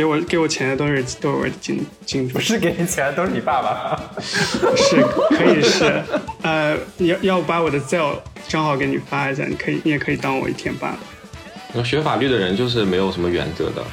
[0.00, 4.00] 给我给我钱的都是都是我的金金主不，是给你钱的都是你爸爸。
[4.74, 4.96] 是
[5.36, 6.02] 可以是，
[6.40, 8.14] 呃，要要把我的 Zelle
[8.48, 10.96] 正好给你发一下，你可以你也可以当我一天爸。
[11.84, 13.84] 学法律的人就是没有什么原则的，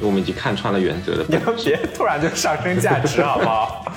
[0.00, 1.36] 我们已经看穿了原则的你。
[1.36, 3.84] 们别突然就上升价值好不好？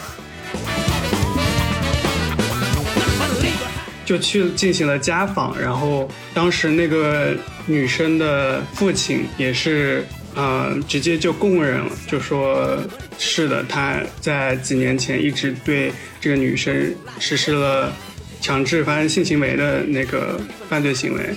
[4.04, 7.36] 就去进行了家访，然后当时那个
[7.68, 10.04] 女生的父亲也是，
[10.36, 12.78] 呃，直接就供认了，就说
[13.18, 17.92] 是的，他在几年前一直对这个女生实施了
[18.40, 20.40] 强制发生性行为的那个
[20.70, 21.36] 犯罪行为。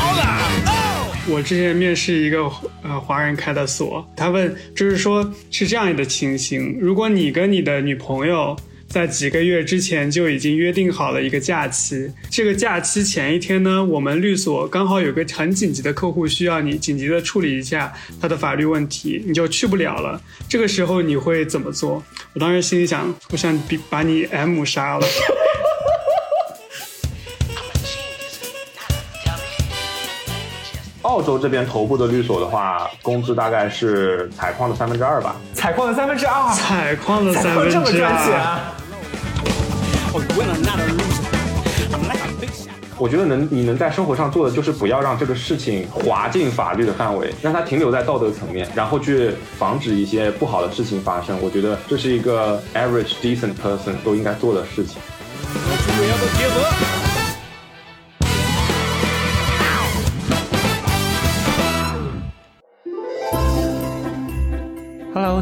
[0.00, 1.06] Oh!
[1.30, 2.50] 我之前面试一个
[2.82, 8.56] 呃华人开的所，他问就是说是这样的情形：如果你跟你的女朋友
[8.88, 20.20] 在几个月之前就已经约定好了一个假期，这个假期前一天呢，我们律所刚好有个很紧急的客户需要你紧急的处理一下他的法律问题，你就去不了了。
[20.48, 22.02] 这个时候你会怎么做？
[22.32, 25.06] 我当时心里想，我想比把你 M 杀了。
[31.18, 35.34] 澳洲这边头部的律所的话，工资大概是采矿的三分之二吧。
[35.52, 38.40] 采矿的三分之二，采矿的三分矿这么之赚钱.
[42.96, 51.36] 我觉得能你能在生活上做的就是不要让这个事情滑进法律的范围，让它停留在道德层面，然后去防止一些不好的事情发生。
[51.42, 55.02] 我觉得这是一个 average decent person 都应该做的事情。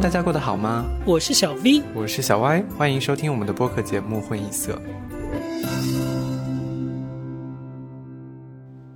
[0.07, 0.85] 大家过得好吗？
[1.05, 4.72] 我是小 V，我是小 Y，欢迎收听我们的播客节目《混一色》。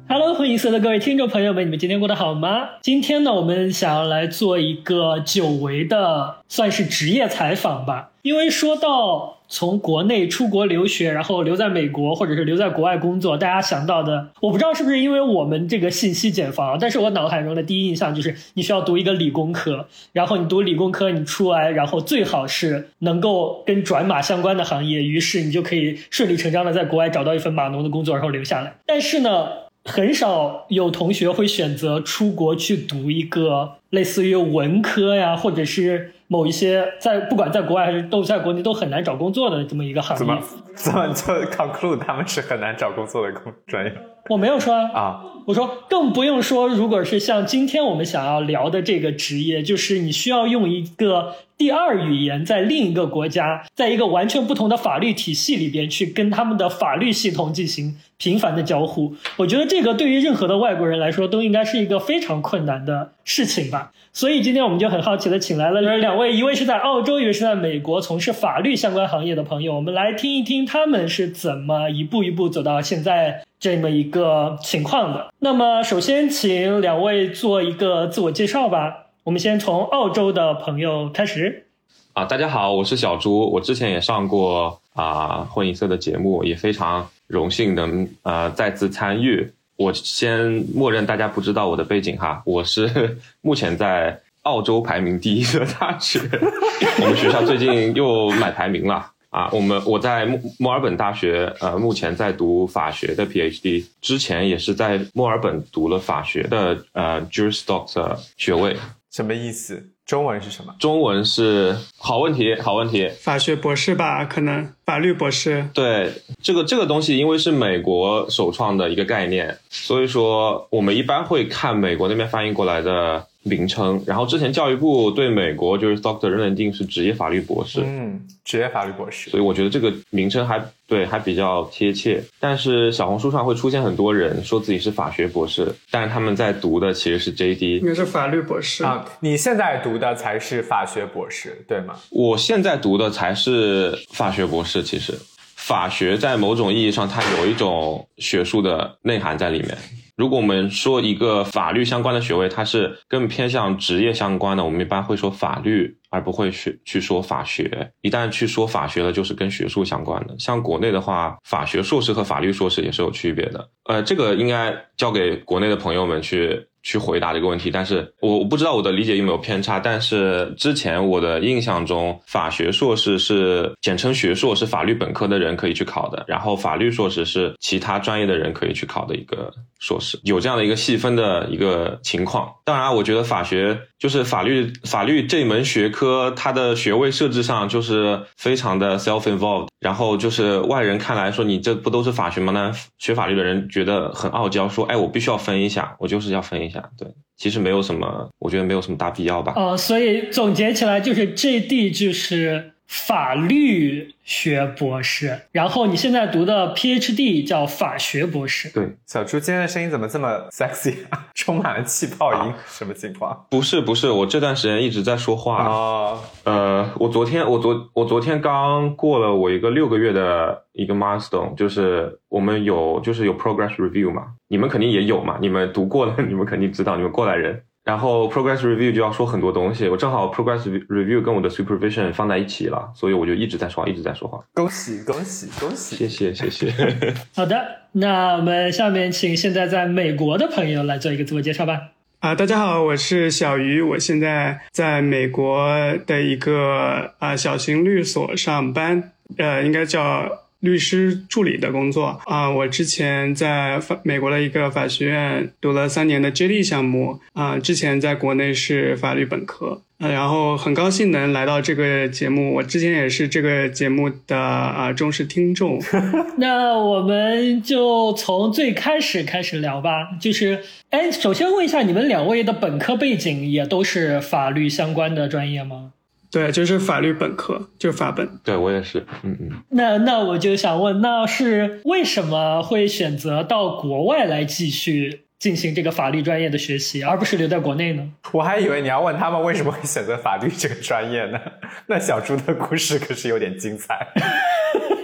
[0.08, 2.68] Hello，混一色的各位听众朋友们，你们今天过得好吗？
[2.80, 8.12] 今天呢，我们想要来做一个久违的，算是职业采访吧。
[8.22, 28.76] 因为说到从国内出国留学，然后留在美国或者是留在国外工作，大家想到的，我不知道是不是因为我们这个信息茧房，但是我脑海中的第一印象就是你需要读一个理工科，然后你读理工科，你出来，然后最好是能够跟转码相关的行业，于是你就可以顺理成章的在国外找到一份码农的工作，然后留下来。
[28.86, 29.48] 但是呢，
[29.84, 40.42] 很少有同学会选择出国去读一个类似于文科呀，或者是某一些在不管在国外还是都在国内都很难找工作的这么一个行业怎么业。
[40.74, 43.92] 怎么 就 conclude 他们是很难找工作的工专业
[44.28, 45.24] 我没有说啊，啊？
[45.46, 59.14] 我说更不用说，如果是像今天我们想要聊的这个职业，就是你需要用一个第二语言，在另一个国家，在一个完全不同的法律体系里边去跟他们的法律系统进行频繁的交互。
[59.36, 63.79] 我觉得这个对于任何的外国人来说，都应该是一个非常困难的事情吧。
[64.12, 75.32] 所以今天我们就很好奇的请来了两位，一位是在澳洲，一位是在美国从事法律相关行业的朋友，我们来听一听他们是怎么一步一步走到现在这么一个情况的。
[75.38, 79.06] 那么，首先请两位做一个自我介绍吧。
[79.24, 81.66] 我们先从澳洲的朋友开始。
[82.14, 89.52] 啊，大家好，我是小朱，我之前也上过啊混音色的节目，也非常荣幸能呃再次参与。
[89.80, 96.20] 我先默认大家不知道我的背景哈，我是 目前在澳洲排名第一的大学，
[97.00, 99.10] 我们学校最近又买排名了。
[99.30, 108.76] 啊，我们我在墨墨尔本大学，呃，目前在读法学的 PhD，之前也是在墨尔本读了法学的呃 Juris Doctor 学位，
[109.10, 109.82] 什么意思？
[110.10, 110.74] 中文是什么？
[110.80, 113.08] 中文是好问题，好问题。
[113.20, 115.68] 法学博士吧，可能法律博士。
[115.72, 116.12] 对
[116.42, 124.02] 这个这个东西，因为是美国首创的一个概念，所以说我们一般会看美国那边翻译过来的名称。
[124.06, 129.38] 然后之前教育部对美国就是 Doctor 认定是职业法律博士，嗯，职业法律博士所。
[129.38, 132.22] 以我觉得这个名称还对还比较贴切。
[132.38, 137.86] 但是小红书上会出现很多人说自己是法学博士，但是他们在读的其实是 JD。
[137.86, 141.94] 该是法律博士啊，你现在读的才是法学博士，对吗？
[142.10, 145.14] 我现在读的才是法学博士，其实
[145.56, 149.76] 法学在某种意义上它有一种学术的内涵在里面。
[150.20, 157.90] 如果我们说一个法律相关的学位，它是更偏向职业相关的，我们一般会说法律，而不会去去说法学。
[158.02, 160.36] 一旦去说法学了，就是跟学术相关的。
[160.38, 163.66] 像国内的话，法学硕士和法律硕士也是有区别的。
[163.84, 182.50] 呃，这个应该交给国内的朋友们去去回答这个问题，但是我我不知道我的理解有没有偏差，但是之前我的印象中，法学硕士是简称学硕，是法律本科的人可以去考的，然后法律硕士是其他专业的人可以去考的一个硕士，有这样的一个细分的一个情况。
[182.64, 192.52] 当然，我觉得法学就是法律法律这门学科，它的学位设置上就是非常的 self-involved，然后就是外人看来说你这不都是法学吗？
[192.52, 196.69] 那学法律的人觉得很傲娇，说哎我必须要分一下，我就是要分一。
[196.96, 199.52] 对，其实没有什么，我觉得没有什么大必要吧。
[199.56, 208.68] 哦，所以总结起来就是 JD 就是法律学博士，然后你现在读的 PhD 叫法学博士。
[208.70, 211.28] 对，小猪今天的声音怎么这么 sexy 啊？
[211.32, 213.46] 充满了气泡音，什么情况？
[213.48, 215.58] 不是不是，我这段时间一直在说话。
[215.58, 227.62] 啊，呃，我昨天我昨我昨天刚过了我一个六个月的一个 milestone，就是我们有就是有 progress review 嘛，你们肯定也有嘛，你们读过了， 你们肯定知道，你们过来人。
[227.90, 234.40] 然后 progress review 就要说很多东西，我正好 progress review 跟我的 supervision 放在一起了，所以我就一直在说话，一直在说话。
[234.54, 235.96] 恭喜恭喜恭喜！
[235.96, 236.72] 谢谢谢谢。
[237.34, 237.60] 好的，
[237.90, 241.80] 那我们下面请现在在美国的朋友来做一个自我介绍吧。
[242.20, 245.68] 啊、大家好，我是小鱼，我现在在美国
[246.06, 259.82] 的一个啊、小型律所上班，呃，应该叫律师助理的工作啊、我之前在法美国的一个法学院读了三年的 JD 项目啊、之前在国内是法律本科。
[259.98, 265.78] 呃，然后很高兴能来到这个节目，我之前也是这个节目的啊、忠实听众。
[266.38, 270.58] 那我们就从最开始开始聊吧，就是，
[270.88, 275.92] 哎，首先问一下，你们两位的本科背景也都是法律相关的专业吗？
[276.30, 278.28] 对，就是法律本科，就是法本。
[278.44, 279.50] 对我也是，嗯嗯。
[279.70, 288.08] 那那我就想问，那是为什么会选择到国外来继续进行这个法律专业的学习，而不是留在国内呢？
[288.32, 291.40] 我还以为你要问他们为什么会选择法律这个专业呢。
[291.88, 294.06] 那小猪的故事可是有点精彩。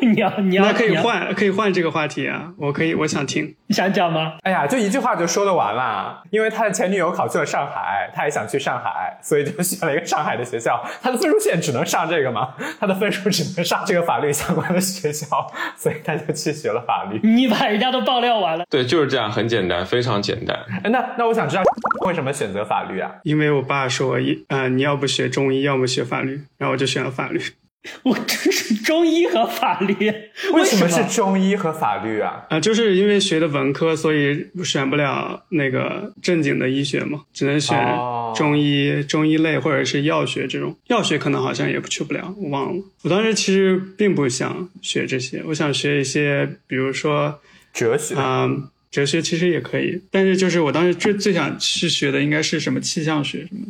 [0.12, 3.55] 你要你要那可以换，可以换这个话题啊，我可以，我想听。
[3.67, 4.35] 你 想讲吗？
[4.43, 6.23] 哎呀，就一句话就说得完了。
[6.31, 10.82] 因为他的前女友考去了上海，他也想去上海，所以就选了一个上海的学校。
[11.03, 15.26] 他的分数线只能上这个嘛，他的分数只能上这个法律相关的学校，
[15.76, 17.20] 所以他就去学了法律。
[17.23, 20.56] 你把人家都爆料完了，对，就是这样，很简单，非常简单。
[20.85, 21.62] 哎那那我想知道
[22.05, 23.11] 为什么选择法律啊？
[23.25, 27.41] 因为我爸说，一呃，你要不学中医，要么学法律，然后我就选了法律。
[28.05, 29.94] 我这是中医和法律，
[30.53, 32.44] 为什么什是中医和法律啊？
[32.50, 40.77] 啊、就是因为学的文科，所以选不了那个正经的医学嘛，只能选哦中医、中医类或者是药学这种。
[40.88, 42.83] 药学可能好像也去不了，我忘了。
[43.03, 47.41] 我当时其实并不想学这些，我想学一些，比如说
[47.73, 48.15] 哲学？
[48.17, 48.49] 啊、
[48.91, 53.67] 哲学其实也可以，但是就是我当时最最想去学的应该是什么气象学什么。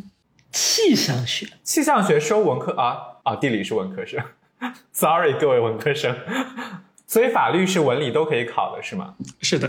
[0.52, 1.46] 气象学。
[1.64, 4.20] 气象学收文科啊啊，地理是文科生。
[4.92, 6.14] Sorry，各位文科生。
[7.08, 9.14] 所以法律是文理都可以考的，是吗？
[9.40, 9.68] 是的，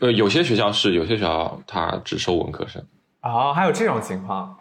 [0.00, 2.82] 呃，有些学校是，有些学校它只收文科生。
[3.20, 4.56] 哦，还有这种情况。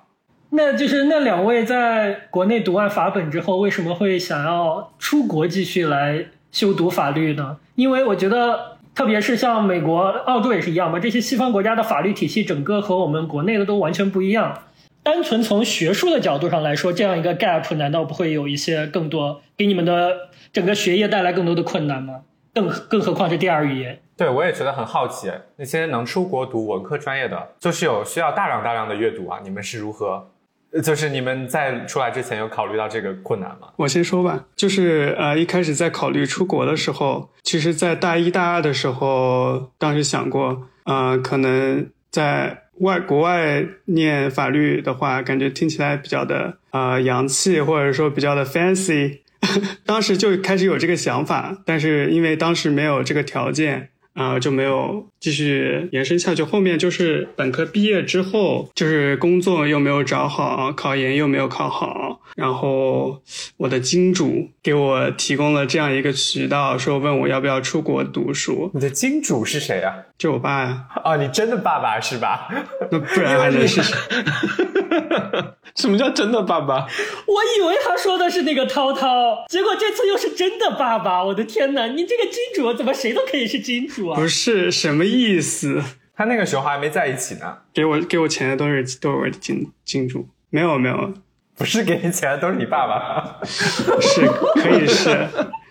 [0.49, 7.57] 那就是那两位在国内读完法本之后，为什么会想要出国继续来修读法律呢？
[7.75, 14.59] 因为我觉得，特别是像美国、澳洲也是一样嘛，这些西方国家的法律体系整个和我们国内的都完全不一样。
[15.03, 22.21] 单纯从学术的角度上来说，这样一个 gap 难道不会有一些更多给你们的整个学业带来更多的困难吗？
[22.53, 23.99] 更更何况是第二语言。
[24.15, 30.29] 对，我也觉得很好奇，那些能出国读文科专业的，就是有需要大量大量的阅读啊，你们是如何？
[30.71, 33.67] 呃就是你们在出来之前有考虑到这个困难吗？
[33.75, 49.19] 我先说吧，就是呃，一开始在考虑出国的时候，其实，在大一、大二的时候，当时想过，呃，可能在外国外念法律的话，感觉听起来比较的呃洋气，或者说比较的 fancy，
[49.85, 53.89] 当时就开始有这个想法，但是因为当时没有这个条件。
[54.15, 56.43] 啊、就没有继续延伸下去。
[56.43, 63.21] 后面就是本科毕业之后，就是工作又没有找好，考研又没有考好，然后
[63.57, 69.93] 我的金主给我提供了这样一个渠道，说问我要不要出国读书，你的金主是谁啊？
[70.17, 72.47] 就我爸呀，哦，你真的爸爸是吧？
[72.91, 73.95] 那不然还能 是谁？
[75.75, 76.87] 什么叫真的爸爸？
[77.25, 81.23] 我以为他说的是那个涛涛，结果这次又是真的爸爸！
[81.23, 84.27] 我的天哪，你这个金主怎么谁都可以是金主啊不？
[84.27, 85.81] 是什么意思？
[86.15, 91.11] 他那个时候还没在一起呢，给我给我钱的都是都是我的金金主，没有没有，
[91.57, 93.39] 不是给你钱的都是你爸爸。
[93.45, 94.27] 是
[94.61, 95.27] 可以是，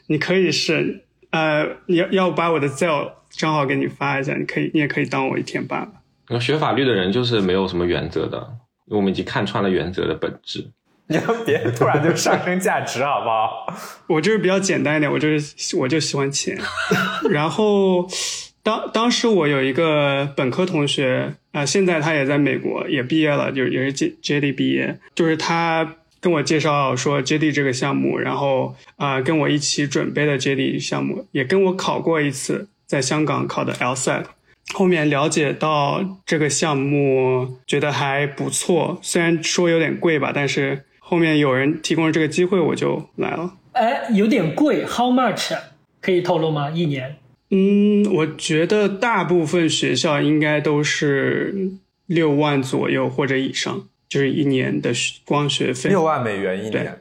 [0.07, 5.87] 你可以是，呃，要要把我的 Zelle 账号给你发一下，你可以，你也可以当我一天爸
[6.29, 6.39] 爸。
[6.39, 8.47] 学法律的人就是没有什么原则的，
[8.89, 10.71] 我们已经看穿了原则的本质。
[11.09, 13.67] 你们别突然就上升价值好不好？
[14.07, 16.57] 我就是比较简单一点，我就是我就喜欢钱。
[17.29, 18.09] 然后
[18.63, 34.25] 当当时我有一个本科同学啊、呃现在他也在美国，也毕业了，就也是 J JD 毕业，就是他跟我介绍说 JD 这个项目，然后啊、跟我一起准备的 JD 项目，也跟我考过一次，在香港考的 LSAT。
[34.73, 43.55] 后面了解到这个项目，觉得还不错，虽然说有点贵吧，但是后面有人提供了这个机会，我就来了。
[43.73, 45.55] 哎，有点贵，How much？
[46.01, 46.71] 可以透露吗？
[46.71, 47.17] 一年？
[47.55, 51.71] 嗯，我觉得大部分学校应该都是
[52.07, 55.91] 六万左右或者以上，就是一年的学光学费。
[55.91, 56.99] 六万美元一对年，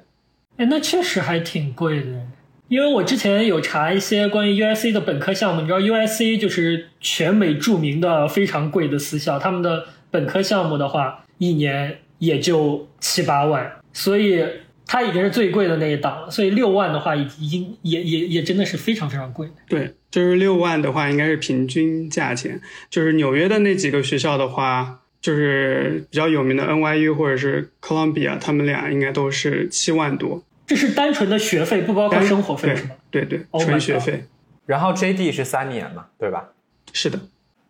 [0.58, 2.27] 哎，那确实还挺贵的。
[2.67, 14.43] 因为我之前有查一些关于 USC 的本科项目，你知道 USC 就是全美著名的非常贵的私校，他们的本科项目的话，一年也就七八万，所以
[14.91, 16.29] 它已经是最贵的那一档了。
[16.29, 19.50] 所以六万的话，已已经也也也真的是非常非常贵。
[19.69, 22.62] 对，就是六万的话，应该是平均价钱。
[22.89, 32.89] 就是纽约的那几个学校的话，就是比较有名的 NYU 或者是 Columbia，他们俩应该都是七万多，这是单纯的学费，不包括生活费对是吗？
[33.10, 34.25] 对对，Oh 纯学费。
[34.65, 36.50] 然后 JD 是三年嘛，对吧？
[36.91, 37.17] 是的，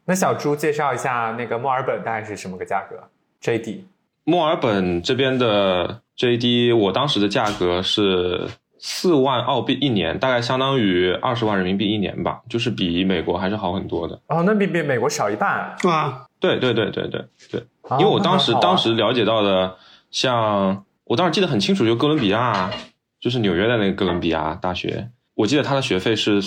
[0.05, 2.95] 那小朱介绍一下那个墨尔本大概是什么个价格
[3.43, 3.81] ？JD
[4.23, 14.19] 墨尔本这边的 JD，我当时的价格是四万澳币一年，大概相当于二十万人民币一年吧，就是比美国还是好很多的。
[14.27, 15.75] 哦，那比比美国少一半。
[15.83, 19.75] 啊，对对对对对对，啊因为我当时、当时了解到的，
[20.09, 22.71] 像我当时记得很清楚，就哥伦比亚，
[23.19, 26.41] 就是纽约的那个哥伦比亚大学，我记得他的学费是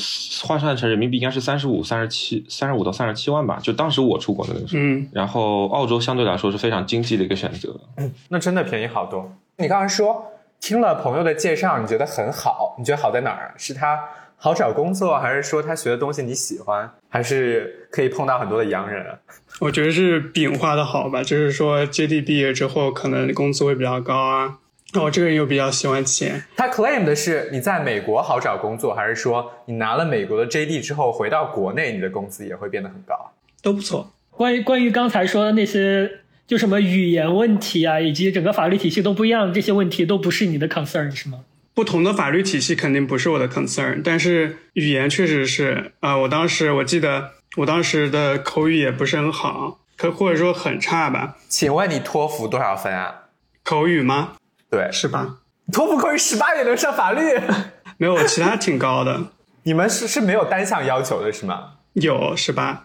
[0.45, 4.83] 换算成人民币应该是三十五、三十七、三十五到三十七万吧，就当时我出国的那个时候。
[4.83, 9.33] 嗯，然后澳洲相对来说是非常经济的一个选择，嗯那真的便宜好多。
[9.57, 10.27] 你刚才说
[10.61, 13.55] 听了朋友的介绍，你觉得很好，你觉得好在哪儿啊？
[13.57, 13.99] 是他
[14.37, 19.19] 好找工作，还是说他学的东西你喜欢，还是可以碰到很多的洋人啊？
[19.61, 24.59] 我觉得是饼画的好吧，就是说 JD 毕业之后可能工资会比较高啊。
[24.95, 33.33] 那我这个人又比较喜欢钱，他 claim 的是你在美国好找工作，还是说你拿了美国的 JD 之后回到国内，你的工资也会变得很高？
[33.61, 34.13] 都不错。
[34.31, 41.41] 关于关于刚才说的那些，就什么语言问题啊，以及整个法律体系都不一样，这些问题都不是你的 concern 是吗？
[41.75, 51.37] 不同的法律体系肯定不是我的 concern，但是语言确实是啊、呃我当时我记得我当时的口语也不是很好，可或者说很差吧。
[51.49, 53.23] 请问你托福多少分啊？
[53.65, 54.35] 口语吗？
[54.75, 55.37] 对，是吧？
[55.73, 57.21] 托福口语十八也能上法律？
[57.97, 59.29] 没有，其他挺高的，
[59.63, 61.75] 你们是是没有单项要求的是吗？
[61.93, 62.83] 有十八？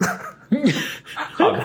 [1.33, 1.61] 好的，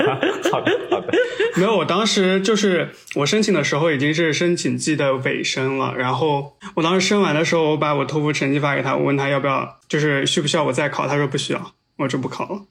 [0.50, 1.12] 好的，好的。
[1.56, 12.62] 没有，我当时就是我申请的时候已经是申请季的尾声了，然后我当时申完的时候，我把我托福成绩发给他，我问他要不要，就是需不需要我再考，他说不需要，我就不考了。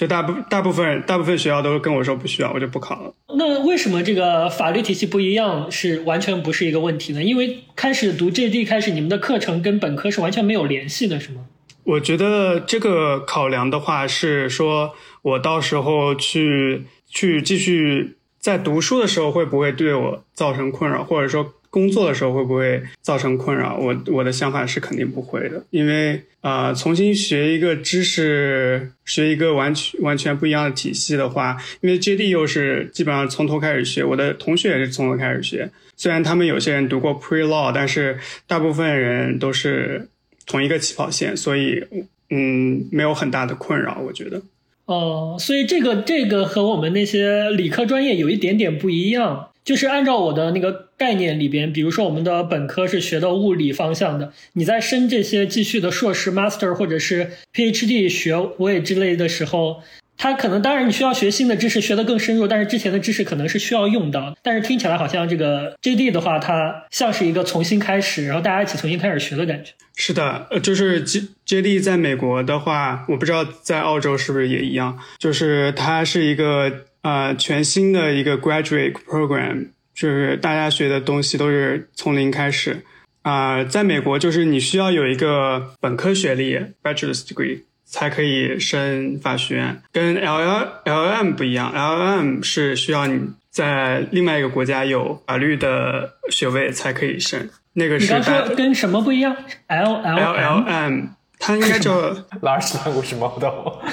[0.00, 3.12] 就大部大部分大部分学校都跟我说不需要，我就不考了。
[3.36, 7.22] 那为什么这个法律体系不一样是完全不是一个问题呢？
[7.22, 11.42] 因为开始读 JD 开始，你们的课程跟本科是完全没有联系的，是吗？
[11.84, 23.78] 我觉得这个考量的话是说，我到时候去去继续在读书的时候会不会对我造成困扰，或者说工作的时候会不会造成困扰？
[23.78, 35.70] 我我的想法是肯定不会的，因为啊、呃重新学一个知识，学一个完全完全不一样的体系的话，因为 JD 又是基本上从头开始学，我的同学也是从头开始学。
[35.96, 40.08] 虽然他们有些人读过 Pre Law，但是大部分人都是
[40.46, 41.84] 同一个起跑线，所以
[42.30, 44.42] 嗯，没有很大的困扰，我觉得。
[44.86, 49.49] 哦、所以这个这个和我们那些理科专业有一点点不一样。
[49.70, 59.80] 就是按照我的那个概念里边，比如说我们的本科是学的物理方向的，你在升这些继续的硕士、master 或者是 PhD 学位之类的时候，
[60.18, 64.36] 它可能当然你需要学新的知识，学得更深入，但是之前的知识可能是需要用到。
[64.42, 69.70] 但是听起来好像这个 JD 的话，它像是一个重新开始，然后大家一起重新开始学的感觉。
[69.94, 82.84] 是的，呃，就是 J JD 在美国的话，我不知道在澳洲是不是也一样，就是它是一个呃全新的一个 graduate program，就是大家学的东西都是从零开始。
[83.22, 101.06] 啊、在美国就是你需要有一个本科学历 （bachelor's degree） 才可以升法学院，跟 L L L M 不一样 LLM 是需要你在另外一个国家有法律的学位才可以升，那个你刚是大说跟什么不一样？L L L L M，M，
[101.42, 103.46] 它应该叫老师讲故事 model，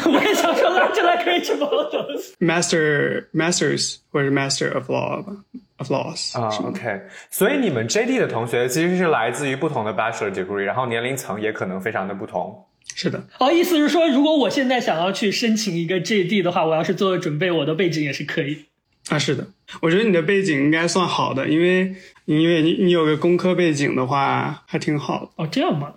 [0.05, 2.33] 我也想说就 like rich models。
[2.39, 5.33] master masters 或者是 master of law 吧
[5.77, 7.01] ，of laws 啊、是吗 o k
[7.31, 12.65] 所以你们 JD 的同学其实是来自于不同的 bachelor degree，然后年龄层也可能非常的不同。
[12.93, 18.65] 是的，哦，意思是说，如果我现在想要去申请一个 JD 的话，我要是做了准备，我的背景也是可以。
[19.09, 19.47] 啊是的，
[19.81, 25.93] 我觉得你的背景应该算好的，因为因为你你有个工科背景的话还挺好的，哦，这样吗？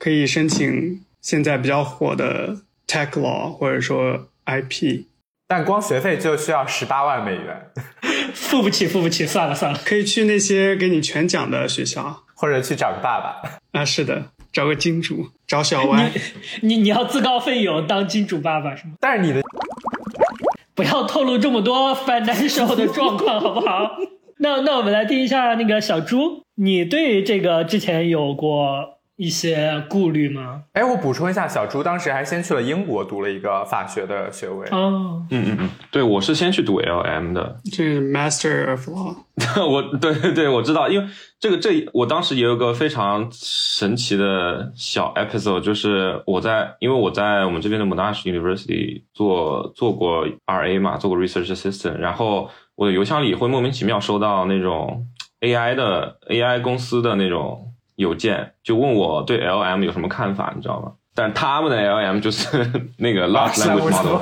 [0.00, 5.04] 可以申请现在比较火的 tech law 或者说 IP，
[5.46, 7.70] 但光学费就需要十八万美元，
[8.32, 9.78] 付不起，付不起，算了算了。
[9.84, 13.42] 可以去那些给你全奖的学校或者去找个爸爸。
[13.78, 16.10] 啊，是的，找个金主，找小歪。
[16.62, 18.94] 你你要自告奋勇当金主爸爸是吗？
[19.00, 19.42] 但是你的
[20.74, 23.98] 不要透露这么多 financial 的状况，好不好？
[24.38, 30.62] 那那我们来听一下那个小猪，你对这个之前有过一些顾虑吗？
[30.72, 34.66] 哎，我补充一下，小朱当时还先去了英国读了一个法学的学位。
[34.70, 39.14] 哦，嗯嗯嗯，对我是先去读 LM 的，这是 Master of Law，
[39.68, 41.06] 我对对对，我知道，因为
[41.38, 55.06] 这个这我当时也有个非常神奇的小 episode，就是我在因为我在我们这边的 Monash University 做做过 RA 嘛，做过 research assistant，然后我的邮箱里会莫名其妙收到那种
[55.42, 57.69] AI 的 AI 公司的那种
[58.00, 60.92] 邮件，就问我对 LM 有什么看法，你知道吗？
[61.14, 62.46] 但他们的 LM 就是
[62.98, 64.18] 那个 large language model，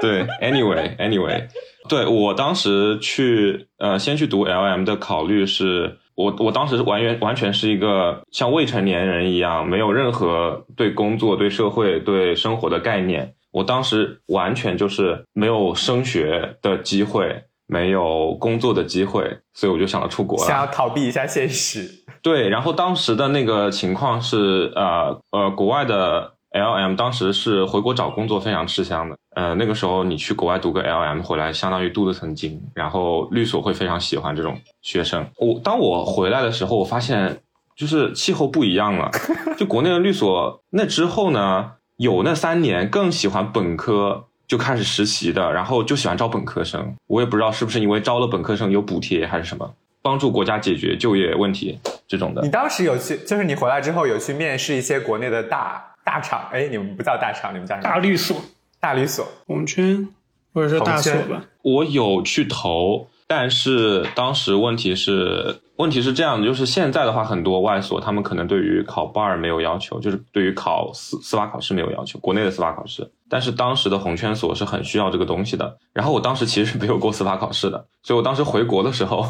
[0.00, 1.44] 对，anyway anyway，
[1.88, 13.34] 对我当时去呃先去读 LM 的考虑是，我我当时完全完全是一个像未成年人一样，没有任何对工作、对社会、对生活的概念。
[13.50, 20.46] 我当时完全就是没有升学的机会，没有工作的机会，所以我就想着出国了。
[20.46, 22.02] 想要逃避一下现实。
[22.22, 29.16] 对，然后当时的那个情况是，呃呃，国外的 LM 当时是回国找工作非常吃香的。
[29.36, 35.24] 呃，那个时候你去国外读个 LM 回来，相当于镀了层金，然后律所会非常喜欢这种学生。
[35.36, 37.42] 我当我回来的时候，我发现
[37.76, 39.10] 就是气候不一样了。
[39.58, 44.24] 就国内的律所那之后呢，有那三年更喜欢本科。
[44.48, 46.96] 就开始实习的，然后就喜欢招本科生。
[47.06, 52.48] 我也不知道是不是因为招了本科生有补贴还是什么，帮助国家解决就业问题这种的你。
[52.48, 57.84] 当时有去，就是你回来之后有去面试一些国内的大大厂，哎，你们不叫大厂，你们叫什么？
[57.84, 58.36] 大律所。
[58.80, 59.26] 大律所。
[59.46, 60.08] 红圈
[60.54, 61.44] 或者说大所吧。
[61.62, 73.10] 我有去投，但是当时问题是，问题是这样的，就是现在的话，很多外所他们可能对于考 bar 没有要求，就是对于考司司法考试没有要求，国内的司法考试。
[73.28, 75.76] 但是当时的红圈所是很需要这个东西的。
[75.92, 79.26] 然后我当时其实是没有过司法考试的，所以我当时回国的时候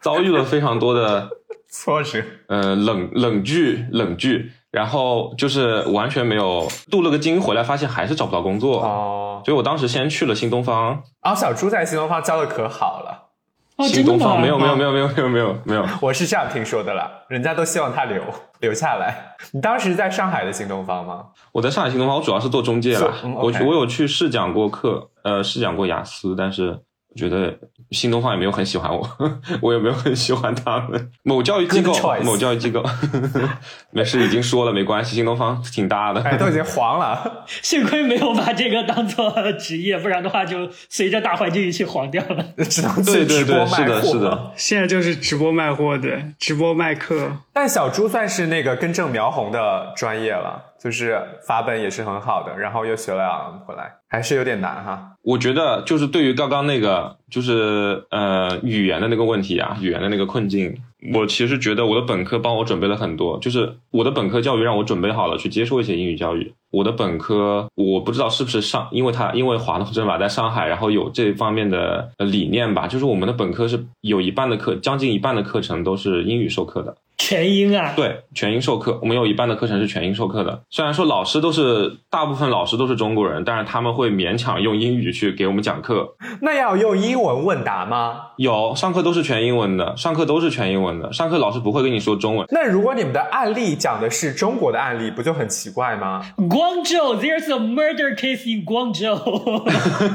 [0.00, 1.28] 遭遇了非常多的
[1.70, 2.22] 挫折。
[2.48, 8.82] 呃冷冷剧冷剧，然后就是完全没有镀了个金回来，发现还是找不到工作。
[8.82, 13.21] 哦，所以我当时先去了新东方，啊，小朱在新东方教的可好了，
[13.82, 14.04] 哦，新？
[14.04, 18.22] 东方没有没有没有没有没有没有没有，我是这样听说的啦，人家都希望他留
[18.60, 19.34] 留下来。
[19.52, 21.26] 你当时在上海的新东方吗？
[21.52, 23.12] 我在上海新东方，我主要是做中介啦。
[23.24, 26.78] 嗯我我有去试讲过课，呃，试讲过雅思，但是
[27.14, 27.54] 我觉得
[27.90, 29.06] 新东方也没有很喜欢我，
[29.60, 31.10] 我也没有很喜欢他们。
[31.22, 32.82] 某教育机构某教育机构，
[33.92, 35.14] 没事，已经说了，没关系。
[35.14, 37.44] 新东方挺大的，哎，都已经黄了。
[37.60, 42.42] 幸亏没有把这个当做职业，不然的话就随着大环境一起黄掉了。
[42.70, 44.52] 只能对对去直播对，是的，卖货是的。
[44.56, 47.30] 现在就是直播卖货的，直播卖课。
[47.52, 55.12] 但小猪算是那个根正苗红的专业了，就是法本也是很好的，然后又学了 LM 回来，还是有点难哈。
[55.22, 60.76] 我觉得就是对于刚刚那个就是呃语言的那个问题啊，语言的那个困境，
[61.14, 66.52] 我其实觉得我的本科帮我准备了很多，就是我的本科教育让我准备好了去接受一些英语教育。
[66.72, 76.96] 我的本科我不知道是不是上，因为它因为华东政法在上海，然后有这方面的理念吧，就是我们的本科是有一半的课，将近一半的课程都是英语授课的。
[77.24, 80.60] 全英啊，对，全英授课，我们有一半的课程是全英授课的。
[80.70, 86.16] 虽然说老师都是大部分老师都是中国人，但是他们会勉强用英语去给我们讲课。
[86.40, 88.22] 那要用英文问答吗？
[88.38, 92.44] 有上课都是全英文的，上课都是全英文的，上课老师不会跟你说中文。
[92.50, 96.20] 那如果你们的案例讲的是中国的案例，不就很奇怪吗？
[96.50, 99.62] 光州，There's a murder case in Guangzhou。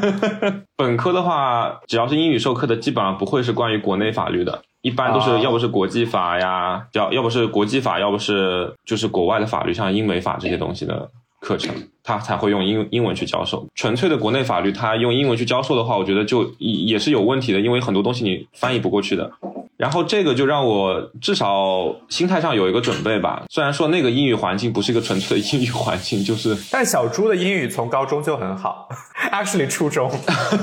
[0.75, 5.39] 本科的话，只要是英语授课的，基本上不会是关于国内法律的，一般都是哦。
[5.43, 11.09] 要不是国际法呀，要要不是国际法，要不是就是国外的法律，像英美法这些东西的
[11.47, 13.65] 课程，他才会用英英文去教授。
[13.73, 19.31] 纯粹的国内法律，他用英文去教授的话，我觉得就也也是有问题的，因为很多东西你翻译不过去的。
[19.77, 23.43] 然后这个就让我至少心态上有一个准备吧。
[23.49, 28.89] 虽然说那个英语环境不是一个纯粹的英语环境，就是，但小猪的英语从高中就很好
[29.31, 30.11] ，actually 初中。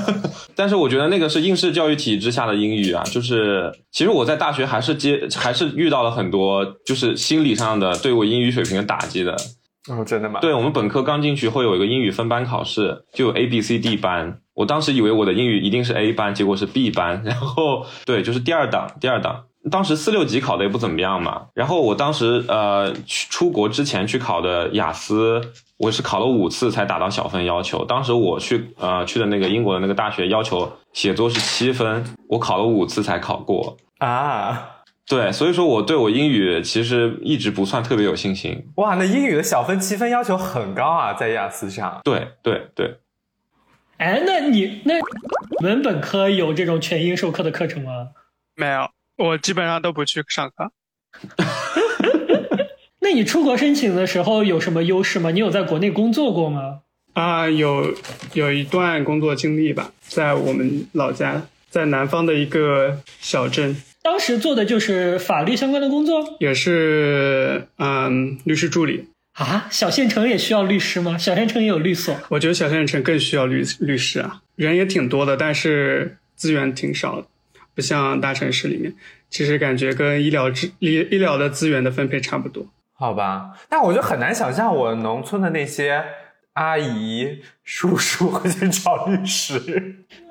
[0.53, 9.35] 但是我觉得那个是应试教育体制下的英语啊，就是其实我在大学还是接还是遇到了很多就是心理上的对我英语水平的打击的。
[9.89, 10.39] 哦，真的吗？
[10.39, 14.39] 对我们本科刚进去会有一个英语分班考试，就有 A、B、C、D 班。
[14.53, 17.21] 我当时以为我的英语一定是 A 班，结果是 B 班。
[17.23, 19.43] 然后对，就是第二档，第二档。
[19.71, 21.47] 当时四六级考的也不怎么样嘛。
[21.53, 25.41] 然后我当时呃去出国之前去考的雅思，
[25.77, 27.83] 我是考了五次才达到小分要求。
[27.83, 33.75] 当时我去呃去的那个英国的那个大学要求写作是七分，我考了五次才考过。
[33.97, 34.69] 啊，
[35.07, 38.71] 对，所以说我对我英语其实一直不算特别有信心。
[38.77, 42.01] 哇，那英语的小分七分要求很高啊，在雅思上。
[42.03, 42.97] 对对对，
[43.97, 48.09] 哎，那你那你们本科有这种全英授课的课程吗？
[48.55, 50.71] 没有，我基本上都不去上课。
[52.99, 55.29] 那你出国申请的时候有什么优势吗？
[55.29, 56.79] 你有在国内工作过吗？
[57.13, 57.93] 啊、有
[58.33, 69.09] 有一段工作经历吧，在我们老家，在南方的一个小镇，当时做的就是法律相关的工作也是嗯律师助理。
[69.33, 69.65] 啊？
[69.71, 71.17] 小县城也需要律师吗？
[71.17, 72.15] 小县城也有律所。
[72.29, 77.27] 我觉得小县城更需要律律师啊，人也挺多的，但是资源挺少的，
[77.73, 78.93] 不像大城市里面。
[79.31, 82.67] 其实感觉跟医疗资医医疗的资源的分配差不多。
[82.93, 86.01] 好吧，但我就很难想象我农村的那些
[86.55, 89.59] 阿姨、叔叔会去找律师。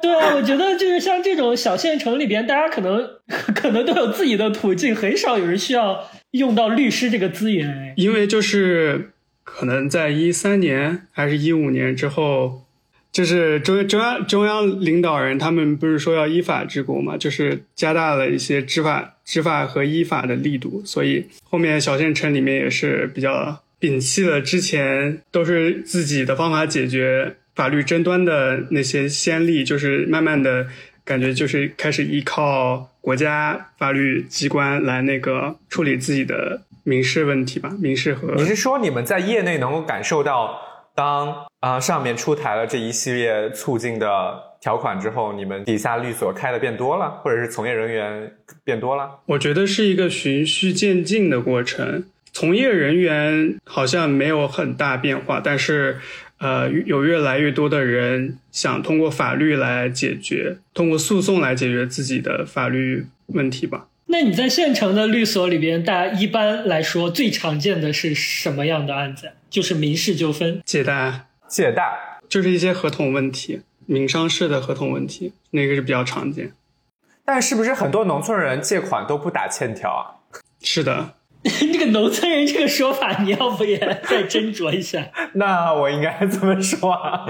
[0.03, 3.09] 对啊，我觉得就是像这种小县城里边，大家可能
[3.55, 7.69] 可能都有自己的途径，很少有人需要用到律师这个资源。
[7.69, 12.65] 哎，因为就是可能在一三年还是一五年之后，
[13.13, 30.67] 就是中中央中央领导人他们不是说要依法治国嘛，就是加大了一些执法执法和依法的力度，所以后面小县城里面也是比较摒弃了之前都是自己的方法解决法律争端的那些先例，就是慢慢的
[31.05, 40.59] 感觉就是开始依靠国家法律机关来那个处理自己的民事问题吧，民事和你是说你们在业内能够感受到，
[40.95, 44.09] 当啊、上面出台了这一系列促进的
[44.63, 48.33] 条款之后，你们底下律所开的变多了，或者是从业人员
[48.65, 49.11] 变多了？
[49.27, 52.05] 我觉得是一个循序渐进的过程。
[52.35, 55.99] 从业人员好像没有很大变化，但是，
[56.39, 63.87] 呃，有越来越多的人想通过法律来解决，通过诉讼来解决自己的法律问题吧。
[64.07, 69.31] 那你在县城的律所里边，大家一般来说最常见的是什么样的案子？
[69.49, 70.61] 就是民事纠纷。
[70.65, 76.53] 借贷借贷，就是一些合同问题，民商事的合同问题，那个是比较常见。
[77.25, 80.03] 但是不是很多农村人借款都不打欠条啊？
[80.61, 81.15] 是的，
[81.73, 85.07] 这个农村人这个说法，你要不也再斟酌一下？
[85.35, 87.27] 那我应该怎么说啊？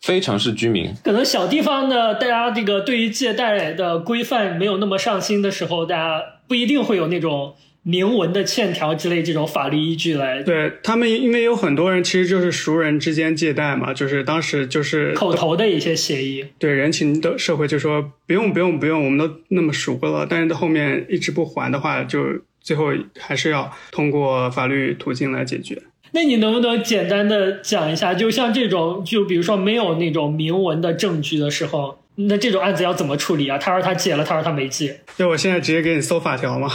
[0.00, 16.46] 非城市居民，可能小地方的大家这个对于借贷的规范没有那么上心的时候，大家不一定会有那种明文的欠条之类这种法律依据来对他们，因为有很多人其实就是熟人之间借贷嘛，就是当时就是口头的一些协议。
[16.58, 22.20] 对人情的社会就说不用不用不用，我们都那么熟了，但是到后面一直不还的话，就
[22.64, 22.86] 最后
[23.20, 25.80] 还是要通过法律途径来解决。
[26.10, 33.58] 那你能不能简单的讲一下，就像这种，就比如说没有那种明文的证据的时候，那这种案子要怎么处理啊？
[33.58, 36.68] 他说他借了，他说他没借，就我现在直接给你搜法条吗。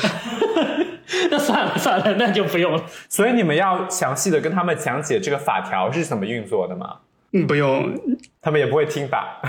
[1.32, 2.84] 那算了算了，那就不用了。
[3.08, 6.98] 所以你们要详细的跟他们讲解这个法条是怎么运作的吗？
[7.32, 7.94] 嗯，不用，
[8.42, 9.42] 他们也不会听吧？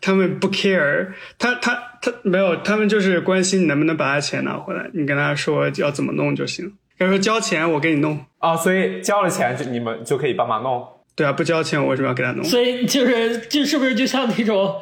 [0.00, 1.08] 他们不 care，
[1.38, 4.90] 他他他没有，他们就是关心你能不能把他钱拿回来。
[4.92, 6.72] 你跟他说要怎么弄就行。
[6.98, 10.86] 他说交钱我给你弄，哦，所以交了钱就你们就可以帮忙弄。
[11.16, 12.44] 对啊，不交钱我为什么要给他弄？
[12.44, 14.76] 所以就是就是不是就像那种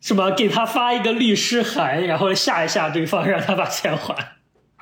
[0.00, 4.14] 什么给他发一个律师函，然后吓一吓对方，让他把钱还。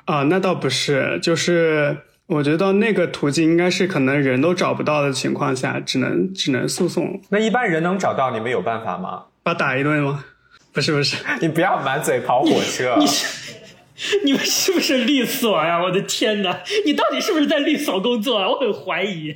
[0.05, 9.25] 啊，那倒不是，就是我觉得那个途径应该是可能人都找不到的情况下，只能只能诉讼，那一般人能找到，你们有办法吗？
[9.43, 10.23] 把他打一顿吗？
[10.71, 12.95] 不是不是，你不要满嘴跑火车。
[12.99, 15.81] 你是你们是不是律所呀？
[15.83, 16.63] 我的天哪！
[16.85, 18.49] 你到底是不是在律所工作啊？
[18.49, 19.35] 我很怀疑。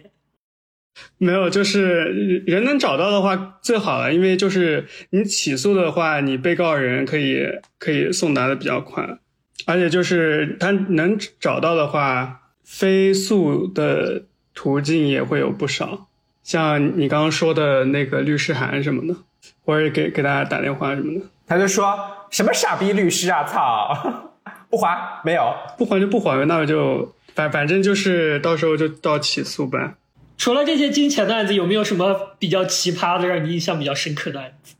[1.17, 7.45] 没有，就是人能找到的话最好了，因为就是你起诉的话，你被告人可以
[7.77, 9.17] 可以送达的比较快，
[9.65, 16.07] 而且就是他能找到的话，飞诉的途径也会有不少，
[16.41, 19.19] 像你刚刚说的那个律师函什么的，
[19.65, 21.25] 或者给给大家打电话什么的。
[21.47, 21.97] 他就说
[22.29, 24.33] 什么傻逼律师啊，操，
[24.69, 25.53] 不还没有。
[25.77, 29.95] 不还就不还呗，那我就反反正就是到时候就到起诉呗。
[30.37, 34.75] 除了这些金钱的案子，有没有什么比较奇葩的、让你印象比较深刻的案子？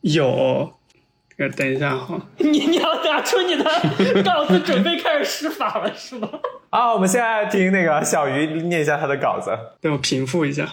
[0.00, 0.72] 有，
[1.36, 3.64] 呃，等一下哈， 你你要拿出你的
[4.22, 6.28] 稿子，准备开始施法了是吗？
[6.70, 10.66] 啊，我们现在听那个小鱼念一下他的稿子，等我平复一下。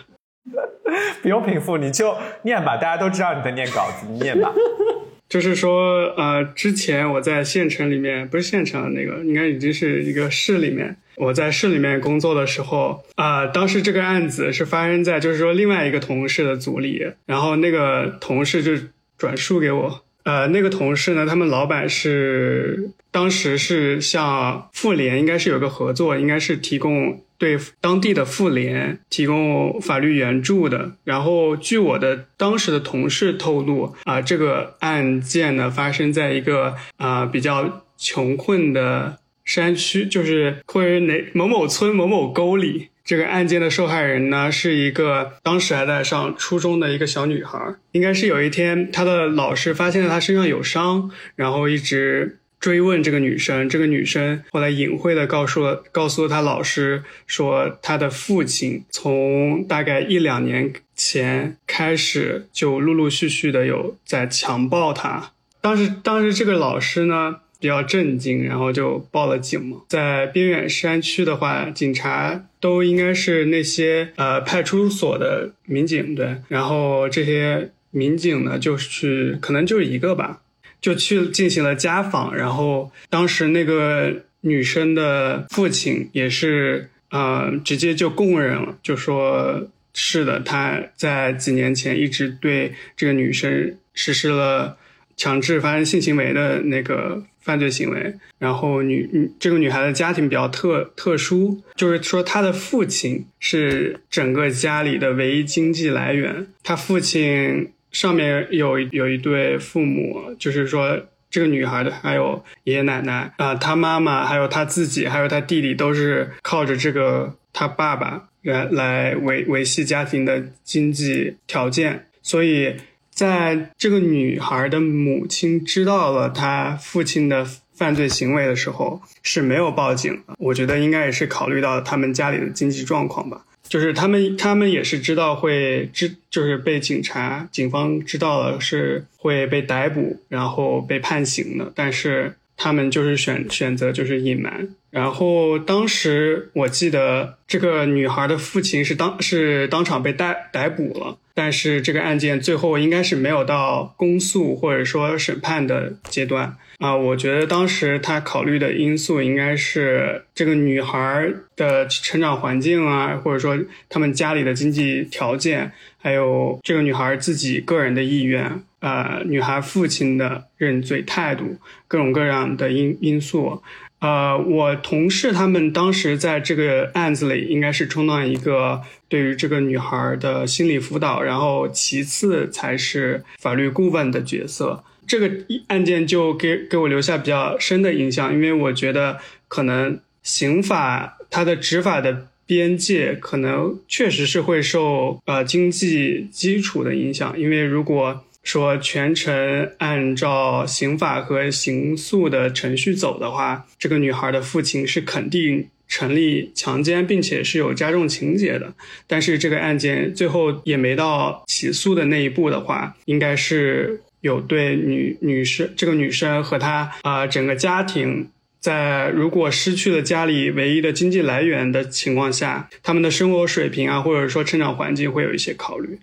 [1.22, 4.52] 不用平复，你就念吧，大家都知道你在念稿子，你念吧。
[5.30, 10.98] 就是说，呃，之前我在县城里面，不是县城那个，应该已经是一个市里面。
[11.16, 18.74] 我在市里面工作的时候，啊、当时这个案子是发生在就是说另外一个同事的组里，然后那个同事就
[19.18, 30.92] 转述给我，呃，那个同事呢，他们老板是当时是向妇联应该是有个合作，应该是提供对当地的妇联提供法律援助的。
[31.04, 42.91] 然后据我的当时的同事透露，啊、这个案件呢发生在一个啊、比较穷困的山区，就是或者哪某某村某某沟里。
[43.04, 47.60] 这个案件的受害人呢，是一个当时还在上初中的一个小女孩。
[47.92, 53.68] 应该是有一天，她的老师发现了她身上有伤，然后一直追问这个女生。
[53.68, 65.32] 这个女生后来隐晦的告诉了告诉了她老师，说她的父亲从大概一两年前开始就陆陆续续的有在强暴她。
[65.60, 69.78] 当时当时这个老师呢比较震惊，然后就报了警嘛。
[69.90, 80.42] 在边远山区的话，警察都应该是那些呃派出所的民警对，然后这些民警呢就去，可能就一个吧，
[80.80, 94.78] 就去进行了家访，然后当时那个女生的父亲也是呃直接就供认了，就说是的，他在几年前一直对这个女生实施了
[95.18, 98.14] 强制发生性行为的那个犯罪行为。
[98.40, 106.48] 然后女女这个女孩的家庭比较特特殊，就是说她的父亲是整个家里的唯一经济来源。
[106.64, 111.00] 她父亲上面有有一对父母，就是说
[111.30, 122.76] 这个女孩的还有爷爷奶奶啊、她妈妈还有她自己还有她弟弟都是靠着这个她爸爸来来维维系家庭的经济条件，所以
[123.22, 130.34] 在这个女孩的母亲知道了她父亲的犯罪行为的时候是没有报警的。
[130.40, 133.46] 我觉得应该也是考虑到他们家里的经济状况吧。
[133.70, 144.70] 就是他们，他们也是知道会知，就是被警察、警方知道了是会被逮捕，然后被判刑的，但是他们就是选选择就是隐瞒。
[144.92, 156.96] 然后当时我记得这个女孩的父亲是当是当场被逮逮捕了，但是这个案件最后应该是没有到公诉或者说审判的阶段啊。
[156.96, 163.58] 我觉得当时他考虑的因素应该是这个女孩的成长环境啊，或者说
[163.90, 173.64] 他们家里的经济条件，还有这个女孩自己个人的意愿，呃，女孩父亲的认罪态度，各种各样的因因素。
[174.00, 184.84] 呃，我同事他们当时在这个案子里，应该是充当一个对于这个女孩的心理辅导，然后其次才是法律顾问的角色。
[185.06, 185.30] 这个
[185.68, 208.74] 案件就给给我留下比较深的印象，因为我觉得可能刑法它的执法的边界可能确实是会受呃经济基础的影响，因为如果说全程按照刑法和刑诉的程序走的话，这个女孩的父亲是肯定成立强奸，并且是有加重情节的。
[209.08, 218.30] 但是这个案件最后也没到起诉的那一步的话，应该是有对女女生这个女生和她啊、整个家庭。
[218.60, 225.98] 在如果失去了家里唯一的经济来源的情况下，他们的生活水平啊，或者说成长环境会有一些考虑。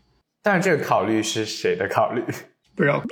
[0.48, 2.24] 但是这个考虑是谁的考虑？
[2.74, 3.02] 不知道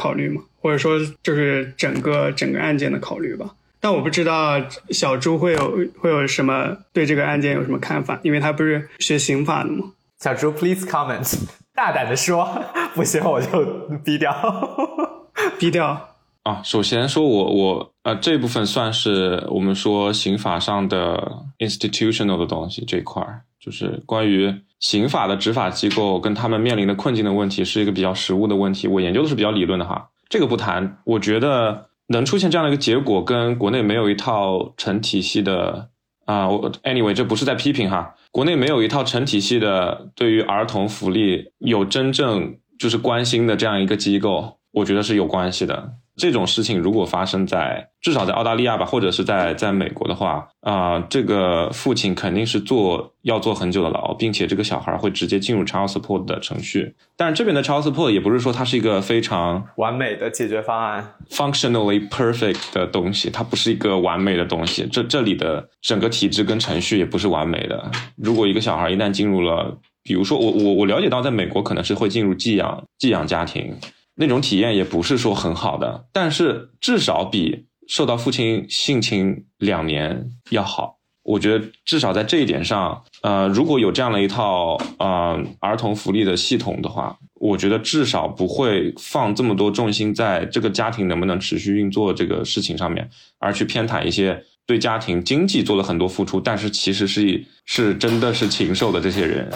[0.00, 0.40] 考虑吗？
[0.62, 3.54] 或者说就是整个整个案件的考虑吧。
[3.78, 9.92] 但我不知道小朱会有会有什么对这个案件有什么看法，因为他不是学刑法的吗？
[10.20, 11.38] 小朱，please comment，
[11.74, 12.48] 大胆的说，
[12.94, 13.62] 不行我就
[14.02, 14.32] 逼掉。
[15.60, 28.88] 低调，啊，首先说我我呃这部分算是我们说刑法上的 institutional 的东西这一块儿，就是关于刑法的执法机构跟他们面临的困境的问题，是一个比较实务的问题。
[28.88, 30.98] 我研究的是比较理论的哈，这个不谈。
[31.04, 35.90] 我觉得能出现这样的一个结果，跟国内没有一套成体系的
[36.24, 44.56] 啊，我 anyway 这不是在批评哈，国内没有一套成体系的对于儿童福利有真正就是关心的这样一个机构。
[44.72, 45.94] 我觉得是有关系的。
[46.20, 56.94] 这种事情如果发生在至少在澳大利亚吧，或者是在在美国的话，啊、这个父亲肯定是坐要坐很久的牢，并且这个小孩会直接进入 child support 的程序。
[57.16, 61.14] 但是这边的 child support 也不是说它是一个非常完美的解决方案。
[61.30, 64.86] functionally perfect 的东西，它不是一个完美的东西。
[64.92, 67.90] 这这里的整个体制跟程序也不是完美的。
[68.16, 73.76] 如果一个小孩一旦进入了，比如说我我我了解到，在美国可能是会进入寄养寄养家庭，
[74.20, 80.98] 那种体验也不是说很好的，但是至少比受到父亲性侵两年要好。
[81.22, 99.48] 我觉得至少在这一点上，呃，如果有这样的一套呃儿童福利的系统的话，我觉得至少不会放这么多重心在这个家庭能不能持续运作这个事情上面，而去偏袒一些对家庭经济做了很多付出，但是其实是是真的是禽兽的这些人。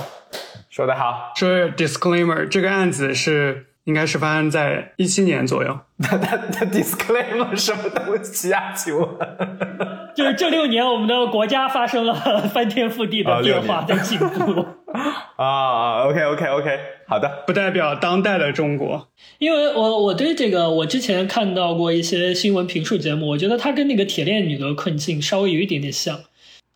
[0.70, 5.78] 说得好，说 disclaimer，这个案子是应该是发生在一七年左右。
[6.02, 8.72] 他他他 disclaimer 什么东西啊？
[8.72, 9.06] 请问？
[10.14, 12.14] 就是这六年，我们的国家发生了
[12.48, 14.64] 翻天覆地的变化，啊在进步。
[15.36, 19.08] 啊，OK OK OK，好的，不代表当代的中国。
[19.38, 26.20] 因为我我对这个，我之前看到过一些新闻评述节目，我觉得它跟那个铁链女的困境稍微有一点点像。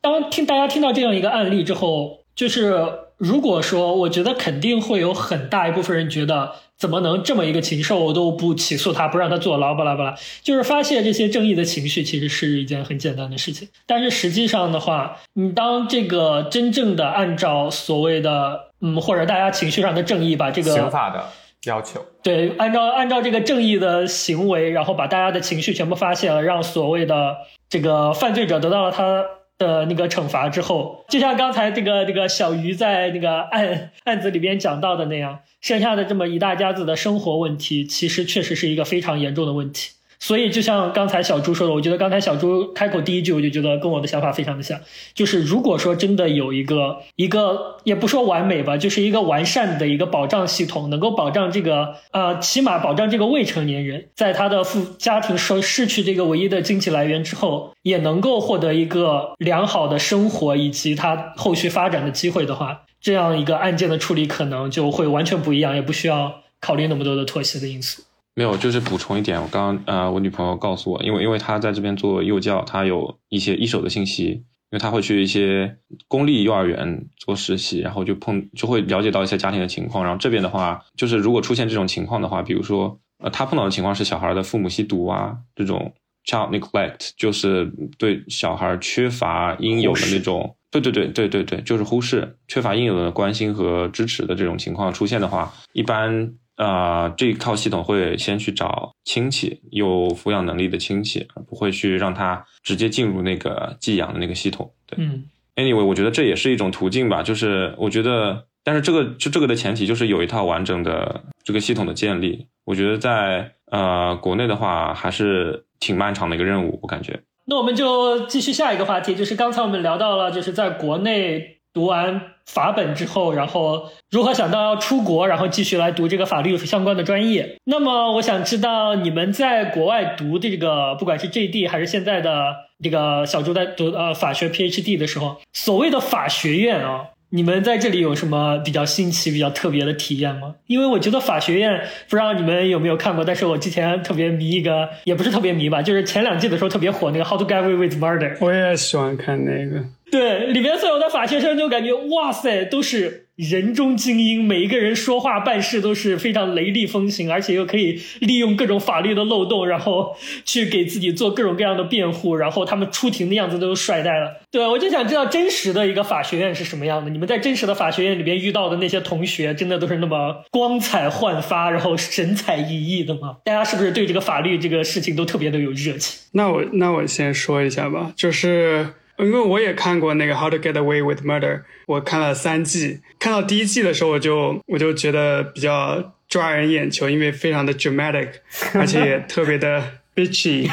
[0.01, 2.75] 当听大家听到这样一个案例之后，就是
[3.19, 10.15] 如果说，我觉得肯定会有很大一部分人觉得，怎么能这么一个禽兽，我都不起诉他，不让他坐牢，巴拉巴拉。
[10.43, 13.69] 就是发泄这些正义的情绪，其实是一件很简单的事情。
[13.87, 21.25] 但是实际上的话，你当这个真正的按照所谓的嗯，或者大家情绪上的正义，把这个刑法的
[21.65, 27.37] 要求，对，按照按照这个正义的行为，然后把大家的情绪全部发泄了，让所谓的
[27.69, 29.25] 这个犯罪者得到了他
[29.59, 39.91] 的那个惩罚之后，就像刚才这个这个小鱼在那个案案子里边讲到的那样，剩下的这么一大家子的生活问题，其实确实是一个非常严重的问题。
[40.21, 44.81] 所以，就像刚才小朱说的，我觉得刚才小朱开口第一句，我就觉得跟我的想法非常的像。
[45.15, 68.03] 就是如果说真的有一个一个，也不说完美吧，就是一个完善的一个保障系统，能够保障这个呃，起码保障这个未成年人在他的父家庭失失去这个唯一的经济来源之后，也能够获得一个良好的生活以及他后续发展的机会的话，这样一个案件的处理可能就会完全不一样，也不需要考虑那么多的妥协的因素。
[68.39, 80.05] 没有，就是补充一点，我刚刚呃，我女朋友告诉我，因为因为她在这边做幼教，她有一些一手的信息，因为她会去一些公立幼儿园做实习，然后就碰就会了解到一些家庭的情况。
[80.05, 85.93] 然后这边的话，就是如果出现这种情况的话，比如说呃，她碰到的情况是小孩的父母吸毒啊，这种
[86.25, 90.55] child neglect，就是对小孩缺乏应有的那种。
[90.71, 104.71] 对对对对对对，就是忽视、缺乏应有的关心和支持的这种情况出现的话，一般呃，这一套系统会先去找亲戚有抚养能力的亲戚，不会去让他直接进入那个寄养的那个系统。
[104.85, 105.25] 对嗯。
[105.55, 107.23] ，anyway，我觉得这也是一种途径吧。
[107.23, 112.49] 就是我觉得，但是这个就这个的前提就是有一套完整的这个系统的建立。
[112.65, 117.21] 我觉得在呃国内的话，还是挺漫长的一个任务，我感觉。
[117.47, 127.57] 那我们就继续下一个话题，就是刚才我们聊到了，就是在国内读完法本之后，然后如何想到要出国，然后继续来读这个法律相关的专业。
[127.67, 137.11] 那么我想知道你们在国外读这个，不管是 JD 还是现在的这个小朱在读呃法学 PhD 的时候，所谓的法学院啊。
[137.31, 140.55] 你们在这里有什么比较新奇、比较特别的体验吗？
[140.67, 148.35] 因为我觉得法学院，不知道你们有没有看过，但是我之前特别迷一个，也不是特别迷吧，就是前两季的时候特别火那个《How to Get Away with Murder》。
[148.41, 149.85] 我也喜欢看那个。
[150.11, 164.41] 对，里面所有的法学生就感觉哇塞，都是人中精英，每一个人说话办事都是非常雷厉风行，而且又可以利用各种法律的漏洞，然后去给自己做各种各样的辩护，然后他们出庭的样子都帅呆了。
[164.51, 167.11] 对，我就想知道真实的一个法学院是什么样的。
[167.11, 173.37] 你们在真实的法学院里边遇到的那些同学，真的都是那么光彩焕发，然后神采奕奕的吗？
[173.45, 176.19] 大家是不是对这个法律这个事情都特别的有热情？
[176.33, 183.01] 那我那我先说一下吧，就是因为我也看过那个《How to Get Away with Murder》，我看了三季。
[183.19, 188.29] 看到第一季的时候，我就我就觉得比较抓人眼球，因为非常的 dramatic，
[188.75, 190.71] 而且也特别的 bitchy。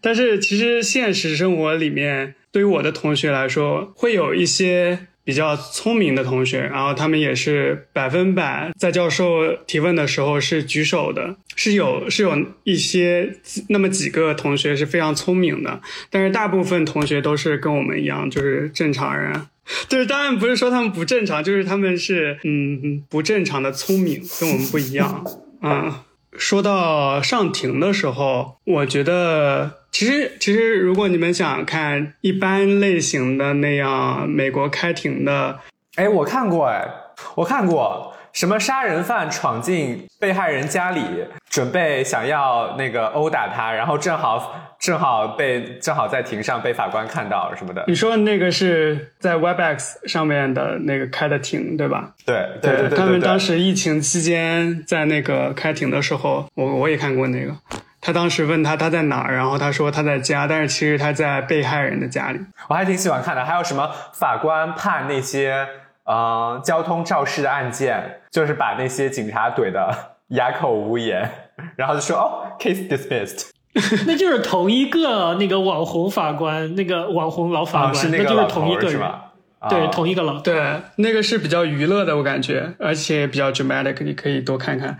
[0.00, 13.36] 但是其实现实生活里面，对于我的同学来说，会有一些比较聪明的同学，然后他们也是百分百在教授提问的时候是举手的，是有是有一些
[13.68, 19.46] 那么几个同学是非常聪明的，但是大部分同学都是跟我们一样，就是正常人。
[19.88, 25.24] 就是当然不是说他们不正常，就是他们是嗯不正常的聪明，跟我们不一样。
[25.62, 25.94] 嗯，
[26.38, 35.58] 说到上庭的时候，我觉得其实其实如果你们想看一般类型的那样美国开庭的，
[35.96, 36.86] 哎，我看过，哎，
[37.34, 38.14] 我看过。
[38.32, 41.02] 什么杀人犯闯进被害人家里，
[41.48, 47.84] 准备想要那个殴打他，然后正好正好被正好在庭上被法官看到什么的。
[47.88, 52.12] 你说那个是在 WebEx 上面的那个开的庭，对吧？
[52.24, 57.52] 对对对对，他们当时疫情期间在那个开庭的时候，我我也看过那个。
[58.02, 62.40] 他当时问他他在哪儿，然后他说他在家，但是其实他在被害人的家里。
[62.68, 63.44] 我还挺喜欢看的。
[63.44, 65.66] 还有什么法官判那些。
[66.04, 71.30] 嗯，交通肇事的案件就是把那些警察怼的哑口无言，
[71.76, 73.50] 然后就说哦，case dismissed。
[74.06, 79.00] 那就是同一个那个网红法官，那个网红老法官，那就是同一个人，
[79.68, 84.98] 对，同一个老对，那个是比较娱乐的，我感觉，而且比较 dramatic，你可以多看看。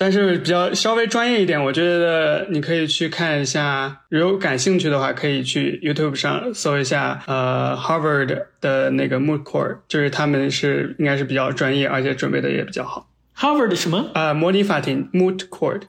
[0.00, 13.10] 但是比较稍微专业一点，我觉得你可以去看一下，如果感兴趣的话，可以去 YouTube 上搜一下，呃，Harvard 的那个 Moot Court，就是他们是应该是比较专业，而且准备的也比较好。
[13.36, 14.10] Harvard 什么？
[14.14, 15.82] 呃，模拟法庭 Moot Court，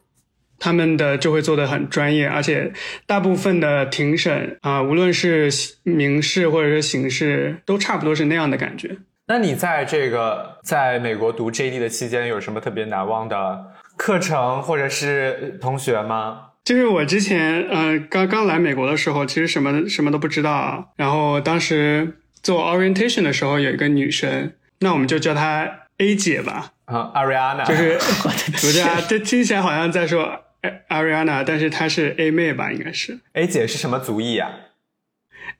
[0.59, 2.73] 他们的就会做的很专业，而且
[3.05, 5.49] 大部分的庭审啊，无论是
[5.83, 8.97] 民事或者是刑事，都差不多是那样的感觉。
[9.27, 13.70] 那你在这个在美国读 JD 的期间，有什么特别难忘的？
[14.01, 16.47] 课程或者是同学吗？
[16.63, 20.91] 就是我之前，呃，刚刚来美国的时候，其实什么什么都不知道。
[20.95, 26.71] 然后当时做 orientation 的时候，有一个女生，那我们就叫她 A 姐吧。
[26.85, 27.95] 啊，Ariana，就是
[28.53, 28.99] 不是啊？
[29.07, 30.45] 这听起来好像在说
[30.89, 32.71] Ariana，但是她是 A 妹吧？
[32.71, 34.49] 应该是 A 姐是什么族裔啊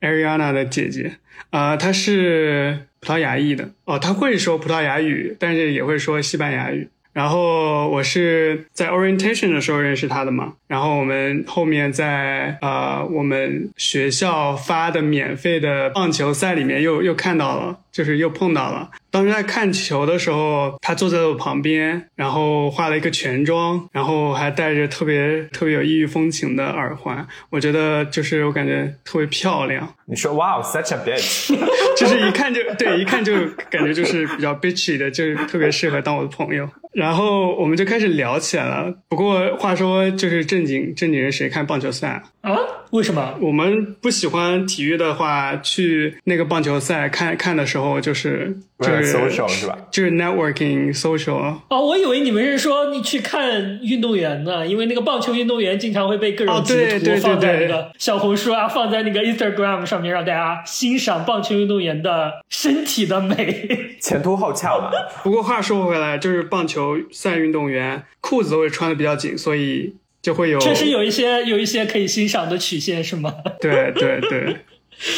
[0.00, 1.18] ？Ariana 的姐姐
[1.50, 3.68] 啊，她是葡萄牙裔的。
[3.84, 6.88] 哦，她会说葡萄牙语，但是也会说西班牙语。
[7.12, 18.90] 然后我是在 orientation 的时候认识他的嘛，然后我们后面在呃我们学校发的免费的棒球赛里面又又看到了，就是又碰到了。
[19.12, 27.24] 当时在看球的时候，他坐在我旁边，然后化了一个全妆，然后还戴着特别特别有异域风情的耳环。
[27.50, 29.86] 我觉得就是我感觉特别漂亮。
[30.06, 31.54] 你说哇，such a bitch，
[31.96, 33.32] 就是一看就对，一看就
[33.70, 36.68] 感觉就是比较 bitchy 的，就是特别适合当我的朋友。
[36.92, 38.94] 然后我们就开始聊起来了。
[39.08, 42.56] 不过话说，就是正经正经人谁看棒球赛啊？
[42.92, 43.34] 为什么？
[43.40, 49.78] 我们不喜欢体育的话，去那个棒球赛看看的时候，就是就是 social 是吧？
[49.90, 51.56] 就是 networking social。
[51.68, 64.90] 哦，我以为你们是说你去看运动员呢，因为那个棒球运动员经常会被各种截图放在那个小红书啊，放在那个 Instagram 上面，让大家欣赏棒球运动员的身体的美， 前凸后翘嘛。
[65.22, 69.94] 不过话说回来，就是棒球赛运动员裤子都会穿的比较紧，所以。
[70.22, 73.34] 就会有，确实有一些有一些可以欣赏的曲线，是吗？
[73.60, 74.56] 对对对，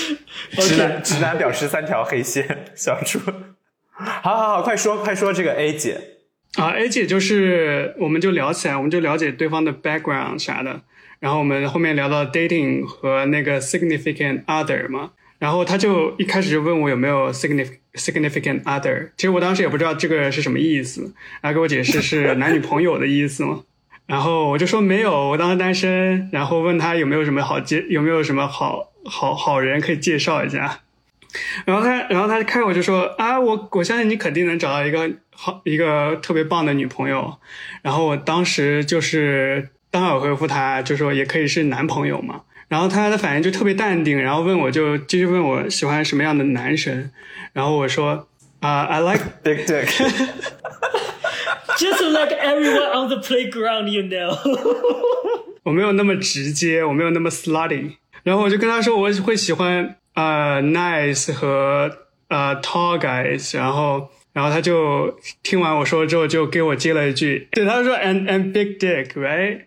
[0.56, 2.44] 直男直男表示三条黑线，
[2.74, 3.20] 小猪。
[3.92, 6.00] 好好好，快说快说这个 A 姐
[6.56, 10.80] 啊，A 姐就是我们就聊起来，我们就了解对方的 background 啥的，
[11.20, 23.62] 然后我们后面聊到 dating 和那个 significant other 嘛，然后他就一开始就问我有没有 significant significant other，其实我当时也不知道这个是什么意思，然后给我解释是男女朋友的意思嘛。
[24.06, 26.28] 然后我就说没有，我当时单身。
[26.30, 30.80] 然后问他有没有什么好介，有没有什么好好好人可以介绍一下。
[31.64, 37.38] 然后他，然后他开口就说啊，我我相信你肯定能找到一个好一个特别棒的女朋友。
[37.82, 42.42] 然后我当时就是当场回复他，就说也可以是男朋友嘛。
[42.68, 47.10] 然后他的反应就特别淡定，然后问我就继续问我喜欢什么样的男神。
[47.52, 48.28] 然后我说
[48.60, 49.88] 啊，I like big dick。
[51.77, 54.37] Just like everyone on the playground, you know。
[55.63, 57.95] 我没有那么直接，我没有那么 slutty。
[58.23, 61.89] 然后我就跟他说，我会喜欢呃 nice 和
[62.27, 63.55] 呃 tall guys。
[63.55, 69.61] 然后，然后他就听完我说之后，就给我接了一句，对，他说 and and big dick，right？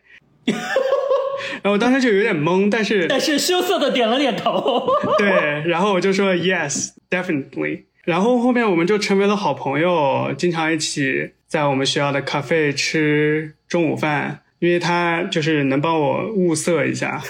[0.47, 4.89] 然后我当时就有点懵，但是但是羞涩的点了点头。
[5.19, 5.29] 对，
[5.67, 7.85] 然后我就说 yes，definitely。
[8.08, 11.32] 然后后面我们就成为了好朋友，经常一起。
[11.46, 17.22] 在我们学校的咖啡吃中午饭，因为他就是能帮我物色一下。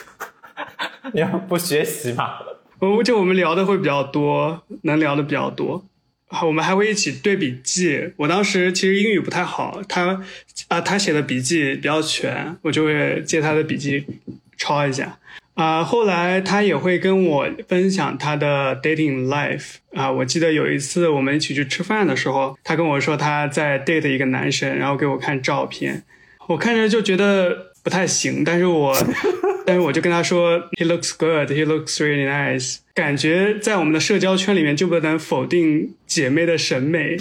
[1.14, 2.40] 你要不学习吗？
[2.80, 5.84] 我就我们聊的会比较多，能聊的比较多。
[6.44, 8.12] 我们还会一起对笔记。
[8.18, 10.20] 我当时其实英语不太好，他
[10.68, 14.06] 啊他写的笔记比较全，我就会借他的笔记
[14.58, 15.18] 抄一下。
[15.58, 20.12] 啊，后来他也会跟我分享他的 dating life 啊。
[20.12, 26.04] 我记得有一次我们一起去吃饭的时候，他跟我说他在 date 一个男生，然后给我看照片。
[26.48, 28.96] 我看着就觉得不太行，但是我
[29.66, 32.78] 但是我就跟他说，He looks good, he looks really nice。
[32.94, 37.18] 感觉在我们的社交圈里面就不能否定姐妹的审美。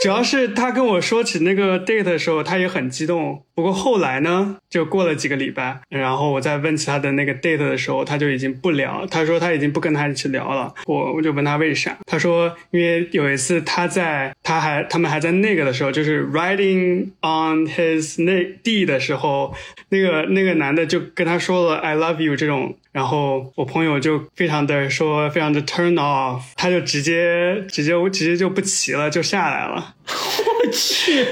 [0.00, 3.42] 主要是他跟我说起那个 date 的时候，他也很激动。
[3.54, 9.04] 不过后来呢，就过了几个礼拜，然后我在问起他的那个 date 的时候，他就已经不聊。
[9.10, 10.72] 他说他已经不跟他一起聊了。
[10.86, 19.52] 我我就问他为啥，他说因为有一次他在他还他们还在那个的时候，就是 riding on his 那地的时候，
[19.88, 22.76] 那个那个男的就跟他说了 I love you 这种。
[22.90, 29.87] 然后我朋友就非常的说，非常的 turn off，他就直接直接我直接就不骑了，就下来了。
[30.06, 31.24] 我去，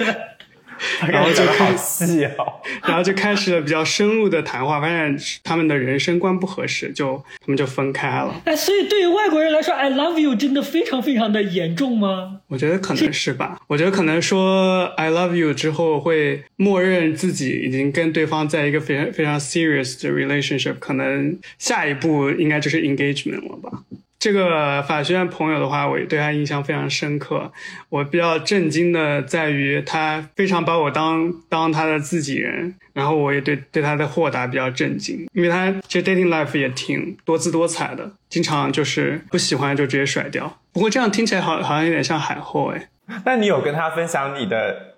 [1.10, 2.60] 然后就好细哦。
[2.86, 8.40] 然后就开始了比较深入的谈话，发现他们的人生观不合适，就他们就分开了。
[8.44, 12.40] 哎，所以对于外国人来说，I love you 真的非常非常的严重吗？
[12.48, 13.58] 我觉得可能是吧。
[13.66, 23.82] 我觉得可能说 I love you 之后，会默认自己已经跟对方在一个非常非常 serious 的 relationship，可能下一步应该就是 engagement 了吧。
[24.18, 27.52] 这个法学院朋友的话，我对他印象非常深刻。
[27.90, 40.58] 我比较震惊的在于，他非常把我当当他的自己人，然后我也对对他的豁达比较震惊，因为他其实 dating life 也挺多姿多彩的，经常就是不喜欢就直接甩掉。
[40.72, 42.88] 不过这样听起来好好像有点像海后哎。
[43.24, 44.94] 那你有跟他分享你的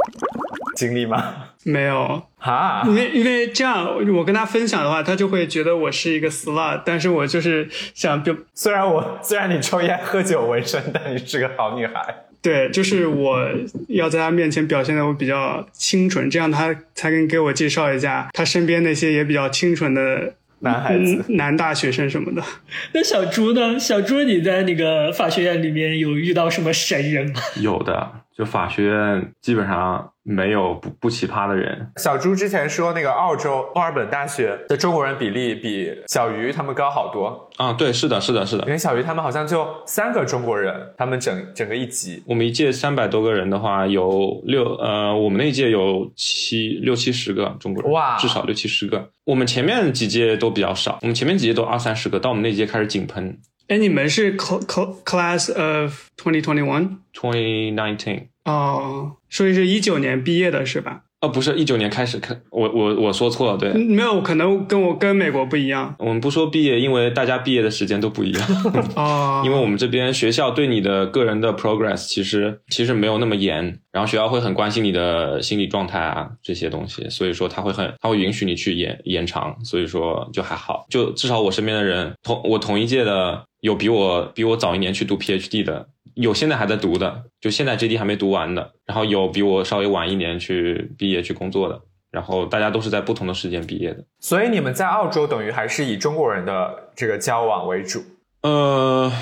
[0.77, 1.47] 经历吗？
[1.65, 3.85] 没有啊，因为因为这样，
[4.17, 12.25] 我跟他分享的话，他就会觉得我是一个 slut，但是我就是想就虽然我虽然你抽烟喝酒纹身，但你是个好女孩。
[12.41, 13.51] 对，就是我
[13.89, 22.43] 要在他面前表现的我比较清纯，这样他才能给我介绍一下他身边那些也比较清纯的男孩子、男大学生什么的。
[22.95, 23.77] 那小猪呢？
[23.77, 27.41] 小猪你在那个法学院里面有遇到什么神人吗？
[27.61, 30.12] 有的，就法学院基本上。
[30.30, 31.91] 没有不不奇葩的人。
[31.97, 37.72] 小朱之前说，那个澳洲墨尔本大学的中国人比例比小鱼他们高好多啊！
[37.72, 38.64] 对，是的，是的，是的。
[38.64, 42.22] 因为小鱼他们好像就三个中国人，他们整整个一级。
[42.26, 49.09] 我们一届三百多个人的话，有六呃，我们那一届有七六七十个中国人，哇，至少六七十个。
[49.24, 53.39] 我们前面几届都比较少，我们前面几届都二三十个，到我们那届开始井喷。
[53.69, 58.29] 哎，你们是 class of twenty twenty one twenty nineteen？
[58.45, 61.03] 哦，所以是一九年毕业的是吧？
[61.21, 65.93] 哦，不是一九年开始看，我我我说错了，对，没有，可能跟我跟美国不一样。
[65.99, 68.49] 我们不说毕业，因为大家毕业的时间都不一样。
[68.95, 85.89] 哦， 因为我们这边学校对你的个人的 progress 其实其实没有那么严，然后学校会很关心你的心理状态啊这些东西，所以说他会很他会允许你去延延长，所以说就还好，就至少我身边的人同我同一届的有比我比我早一年去读 PhD 的。
[86.15, 91.81] 有现在还在读的，就现在 JD 还没读完的，然后有比我稍微晚一年去毕业去工作的，
[92.11, 94.05] 然后大家都是在不同的时间毕业的。
[94.19, 98.03] 所以你们在澳洲等于还是以中国人的这个交往为主？
[98.43, 99.13] 呃，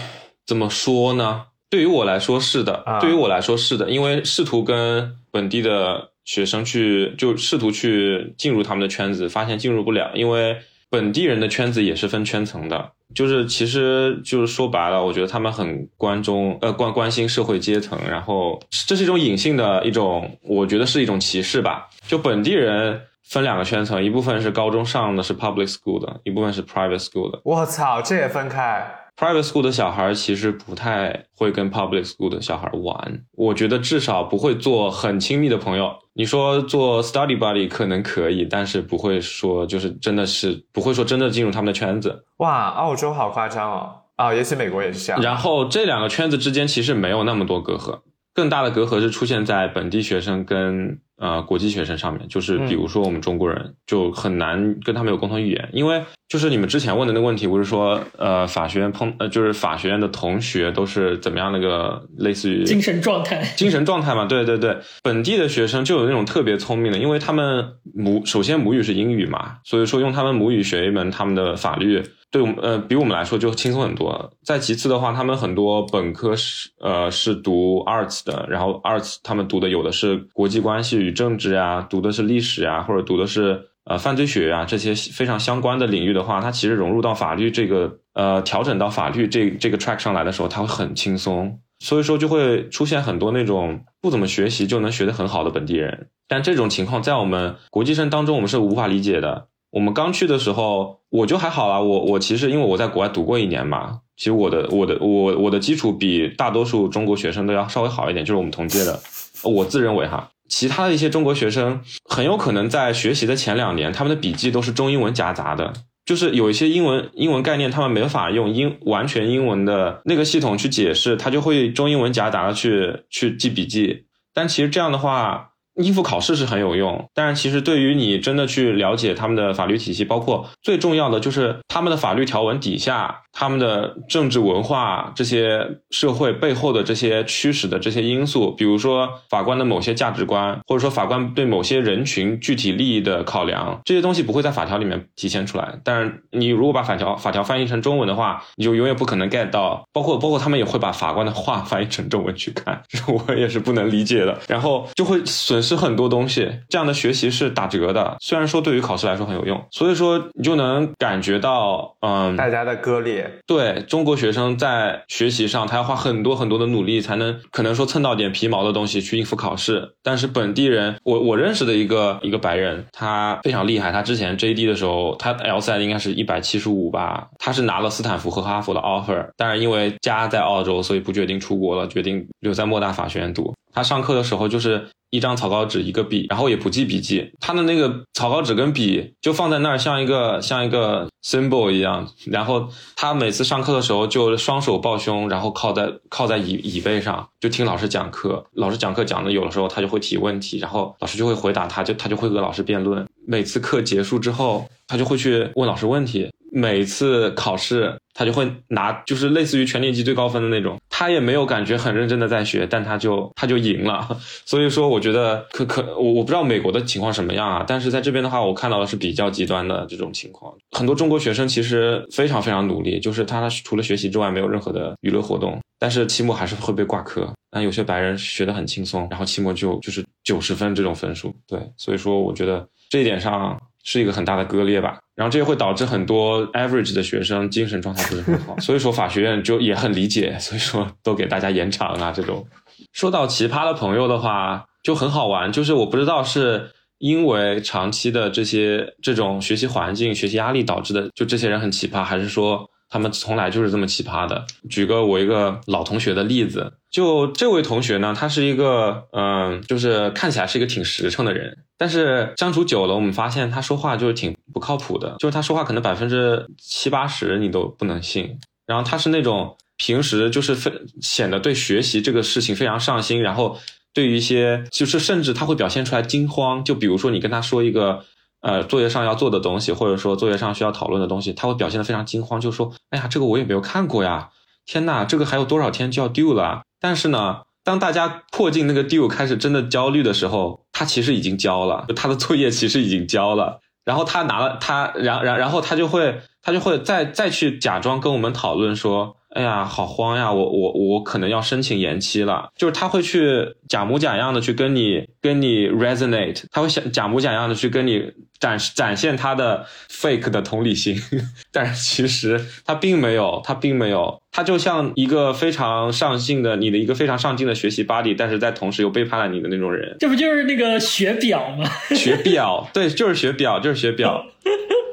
[0.46, 1.48] 怎么说呢？
[1.68, 10.56] 对于我来说是的，对于我来说是的，因为试图跟本地的学生去，就试图去进入他们的圈子，发现进入不了，因为
[10.88, 12.92] 本地人的圈子也是分圈层的。
[13.16, 21.88] 就是其实就是说白了，我觉得他们很关中呃关关心社会阶层，然后这是一种隐性的一种，我觉得是一种歧视吧。
[22.06, 27.40] 就本地人分两个圈层，一部分是高中上的是 public school 的，一部分是 private school 的。
[27.42, 28.86] 我操，这也分开。
[29.16, 35.90] Private school 的小孩其实不太会跟 public school 的小孩玩，我觉得至少不会做很亲密的朋友。
[36.12, 42.24] 你说做 study buddy 可能可以，但是不会说就是真的是不会说真的进入他们的圈子。
[42.36, 43.94] 哇，澳洲好夸张哦！
[44.16, 45.22] 啊，也许美国也是这样。
[45.22, 48.00] 然后这两个圈子之间其实没有那么多隔阂，
[48.34, 51.00] 更大的隔阂是出现在本地学生跟。
[51.18, 67.64] 呃，国际学生上面，就是比如说我们中国人就很难跟他们有共同语言，因为就是你们之前问的那个问题，不是说呃法学院碰呃就是法学院的同学都是怎么样那个类似于精神状态，精神状态嘛，对对对，本地的学生就有那种特别聪明的，因为他们
[67.94, 72.02] 母首先母语是英语嘛，所以说用他们母语学一门他们的法律。
[72.30, 74.32] 对我们呃，比我们来说就轻松很多。
[74.44, 91.60] 再其次的话，他们很多本科是呃是读 arts 的，然后 arts 他们读的有的是国际关系与政治啊，读的是历史啊，或者读的是呃犯罪学啊这些非常相关的领域的话，它其实融入到法律这个呃调整到法律这这个 track 上来的时候，它会很轻松。
[91.78, 96.08] 所以说就会出现很多那种不怎么学习就能学得很好的本地人。
[96.26, 99.48] 但这种情况在我们国际生当中，我们是无法理解的。
[99.76, 101.78] 我们刚去的时候，我就还好啦。
[101.78, 108.98] 我我其实因为我在国外读过一年嘛，其实我的我的我我的基础比大多数中国学生都要稍微好一点，就是我们同届的，
[109.42, 110.30] 我自认为哈。
[110.48, 115.74] 其他的一些中国学生很有可能在学习的前两年，他们的笔记都是中英文夹杂的。
[116.06, 124.06] 就是有一些英文英文概念，他们没法用英完全英文的那个系统去解释，他就会中英文夹杂的去去记笔记。
[124.32, 135.60] 但其实这样的话，应付考试是很有用，但是其实对于你真的去了解他们的法律体系，包括最重要的就是他们的法律条文底下，他们的政治文化这些
[135.90, 145.78] 社会背后的这些驱使的这些因素，比如说法官的某些价值观，或者说法官对某些人群具体利益的考量，这些东西不会在法条里面体现出来。
[145.84, 149.84] 但是你如果把法条法条翻译成中文的话，你就永远不可能 get 到。
[149.92, 154.38] 包括包括他们也会把法官的话 翻译成中文去看，这我也是不能理解的。
[154.48, 158.16] 然后就会损失很多东西，这样的学习是打折的。
[158.20, 163.28] 虽然说对于考试来说很有用，所以说你就能感觉到，嗯，大家的割裂。
[163.46, 169.92] 对中国学生在学习上，他要花很多很多的努力，才能可能说蹭到点皮毛的东西去应付考试。
[170.02, 173.90] 但是本地人，我我认识的一个一个白人，他非常厉害。
[173.90, 183.52] 他之前 JD 的时候，他 L 赛应该是一百七十五吧，他是拿了斯坦福和哈佛的 offer，但是因为家在澳洲，所以不决定出国了，决定留在莫大法学院读。
[183.76, 187.30] 他上课的时候就是一张草稿纸一个笔，然后也不记笔记。
[187.38, 192.08] 他的那个草稿纸跟笔就放在那儿，像一个像一个 symbol 一样。
[192.26, 198.46] 然后他每次上课的时候就双手抱胸，然后靠在靠在椅椅背上，就听老师讲课。
[198.52, 203.04] 老师讲课讲的有的时候他就会提问题，然后老师就会回答他，就他就会和老师辩论。
[203.26, 206.30] 每次课结束之后，他就会去问老师问题。
[206.52, 210.80] 每次考试，他就会拿，就是类似于全年级最高分的那种。
[210.88, 214.16] 他也没有感觉很认真的在学，但他就他就赢了。
[214.46, 220.54] 所以说，我觉得可可我我不知道美国的情况什么样啊，但是在这边的话，我看到的是比较极端的这种情况。
[220.70, 227.32] 很多中国学生其实非常非常努力，就是他除了学习之外没有任何的娱乐活动，但是期末还是会被挂科。
[227.50, 231.34] 但有些白人学得很轻松，然后期末就就是九十分这种分数。
[231.46, 233.58] 对，所以说我觉得这一点上。
[233.88, 242.44] 是一个很大的割裂吧，然后这也会导致很多 average 的学生精神状态不是很好，所以说法学院就也很理解，所以说都给大家延长啊这种。
[242.92, 246.68] 说到奇葩的朋友的话，就很好玩，就是我不知道是
[246.98, 252.68] 因为长期的这些这种学习环境、学习压力导致的，就这些人很奇葩，还是说？
[252.88, 254.46] 他们从来就是这么奇葩的。
[254.70, 268.38] 举个我一个老同学的例子，就这位同学呢，他是一个，嗯，就是看起来是一个挺实诚的人，但是相处久了，我们发现他说话就是挺不靠谱的，就是他说话可能百分之七八十你都不能信。
[268.66, 270.70] 然后他是那种平时就是非
[271.00, 273.58] 显得对学习这个事情非常上心，然后
[273.96, 278.04] 对于一些就是甚至他会表现出来惊慌，就比如说你跟他说一个。
[278.42, 284.28] 呃，作业上要做的东西，或者说作业上需要讨论的东西，他会表现得非常惊慌，就说：“哎呀，这个我也没有看过呀！
[284.64, 293.60] 天呐，这个还有多少天就要 due 了？”但是呢，当大家迫近那个 due 开始真的焦虑的时候，他其实已经交了，他的作业其实已经交了。
[293.84, 299.15] 然后他拿了他，然然然后他就会他就会再再去假装跟我们讨论说。
[299.36, 300.32] 哎呀，好慌呀！
[300.32, 302.48] 我我我可能要申请延期了。
[302.56, 310.98] 就是他会去假模假样的去跟你跟你 resonate，他会想假模假样的去跟你展展现他的 fake 的同理心，
[311.52, 319.94] 但是其实他并没有，他并没有，他就像一个非常上进的你的一个非常上进的学习 buddy，但是在同时又背叛了你的那种人。
[320.00, 321.68] 这不就是那个学表吗？
[321.94, 324.24] 学表，对，就是学表，就是学表。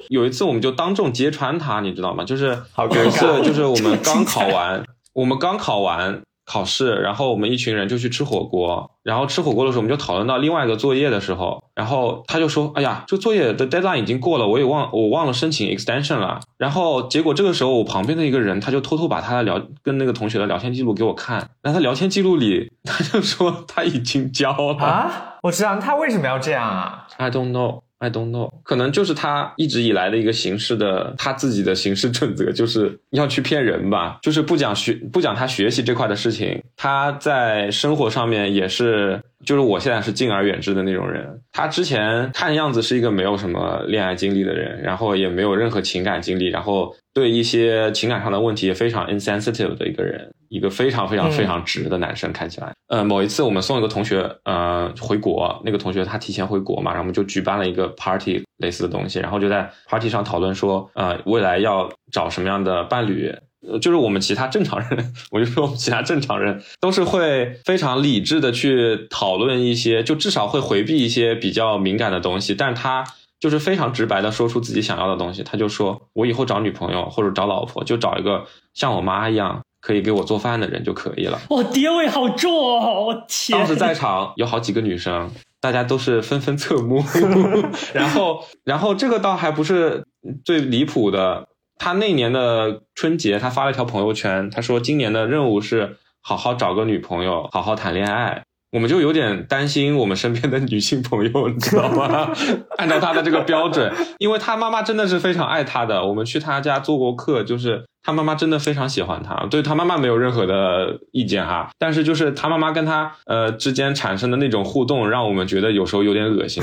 [0.09, 2.23] 有一次，我们就当众揭穿他，你知道吗？
[2.23, 4.83] 就是有一次，就是我们 刚考完，
[5.13, 25.37] 我们刚考完考试，然后我们一群人就去吃火锅，然后吃火锅的时候，我们就讨论到另外一个作业的时候，然后他就说：“哎呀，这作业的 deadline 已经过了，我也忘我忘了申请 extension 了。”然后结果这个时候，我旁边的一个人他就偷偷把他的聊跟那个同学的聊天记录给我看，然后他聊天记录里他就说他已经交了啊！
[25.43, 27.81] 我知道他为什么要这样啊？I don't know。
[28.03, 41.39] I don't know，可能就是他一直以来的一个行事的他自己的行事准则，就是要去骗人吧，就是不讲学不讲他学习这块的事情，他在生活上面也是，就是我现在是敬而远之的那种人。
[41.53, 46.93] 他之前看样子是一个没有什么恋爱经历的人，然后也没有任何情感经历，然后。
[47.13, 52.73] 对一些情感上的问题也非常 insensitive 的一个人，一个非常非常非常直的男生，看起来。
[52.87, 63.31] 呃，某一次我们送一个同学，呃，回国，那个同学他提前回国嘛，然后我们就举办了一个 party 类似的东西，然后就在 party 上讨论说，呃，未来要找什么样的伴侣。
[63.79, 73.05] 就是我们其他正常人， 我就说我们其他正常人都是会非常理智的去讨论一些，就至少会回避一些比较敏感的东西，但是他。
[73.43, 81.37] 就是非常直白的说出自己想要的东西，他就说我以后找女朋友或者找老婆，就找一个像我妈一样可以给我做饭的人就可以了。
[81.49, 83.03] 哇，爹味好重哦！
[83.03, 83.59] 我天！
[83.59, 85.29] 当时在场有好几个女生，
[85.59, 87.03] 大家都是纷纷侧目。
[87.93, 90.05] 然后，然后这个倒还不是
[90.45, 98.45] 最离谱的，他那年的春节，他发了一条朋友圈，他说今年的任务是好好找个女朋友，好好谈恋爱。
[98.73, 102.31] 我们就有点担心我们身边的女性朋友，你知道吗？
[102.77, 106.03] 按照他的这个标准，因为他妈妈真的是非常爱他的。
[106.03, 111.69] 我们去他家做过客，就是他妈妈真的非常喜欢他，对他妈妈没有任何的意见哈。
[111.77, 116.61] 但是就是他妈妈跟他呃之间产生的那种互动，让我们觉得有时候有点恶心，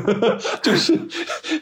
[0.62, 0.98] 就是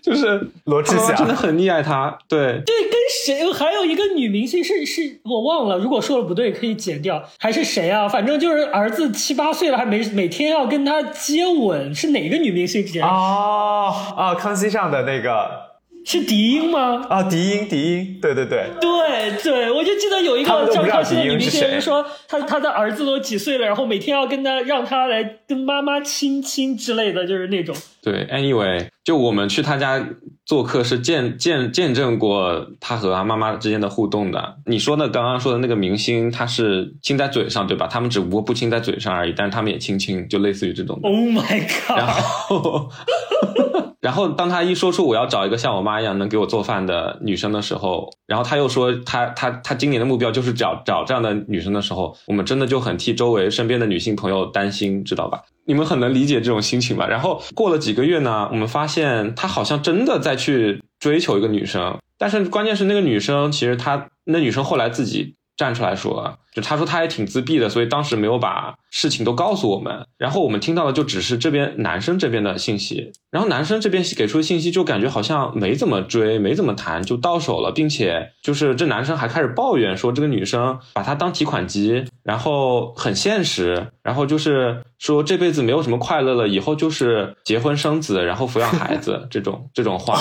[0.03, 2.93] 就是罗志祥真的很溺爱他，对，对，跟
[3.25, 3.53] 谁？
[3.53, 7.23] 还有一个女明星是是我忘了，如果说了不对可以剪掉。
[7.39, 8.09] 还是谁啊？
[8.09, 13.05] 反正就是儿子七八岁了，还每每天要跟他接吻，是哪个女明星剪？
[13.05, 15.68] 哦哦，康熙上的那个
[16.09, 17.05] 是笛音吗？
[17.11, 27.77] 啊，笛音，笛音，对对对，对对，我就记得有一个他们都不知道赵少熙的女明星谁说，他他的儿子都几岁了，然后每天要跟他让他来跟妈妈亲亲之类的，就是那种。
[28.03, 30.03] 对，anyway，就我们去他家
[30.47, 34.57] 做客是见见见证过他和他妈妈之间的互动的。
[34.65, 37.87] 你说的刚刚说的那个明星，他是亲在嘴上，对吧？
[37.87, 40.99] 他们只不过不亲在嘴上而已，但是他们也亲亲，就类似于这种。
[41.03, 41.99] Oh my god！
[41.99, 42.89] 然后，
[44.01, 55.43] 然后当他一说出我要找一个像我妈一样能给我做饭的女生的时候，然后他又说他他他今年的目标就是找找这样的女生的时候，我们真的就很替周围身边的女性朋友担心，知道吧？
[55.67, 57.07] 你们很能理解这种心情吧？
[57.09, 70.07] 然后过了几个月呢，我们发现他好像真的在去追求一个女生，但是关键是那个女生其实她那女生后来自己站出来说，就他说他也挺自闭的，所以当时没有把事情都告诉我们。
[70.17, 90.21] 然后我们听到的就只是这边男生这边的信息，然后男生这边给出的信息就感觉好像没怎么追，没怎么谈就到手了，并且就是这男生还开始抱怨说这个女生把他当提款机，然后很现实，然后就是说这辈子没有什么快乐了，以后就是结婚生子，然后抚养孩子这种这种话。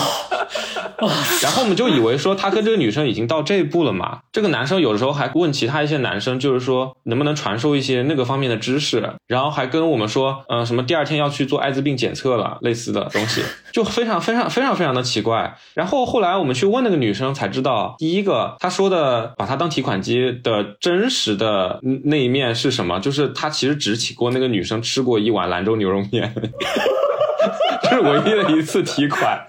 [1.41, 4.19] 然后我们就以为说他跟这个女生已经到这一步了嘛。
[4.31, 15.55] 这个男生有的时候还问其他一些男生，就是说能不能传授一些那个方面的知识，然后还跟我们说，嗯、什么第二天要去做艾滋病检测了，类似的东西，就非常非常非常非常的奇怪。
[15.73, 26.33] 然后后来我们去问那个女生，才知道，第一个她说的把她当提款机的真实的那一面是什么，就是她其实只请过那个女生吃过一碗兰州牛肉面。
[27.83, 29.39] 这是唯一的一次提款。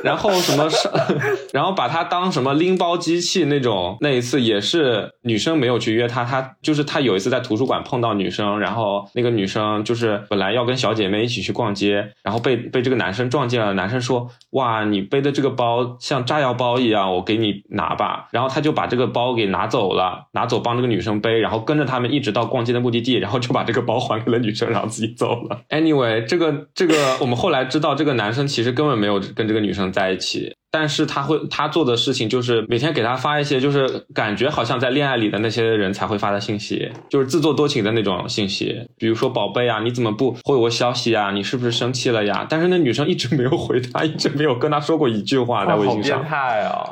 [0.04, 0.88] 然后什么是，
[1.52, 25.60] 然后把他当什么拎包机器那种，那一次也是女生没有去约他，他就是他有一次在图书馆碰到女生，然后那个女生就是本来要跟小姐妹一起去逛街，然后被被这个男生撞见了，男生说哇你背的这个包像炸药包一样，我给你拿吧，然后他就把这个包给拿走了，拿走帮这个女生背，然后跟着他们一直到逛街的目的地，然后就把这个包还给了女生，然后自己走了。
[25.68, 30.54] Anyway，这个这个我们后来知道，这个男生其实根本没有跟这个女生在一起。
[30.72, 41.32] 但是他会，他做的事情就是每天给他发一些，就是感觉好像在恋爱里的那些人才会发的信息，就是自作多情的那种信息，比如说宝贝啊，你怎么不回我消息啊？
[41.32, 42.46] 你是不是生气了呀？
[42.48, 46.24] 但是那女生一直没有回他，一直没有跟他说过一句话在微 好变信上。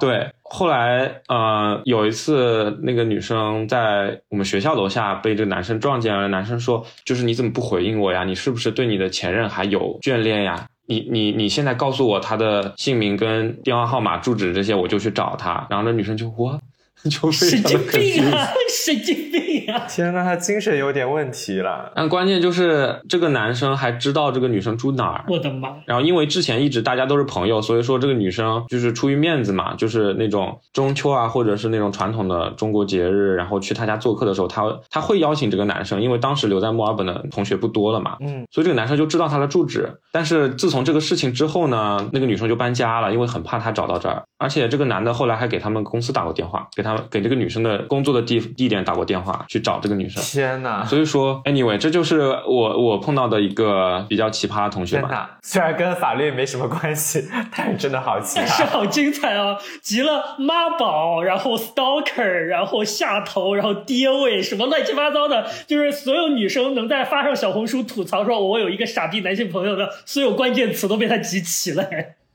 [0.00, 8.24] 对，后来呃有一次那个女生在我们学校楼下被这个男生撞见了，男生说就是你怎么不回应我呀？
[8.24, 10.66] 你是不是对你的前任还有眷恋呀？
[10.88, 15.66] 你你你现在告诉我他的姓名跟电话号码、住址这些，我就去找他。
[15.68, 16.58] 然后那女生就我
[17.08, 18.48] 就非神经病啊！
[18.84, 19.84] 神经病啊！
[19.88, 21.92] 天呐，他精神有点问题了。
[21.94, 25.76] 但关键就是这个男生还知道这个女生住哪儿，我的妈！
[25.86, 39.88] 然后因为之前一直大家都是朋友，所以说这个女生就是出于面子嘛，就是那种中秋啊，或者是那种传统的中国节日，然后去他家做客的时候，他他会邀请这个男生，因为当时留在墨尔本的同学不多了嘛，嗯，所以这个男生就知道他的住址。
[40.10, 50.22] 但是自从这个事情之后呢，那个女生就搬家了，因为很怕他找到这儿，而且这个男的后来还给他们公司打过电话，给他们给这个女生的工作的地地点打过电话去找这个女生。
[50.22, 55.38] 天呐，所以说，anyway，这就是我我碰到的一个比较奇葩的同学吧。
[55.42, 58.64] 虽然跟法律没什么关系， 但是真的好奇但是。
[58.64, 59.56] 好精彩啊！
[59.82, 71.88] 集了妈宝，然后 stalker，然后下头，然后爹味，什么乱七八糟的，就是所有女生能在发上小红书吐槽说我有一个傻逼男性朋友的所有关键词都被他集齐了。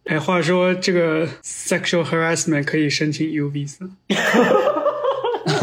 [0.06, 3.90] 哎，话说这个 sexual harassment 可以申请 U visa，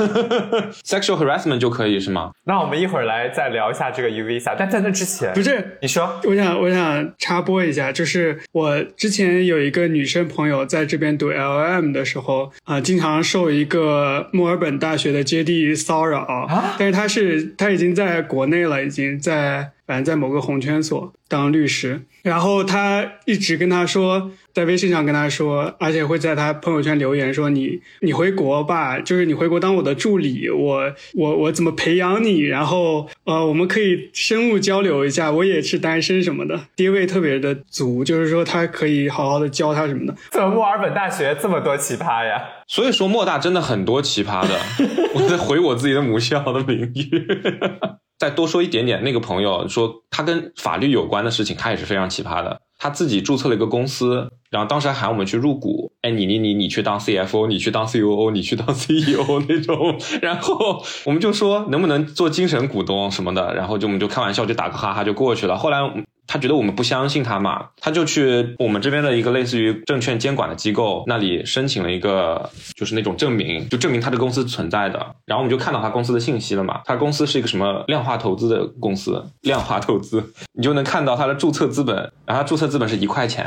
[0.85, 2.31] sexual harassment 就可以是吗？
[2.45, 6.21] 那我们一会儿来再聊一下这个 U Visa，但在那之前，不是，你说。
[6.25, 16.75] 我想我想插播一下，就是我之前有一个女生朋友在这边读 LLM 的时候啊、经常受一个墨尔本大学的接地骚扰，啊？
[16.79, 40.15] 但是她是她已经在国内了，已经在反正在某个红圈所当律师，然后她一直跟她说，在微信上跟他说，而且会在他朋友圈留言说你你回国吧，就是你回国当我的助理，我我我怎么培养你，然后呃我们可以深入交流一下，我也是单身什么的，爹位特别的足，就是说他可以好好的教他什么的。
[40.31, 42.43] 怎么墨尔本大学这么多奇葩呀？
[42.73, 44.57] 所以说莫大真的很多奇葩的，
[45.13, 47.27] 我在回我自己的母校的名誉。
[48.17, 52.61] 再多说一点点，那个朋友说他跟法律有关的事情，他也是非常奇葩的。
[52.79, 65.57] 他自己注册了一个公司，然后当时还喊我们去入股，哎，你你你你去当 CFO，你去当 COO，你去当 CEO 那种，然后我们就说能不能做精神股东什么的，然后就我们就开玩笑就打个哈哈就过去了。
[65.57, 65.79] 后来
[66.33, 74.99] 他觉得我们不相信他嘛，他就去我们这边的一个类似于证券监管的机构那里申请了一个就是那种证明，就证明他的公司存在的。
[75.27, 83.45] 然后我们就看到他公司的信息了嘛，他公司是一个什么量化投资的公司，量化投资， 你就能看到他的注册资本，然后他注册资本是一块钱。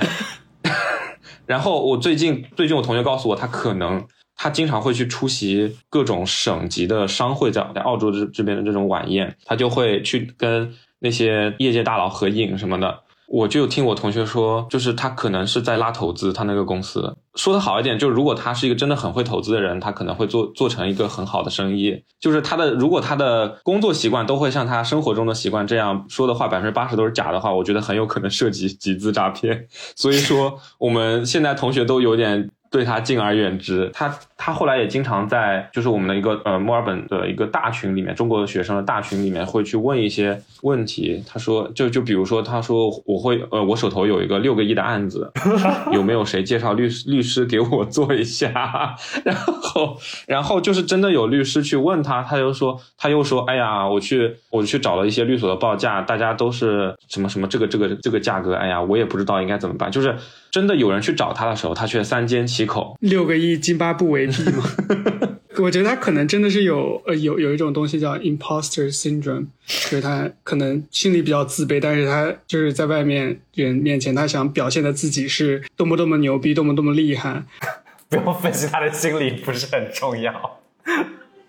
[1.47, 4.05] 然后我最近最近我同学告诉我，他可能
[4.35, 10.73] 他经常会去出席各种省级的商会在在澳洲这这边的这种晚宴，他就会去跟
[11.03, 13.01] 那些业界大佬合影什么的。
[13.25, 22.03] 我就听我同学说，就是他可能是在拉投资，他那个公司说的好一点，就是如果他是一个真的很会投资的人，他可能会做做成一个很好的生意。
[22.19, 29.67] 就是他的如果他的工作习惯都会像他生活中的习惯这样说的话，百分之八十都是假的话，我觉得很有可能涉及集资诈骗。
[29.95, 33.89] 所以说，我们现在同学都有点对他敬而远之。
[33.93, 41.23] 他他后来也经常在就是我们的一个呃墨尔本的一个大群里面，中国的学生的大群里面会去问一些问题。
[41.25, 45.31] 他说就就比如说他说我会呃我手头有一个六个亿的案子，
[45.93, 48.51] 有没有谁介绍律师律师给我做一下？
[49.23, 60.13] 然后然后就是真的有律师去问他，他又说他又说哎呀我去我去找了一些律所的报价，大家都是什么什么这个这个这个价格，哎呀我也不知道应该怎么办，就是
[60.51, 62.97] 真的有人去找他的时候，他却三缄其口。
[62.99, 64.63] 六个亿津巴布韦币嘛。
[65.59, 77.43] 我觉得他可能真的是有呃有有一种东西叫 imposter syndrome，就是他可能心里比较自卑，但是他就是在外面人面前，他想表现的自己是多么多么牛逼，多么多么厉害。
[78.09, 80.59] 不用分析他的心理，不是很重要。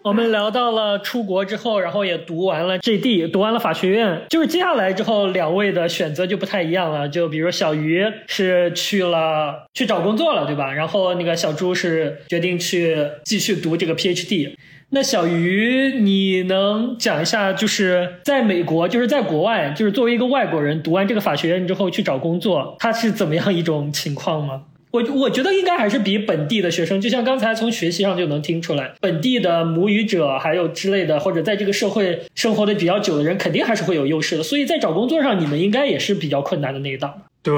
[0.05, 7.09] 我们聊到了出国之后，然后也读完了 JD，读完了法学院，就是接下来之后两位的选择就不太一样了。
[7.09, 10.71] 就比如小鱼是去了去找工作了，对吧？
[10.71, 12.95] 然后那个小朱是决定去
[13.25, 14.53] 继续读这个 PhD。
[14.91, 24.65] 那小鱼，你能讲一下，就是在美国，就是在国外，就是作为一个外国人，读完这个法学院之后去找工作，他是怎么样一种情况吗？
[24.95, 34.43] 我我觉得应该还是比本地的学生，就像刚才从学习上就能听出来，本地的母语者还有之类的，或者在这个社会生活的比较久的人，肯定还是会有优势的。
[34.45, 37.23] 所以在找工作上，你们应该也是比较困难的那一档。
[37.43, 37.53] 对，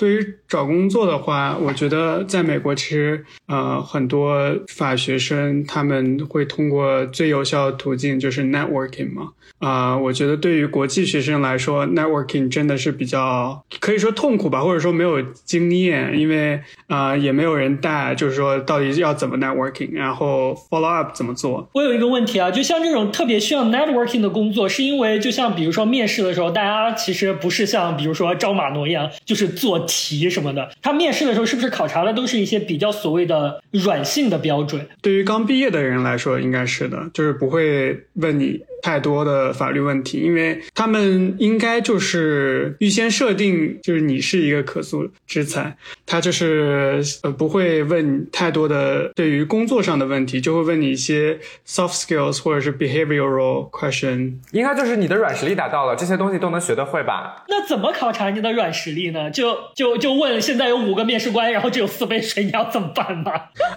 [0.00, 9.32] 对于找工作的话，我觉得在美国其实呃很多法学生他们会通过最有效的途径就是 networking 嘛。
[9.58, 21.68] 啊、我觉得对于国际学生来说，networking 真的是比较可以说痛苦吧，或者说没有经验，因为啊、也没有人带，就是说到底要怎么 networking，然后 follow up 怎么做。
[21.74, 30.70] 我有一个问题啊，就像这种特别需要 networking 的工作，是因为就像比如说面试的时候，大家其实不是像比如说招马挪一样，就是做题什么的。
[30.80, 34.86] 他面试的时候是不是考察的都是一些比较所谓的软性的标准？
[35.02, 45.76] 对于刚毕业的人来说，应该是的，就是不会问你太多的法律问题，因为他们应该就是预先设定，就是你是一个可塑之才，
[46.06, 54.34] 他就是呃不会问太多的对于工作上的问题，就会问你一些 soft skills 或者是 behavioral question。
[54.52, 57.44] 应该就是你的软实力达到了，这些东西都能学得会吧？
[57.48, 59.30] 那怎么考察你的软实力呢？
[59.30, 63.32] 就就就问现在有五个面试官，然后只有四杯水，你要怎么办吗？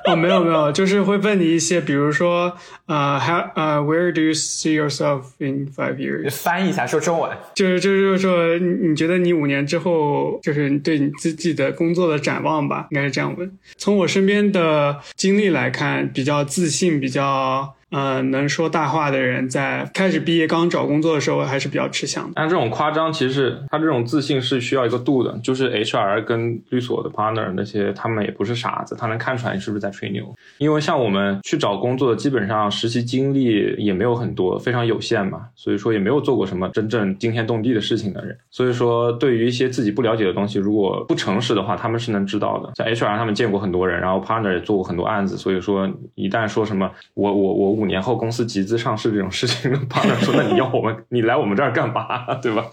[0.06, 2.56] 哦，没有没有，就是会问你一些，比如说
[2.88, 6.30] 呃，how 呃，where do you see yourself in five years？
[6.30, 7.32] 翻译一下，说中文。
[7.56, 13.52] 就是就是就是说，你你觉得你五年之后，就是你对你自己的工作的展望吧，应该是这样问。
[13.78, 22.32] 从我身边的经历来看，比较自信、比较呃能说大话的人，在开始毕业刚找工作的时候还是比较吃香的。
[22.36, 25.40] 但这种夸张，其实他这种自信是需要一个度的。
[25.44, 30.34] 就是 HR 跟律所的 partner 那些，他们也不是傻子，他能看出来你是不是在吹牛。
[30.58, 38.38] 因为像我们去找工作，基本上实习经历也没有很多，非常有限嘛，所以说也没有做过什么真正惊天动地的事情的人。
[38.50, 42.72] 所以说，对于一些自己不了解的东西，如果不诚实的话，他们是能知道的。
[42.76, 52.66] 像 HR 他们见过很多人，然后 partner 也做过很多案子，所以说一旦说什么我我我五年后公司集资上市这种事情，partner 说那你要我们你来我们这儿干嘛，对吧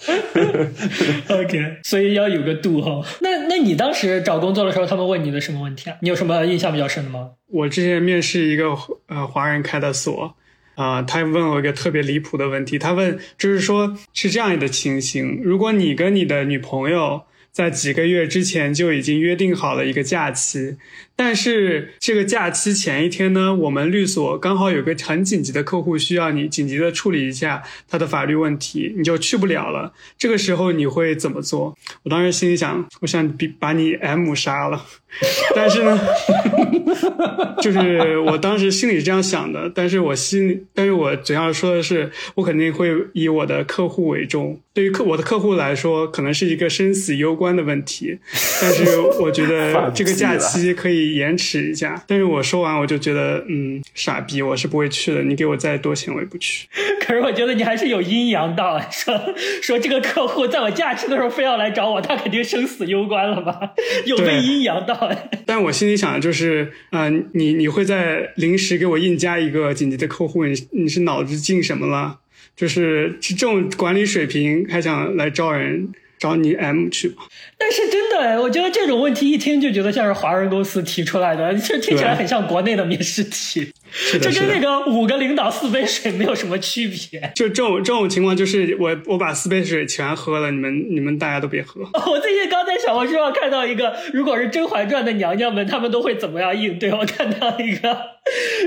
[1.28, 3.04] ？OK，所以要有个度哈。
[3.20, 5.96] 那那你当时找工作的时候，他们问你的什么问题啊？
[6.00, 7.30] 你有什么印象比较深的吗？
[7.48, 8.76] 我之前面试一个
[9.08, 10.36] 呃华人开的所，
[10.76, 20.76] 啊、他问我一个特别离谱的问题，他问就是说是这样的情形，如果你跟你的女朋友在几个月之前就已经约定好了一个假期，
[21.22, 29.92] 但是这个假期前一天呢，我们律所刚好有个很紧急的客户需要你紧急的处理一下他的法律问题，你就去不了了。
[30.16, 31.76] 这个时候你会怎么做？
[32.04, 34.82] 我当时心里想，我想比把你 M 杀了，
[35.54, 36.00] 但是呢，
[37.60, 44.58] 就是我当时心里是这样想的，但是我心里，但是我嘴上说的是，我肯定会以我的客户为重。
[44.72, 48.16] 对于客我的客户来说，可能是一个生死攸关的问题，
[48.62, 52.02] 但是我觉得 这个假期可以延迟一下。
[52.06, 55.22] 但是我说完，我就觉得，嗯，傻逼，我是不会去的。
[55.22, 56.66] 你给我再多钱，我也不去。
[57.00, 59.18] 可是我觉得你还是有阴阳道，说
[59.62, 63.72] 说这个客户在我假期的时候非要来找我，他肯定生死攸关了吧？
[64.06, 65.10] 有被阴阳道。
[65.46, 72.18] 但我心里想的就是，呃，你你会在临时给我硬加一个紧急的客户，你你是脑子进什么了？
[72.56, 75.88] 就是这种管理水平还想来招人，
[76.20, 77.24] 找你 M 去吧。
[77.58, 83.72] 但是真的，我觉得这种问题一听就觉得像是华人公司提出来的，这听起来很像国内的面试题，
[84.12, 84.60] 这跟那。
[84.60, 87.32] 个五个领导四杯水没有什么区别。
[87.34, 91.80] 就这种这种情况，就是我我把四杯水全喝了，你们你们大家都别喝。
[92.10, 96.92] 我最近刚在小红书上看到一个，如果是《甄嬛传》的娘娘们，她们都会怎么样应对？
[96.92, 97.96] 我看到一个，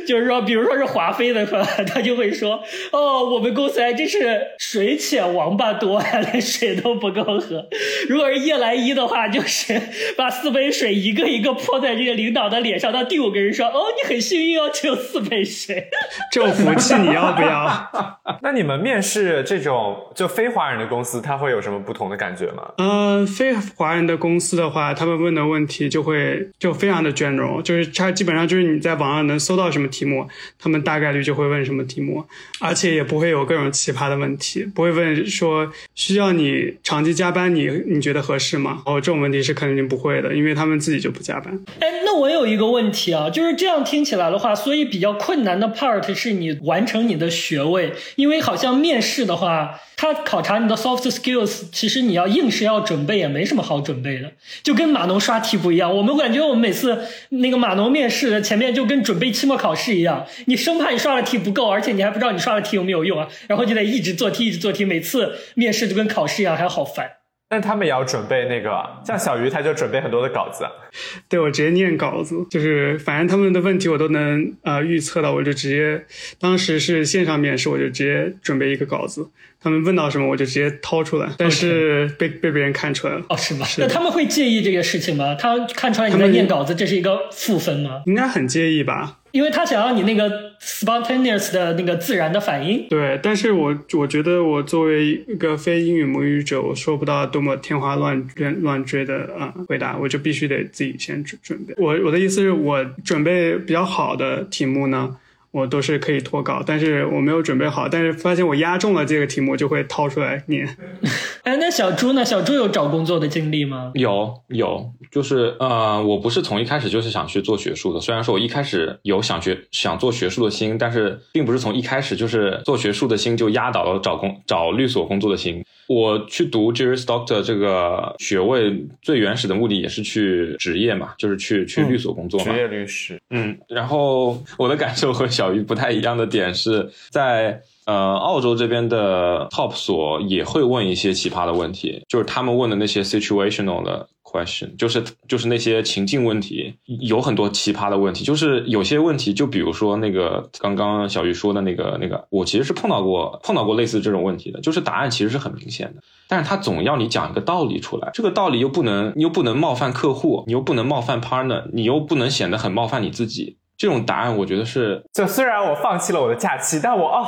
[0.08, 7.68] 就是说，比如说是华妃的话，她就会说：“哦，我们公司还真是水浅王八多呀，连水都不够喝。”
[8.10, 9.80] 如果是叶澜依的话，就是
[10.18, 15.88] 把四杯水一个一个泼在这个领导的脸上，到第五个人说：“哦，你很幸运哦，只有四杯水。
[16.32, 17.92] 这种福气你要不要？
[18.42, 22.64] 那你们面试这种就非华人的公司，它会有什么不同的感觉吗？
[22.78, 30.28] 呃，非华人的公司的话，他们问的问题就会就非常的 general，就是它基本上就是你在网上能搜到什么题目，
[30.60, 32.26] 他们大概率就会问什么题目，
[32.60, 38.82] 而且也不会有各种奇葩的问题，不会问说需要你长期加班你，你觉得合适吗？
[38.86, 54.32] 哦，这种问题是肯定不会的，因为他们自己就不加班。”哎，那我有一个问题啊，就是这样听起来的话，所以比比较困难的 part 是你完成你的学位，因为好像面试的话，他考察你的 soft skills，其实你要硬是要准备也没什么好准备的，
[54.64, 55.94] 就跟码农刷题不一样。
[55.94, 56.98] 我们感觉我们每次
[57.32, 67.23] 那个码农面试的前面就跟准备期末考试一样，你生怕你刷的题不够，而且你还不知道你刷的题有没有用啊，然后就得一直做题，一直做题，每次面试就跟考试一样，还好烦。
[67.54, 70.66] 但他们也要准备那个，像小鱼他就准备很多的稿子。
[71.30, 76.04] 对我直接念稿子，就是反正他们的问题我都能呃预测到，我就直接
[76.40, 79.30] 当时是线上面试，我就直接准备一个稿子，
[79.64, 83.66] 他们问到什么我就直接掏出来，但是被被别人看出来了，哦，是吗？
[83.66, 85.34] 是那他们会介意这个事情吗？
[85.36, 88.04] 他看出来你们在念稿子，这是一个负分吗？
[88.06, 89.20] 应该很介意吧？
[89.32, 92.88] 因为他想要你那个 spontaneous 的那个自然的反应。
[92.88, 101.74] 对，但是我我觉得我作为一个非英语母语者，我说不到多么天花乱乱乱坠的啊、呃回答，我就必须得自己先准准备。
[101.78, 105.16] 我我的意思是我准备比较好的题目呢，
[105.54, 110.68] 我都是可以脱稿，但是我没有准备好，但是发现我压中了这个题目，就会掏出来念。
[111.44, 112.26] 哎，那小朱呢？
[112.26, 113.92] 小朱有找工作的经历吗？
[113.94, 118.00] 有有，就是呃，我不是从一开始就是想去做学术的。
[118.00, 125.64] 虽然说我一开始有想学想做学术的心，但是并不是从一开始就是做学术的心就压倒了找工找律所工作的心。
[125.88, 132.52] 我去读 Juris Doctor 这个学位，最原始的目的也是去职业嘛，就是去去律所工作嘛。
[132.52, 163.58] 职业律师，嗯，然后我的感受和小小鱼不太一样的点是在呃澳洲这边的 top 所也会问一些奇葩的问题，就是他们问的那些 situational 的 question，就是就是那些情境问题，有很多奇葩的问题，就是有些问题，就比如说那个刚刚小鱼说的那个那个，我其实是碰到过碰到过类似这种问题的，就是答案其实是很明显的，但是他总要你讲一个道理出来，这个道理又不能你又不能冒犯客户，你又不能冒犯 partner，你又不能显得很冒犯你自己。
[163.76, 167.26] 这种答案我觉得是就虽然我放弃了我的假期，但我哦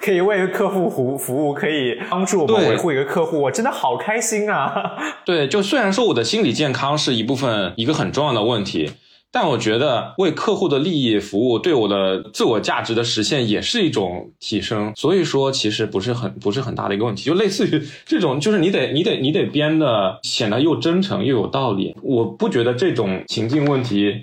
[0.00, 4.92] 可以为客户服服务，可以帮助我们维护一个客户，我真的好开心啊！
[5.24, 8.92] 对，就虽然说我的心理健康是一部分一个很重要的问题，
[9.38, 14.94] 但我觉得为客户的利益服务，对我的自我价值的实现也是一种提升。
[14.96, 21.94] 所以说，其实不是很不是很大的一个问题，就类似于这种，就是你得你得你得编的 显得又真诚又有道理。
[22.02, 24.14] 我不觉得这种情境问题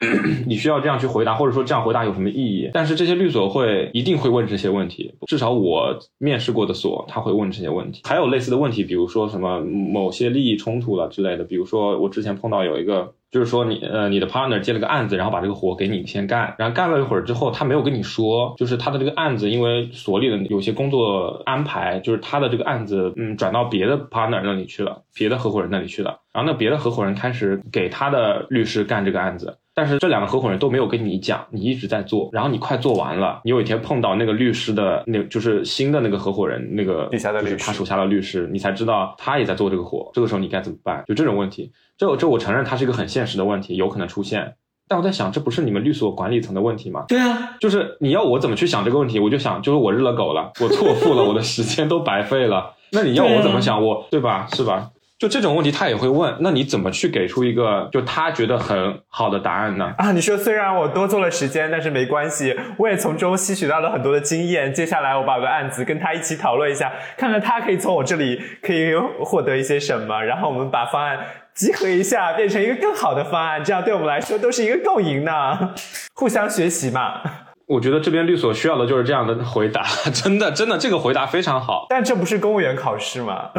[0.47, 2.72] 你需要这样去回答，或者说这样回答有什么意义。
[2.74, 8.01] 但是这些律所会一定会问这些问题，至少我面试过的所他会问这些问题。
[8.05, 13.14] 还有类似的问题，比如说什么某些利益冲突了之类的，比如说我之前碰到有一个。
[13.34, 29.57] 就是说你呃你的 partner 接了个案子，然后把这个活给你先干，然后干了一会儿之后，他没有跟你说，就是他的这个案子因为所里的有些工作安排，就是他的这个案子嗯转到别的 partner 那里去了，别的合伙人那里去了，然后那别的合伙人开始给他的律师干这个案子。
[29.75, 41.03] 但是这两个合伙人都没有跟你讲，你一直在做，然后你快做完了，你有一天碰到那个律师的那，就是新的那个合伙人，那个底下的律师就是他手下的律师，你才知道他也在做这个活，这个时候你该怎么办？
[41.07, 44.55] 就这种问题，这这我承认它是一个很现实的问题，有可能出现。
[44.87, 47.05] 但我在想，这不是你们律所管理层的问题吗？
[47.07, 52.73] 对啊，就是你要我怎么去想这个问题，我就想，就是我日了狗了，我错付了， 我的时间都白费了。
[52.91, 53.83] 那你要我怎么想？
[53.83, 54.45] 我对吧？
[54.51, 54.89] 是吧？
[55.17, 56.35] 就这种问题，他也会问。
[56.41, 59.93] 那你怎么去给出一个就他觉得很好的答案呢？
[59.97, 64.73] 啊，你说虽然我多做了时间，但是没关系，我也从中吸取到了很多的经验。
[64.73, 71.17] 接下来我把个案子跟他一起讨论一下，看看他可以从我这里可以获得一些什么，然后我们把方案
[71.56, 75.74] 集合一下，变成一个更好的方案，这样对我们来说都是一个共赢呢，
[76.16, 77.22] 互相学习嘛。
[77.66, 79.84] 我觉得这边律所需要的就是这样的回答，
[80.14, 81.86] 真的，真的，这个回答非常好。
[81.89, 83.51] 但这不是公务员考试吗？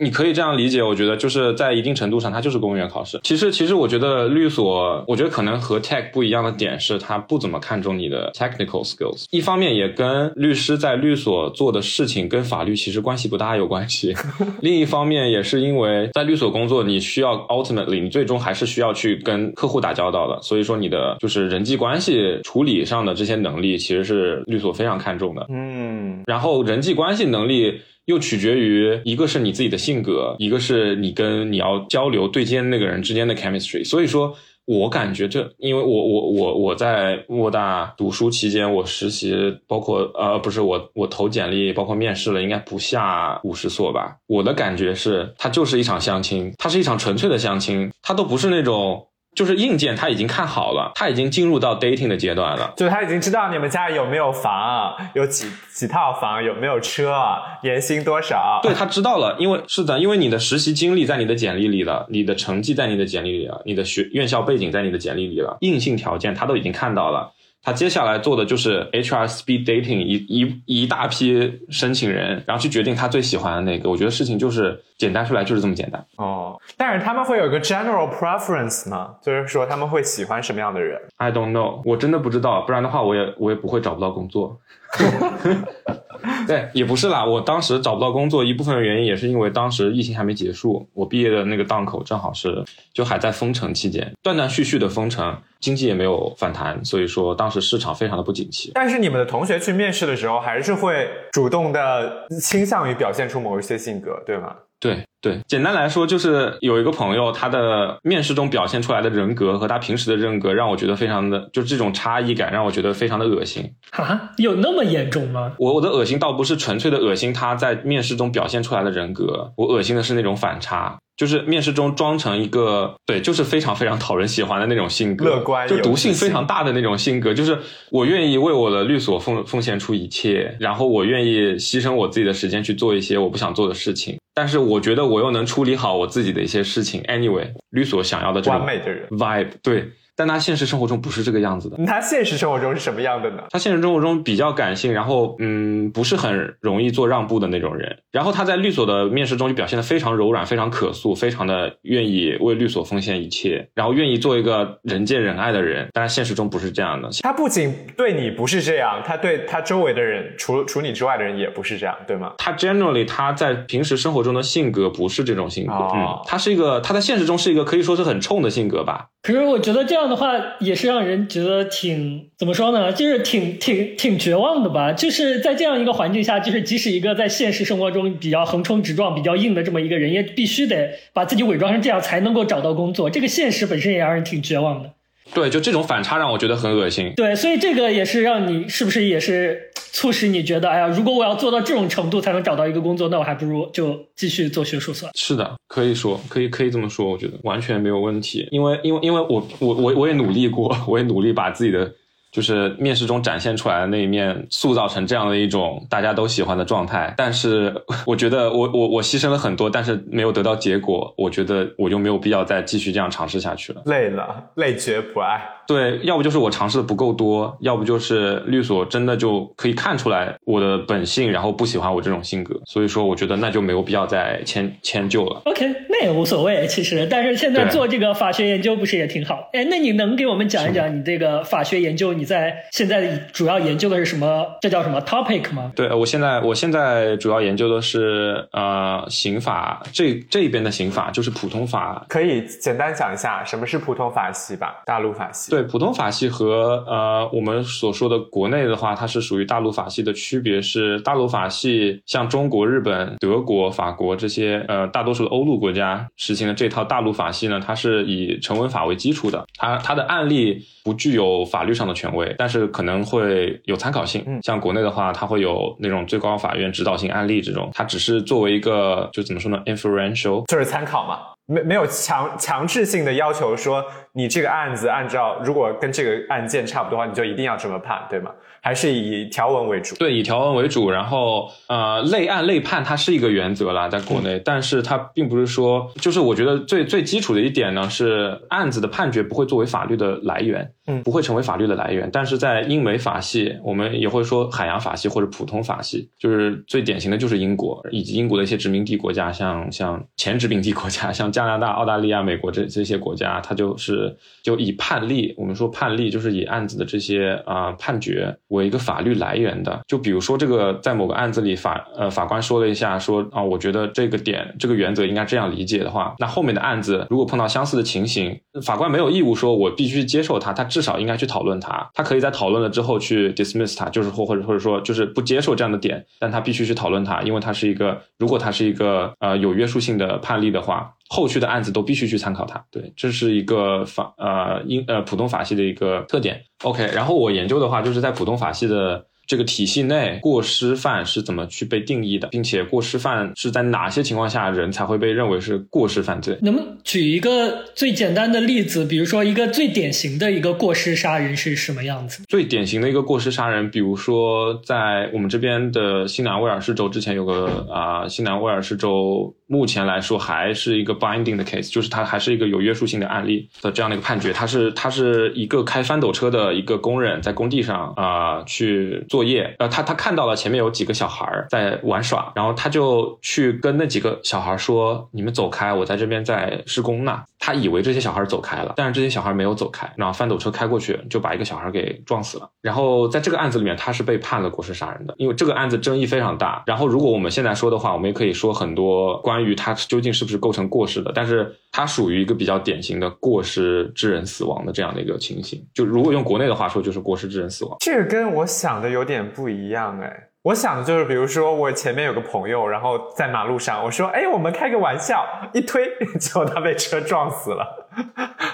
[0.00, 3.18] 你可以这样理解，我觉得就是在一定程度上，它就是公务员考试。
[3.22, 9.24] 其实，其实我觉得律所，我觉得可能和 tech 不一样的点是，它不怎么看重你的 technical skills。
[9.30, 14.14] 一方面也跟律师在律所做的事情跟法律其实关系不大有关系。
[14.60, 25.46] 另一方面也是因为在律所工作，你需要 ultimately 你最终还是需要去跟客户打交道的，所以说你的就是人际关系处理上的这些能力，其实是律所非常看重的。
[25.48, 33.84] 嗯，然后人际关系能力又取决于一个是你自己的性格，一个是你跟你要交流对接那个人之间的 chemistry。
[33.84, 34.34] 所以说
[34.64, 39.34] 我感觉这，因为我我我我在莫大读书期间，我实习
[39.66, 44.16] 包括呃不是我我投简历包括面试了，应该不下五十所吧。
[44.26, 49.07] 我的感觉是，它就是一场相亲，它是一场纯粹的相亲，它都不是那种。
[49.38, 52.72] 就是硬件他已经看好了，他已经进入到 dating 的阶段了。
[52.76, 57.14] 就他已经知道你们家有没有房，有几几套房，有没有车，
[57.62, 58.58] 年薪多少。
[58.64, 67.30] 对他知道了，因为是的，因为你的实习经历在你的简历里了，你的成绩在你的简历里了，你的学院校背景在你的简历里了，硬性条件他都已经看到了。
[67.62, 73.88] 他接下来做的就是 HR speed dating 一一一大批申请人，然后去决定他最喜欢的那个。
[73.88, 76.04] 我觉得事情就是简单说来就是这么简单。
[76.16, 79.14] 哦，但是他们会有个 general preference 吗？
[79.22, 84.60] 就是说他们会喜欢什么样的人？I don't know，我真的不知道，不然的话我也我也不会找不到工作。
[86.48, 98.72] 对，也不是啦，我当时找不到工作，一部分原因也是因为当时疫情还没结束，我毕业的那个档口正好是就还在封城期间，断断续续的封城，经济也没有反弹，所以说当时市场非常的不景气。
[98.74, 104.56] 但是你们的同学去面试的时候，还是会主动的倾向于表现出某一些性格，对吗？
[104.80, 113.74] 对对，简单来说就是有一个朋友，他的面试中表现出来的人格和他平时的人格，让我觉得非常的，就这种差异感让我觉得非常的恶心。
[113.90, 115.52] 啊，有那么严重吗？
[115.58, 120.96] 我我的恶心倒不是纯粹的恶心他在面试中表现出来的人格，我恶心的是那种反差。
[121.18, 127.34] 就是面试中装成一个对，就是非常非常讨人喜欢的那种性格，乐观就毒性非常大的那种性格。
[127.34, 127.58] 就是
[127.90, 137.02] 我愿意为我的律所奉奉献出一切，然后我愿意牺牲我自己的时间去做一些我不想做的事情，但是我觉得我又能处理好我自己的一些事情。
[137.02, 141.78] Anyway，律所想要的这种完美的人 vibe，对，但他现实生活中不是这个样子的。
[141.86, 143.44] 他现实生活中是什么样的呢？
[143.50, 147.96] 他现实生活中比较感性，然后嗯，不是很容易做让步的那种人。
[148.10, 155.88] 然后他在律所的面试中就表现得非常柔软、非常可塑，非常的愿意为律所奉献一切，然后愿意做一个人见人爱的人。
[155.92, 157.08] 但是现实中不是这样的。
[157.22, 162.32] 他不仅对你不是这样，他对他周围的人，除除你之外的人也不是这样，对吗？
[162.38, 169.06] 他 generally 他在平时生活中的性格不是这种性格，哦嗯，他是一个他在现实中是一个可以说是很冲的性格吧。
[169.20, 174.92] 可是我觉得这样的话也是让人觉得挺怎么说呢，就是挺挺挺绝望的吧。
[174.92, 183.10] 就是在这样一个环境下，就是即使一个在现实生活中比较横冲直撞、比较硬的这么一个人，也必须得把自己伪装成这样才能够找到工作。
[183.10, 184.94] 这个现实本身也让人挺绝望的。
[185.34, 187.12] 对，就这种反差让我觉得很恶心。
[187.16, 195.12] 对，所以这个也是让你是不是也是促使你觉得，哎呀，如果我要做到这种程度才能找到一个工作，那我还不如就继续做学术算了。
[195.14, 198.48] 是的，可以说，可以可以这么说，我觉得完全没有问题。
[198.50, 201.92] 因为因为因为我我我我也努力过，我也努力把自己的
[202.30, 207.14] 就是面试中展现出来的那一面塑造成这样的一种大家都喜欢的状态。
[207.16, 207.74] 但是
[208.06, 213.82] 我觉得我我我牺牲了很多，但是没有得到结果，我觉得我就没有必要再继续这样尝试下去了。
[213.86, 215.40] 累了，累觉不爱。
[215.68, 225.42] 对，要不就是我尝试的不够多，要不就是律所真的就可以看出来我的本性，然后不喜欢我这种性格，所以说我觉得那就没有必要再迁迁就了。
[225.44, 229.50] OK，那也无所谓，其实，但是现在做这个法学研究不是也挺好？
[229.52, 234.46] 哎，那你能给我们讲一讲你这个法学研究，你在现在主要研究的是什么？
[234.62, 235.70] 这叫什么 topic 吗？
[235.76, 242.06] 对，我现在我现在主要研究的是呃刑法这这边的刑法，就是普通法。
[242.08, 244.82] 可以简单讲一下什么是普通法系吧？
[244.86, 245.50] 大陆法系。
[245.50, 264.22] 对普通法系和呃我们所说的国内的话，它是属于大陆法系的区别是，大陆法系像中国、日本、德国、法国这些呃大多数的欧陆国家实行的这套大陆法系呢，它是以成文法为基础的，它它的案例不具有法律上的权威，但是可能会有参考性。
[264.26, 264.40] 嗯。
[264.42, 271.18] 像国内的话，它会有那种最高法院指导性案例这种，它只是作为一个就怎么说呢，inferential 就是参考嘛，
[271.50, 278.30] 没没有强强制性的要求说你这个案子按照如果跟这个案件差不多的话，你就一定要这么判，对吗？
[278.60, 279.94] 还是以条文为主？
[279.96, 309.80] 对，以条文为主，然后呃，类案类判它是一个原则啦，在国内，但是它并不是说，就是我觉得最最基础的一点呢是案子的判决不会作为法律的来源，嗯不会成为法律的来源，但是在英美法系，我们也会说海洋法系或者普通法系，就是最典型的就是英国以及英国的一些殖民地国家，像像前殖民地国家，像加拿大、澳大利亚、美国这这些国家，它就是就以判例，我们说判例就是以案子的这些啊、判决为一个法律来源的。
[309.86, 332.64] 就比如说这个在某个案子里法呃法官说了一下说啊、我觉得这个点这个原则应该这样理解的话，那后面的案子如果碰到相似的情形，法官没有义务说我必须接受它，他至少应该去讨论它，他可以在讨论了之后去 dismiss 它，就是或或者或者说就是不接受这样的点，但他必须去讨论它，因为它是一个如果它是一个呃有约束性的判例的话，后续的案子都必须去参考它。
[332.70, 336.42] 对，这是一个法呃英呃普通法系的一个特点。
[336.62, 339.06] OK，然后我研究的话，就是在普通法系的。
[339.28, 346.36] 这个体系内，过失犯是怎么去被定义的，并且过失犯是在哪些情况下人才会被认为是过失犯罪？
[346.40, 348.86] 能不能举一个最简单的例子？
[348.86, 352.24] 比如说一个最典型的一个过失杀人是什么样子？
[352.26, 364.32] 最典型的一个过失杀人，比如说在我们这边的新南威尔士州，之前有个啊、新南威尔士州目前来说还是一个 binding 的 case，就是它还是一个有约束性的案例的这样的一个判决。
[364.32, 382.48] 他是他是一个开翻斗车的一个工人，在工地上啊、去作业，呃，他他看到了前面有几个小孩儿在玩耍，然后他就去跟那几个小孩说：“你们走开，我在这边在施工呢。”他以为这些小孩走开了，但是这些小孩没有走开，然后翻斗车开过去就把一个小孩给撞死了。
[382.60, 386.62] 然后在这个案子里面，他是被判了过失杀人的，因为这个案子争议非常大。
[386.66, 395.64] 然后如果我们现在说的话，我们也可以说很多关于他究竟是不是构成过失的，但是它属于一个比较典型的过失致人死亡的这样的一个情形。
[395.74, 397.76] 就如果用国内的话说，就是过失致人死亡。
[397.80, 400.24] 这个跟我想的有点不一样哎。
[400.42, 405.84] 我想的就是，比如说我前面有个朋友，然后在马路上，我说：“哎，我们开个玩笑。”一推，
[406.18, 407.88] 结果他被车撞死了。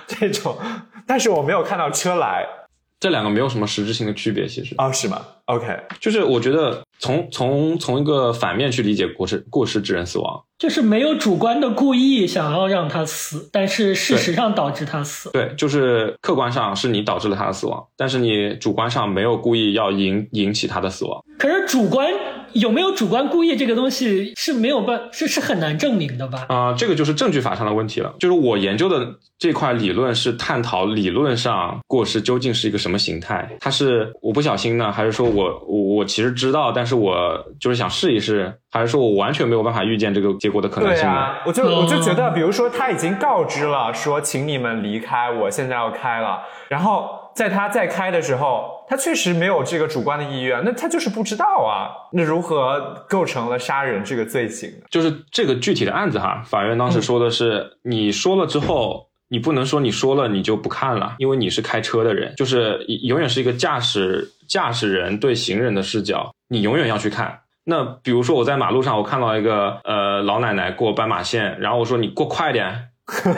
[0.07, 0.57] 这种，
[1.07, 2.45] 但是我没有看到车来
[3.05, 5.67] 这两个没有什么实质性的区别，其实哦，是吗？OK，
[6.01, 15.31] 就是我觉得从从从一个反面去理解过失过失致人死亡，就是没有主观的故意想要让他死，但是事实上导致他死。
[15.33, 21.23] 对，就是客观上是你导致了他的死亡，但是你主观上没有故意要引引起他的死亡。
[21.39, 22.11] 可是主观
[22.55, 26.47] 有没有主观故意这个东西是没有办是是很难证明的吧？
[26.49, 28.15] 啊、这个就是证据法上的问题了。
[28.19, 41.13] 就是我研究的这块理论是探讨理论上过失究竟是一个什么形态，它是我不小心呢，还是说我我我其实知道，但是我就是想试一试，还是说我完全没有办法预见这个结果的可能性呢？
[41.13, 54.87] 对啊，我就我就觉得，比如说他已经告知了，说请你们离开，我现在要开了，然后在他再开的时候，他确实没有这个主观的意愿，那他就是不知道啊，那如何构成了杀人这个罪行呢？
[54.91, 67.41] 就是这个具体的案子哈，法院当时说的是，你说了之后，你不能说你说了你就不看了，因为你是开车的人，就是永远是一个驾驶驾驶人对行人的视角，你永远要去看。
[67.65, 72.91] 那比如说我在马路上，我看到一个呃老奶奶过斑马线，然后我说你过快点，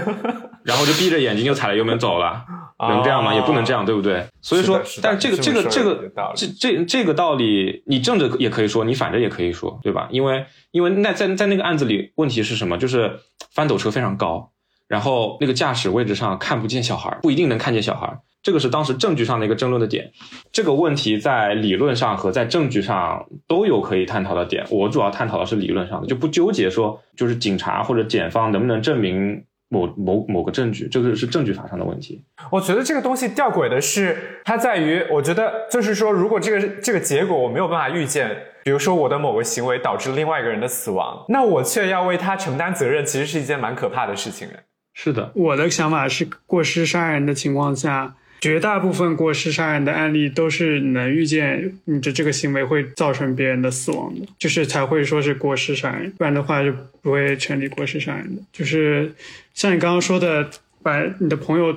[0.65, 2.45] 然后就闭着眼睛就踩了油门走了。
[2.79, 3.33] 能这样吗？
[3.33, 4.27] 哦也不能这样，对不对？
[4.43, 10.09] 所以说但这个这个这个这这这个道理，你正着也可以说，你反着也可以说，对吧？
[10.11, 12.77] 因为因为那在在那个案子里，问题是什么？
[12.77, 13.19] 就是
[13.53, 14.51] 翻斗车非常高，
[14.89, 18.19] 然后那个驾驶位置上看不见小孩，不一定能看见小孩。
[18.43, 20.13] 这个是当时证据上的一个争论的点。
[20.53, 24.65] 这个问题在理论上和在证据上都有可以探讨的点。
[24.71, 32.23] 我主要探讨的是理论上的，就不纠结说就是警察或者检方能不能证明某某某个证据，这个是证据法上的问题。
[32.51, 44.47] 我觉得这个东西吊诡的是，它在于，我觉得就是说，如果这个这个结果我没有办法预见，比如说我的某个行为导致另外一个人的死亡，那我却要为他承担责任，其实是一件蛮可怕的事情。
[44.49, 44.63] 哎，
[44.95, 56.73] 是的，我的想法是，过失杀人的情况下，绝大部分过失杀人的案例都是能预见你的这个行为会造成别人的死亡的，就是才会说是过失杀人，不然的话就
[57.03, 58.43] 不会成立过失杀人的。
[58.53, 59.13] 就是
[59.57, 60.51] 像你刚刚说的，
[60.83, 61.75] 把你的朋友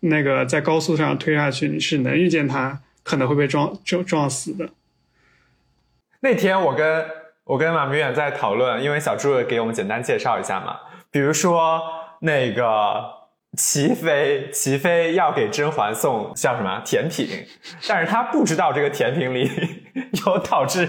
[0.00, 4.68] 那个在高速上推下去，你是能遇见他可能会被撞撞撞死的。
[6.20, 7.06] 那天我跟
[7.44, 10.76] 我跟马明远在讨论，因为小朱给我们简单介绍一下嘛，
[11.10, 11.80] 比如说
[12.20, 13.02] 那个
[13.56, 17.26] 齐妃，齐妃要给甄嬛送叫什么甜品，
[17.88, 19.50] 但是她不知道这个甜品里
[20.26, 20.86] 有导致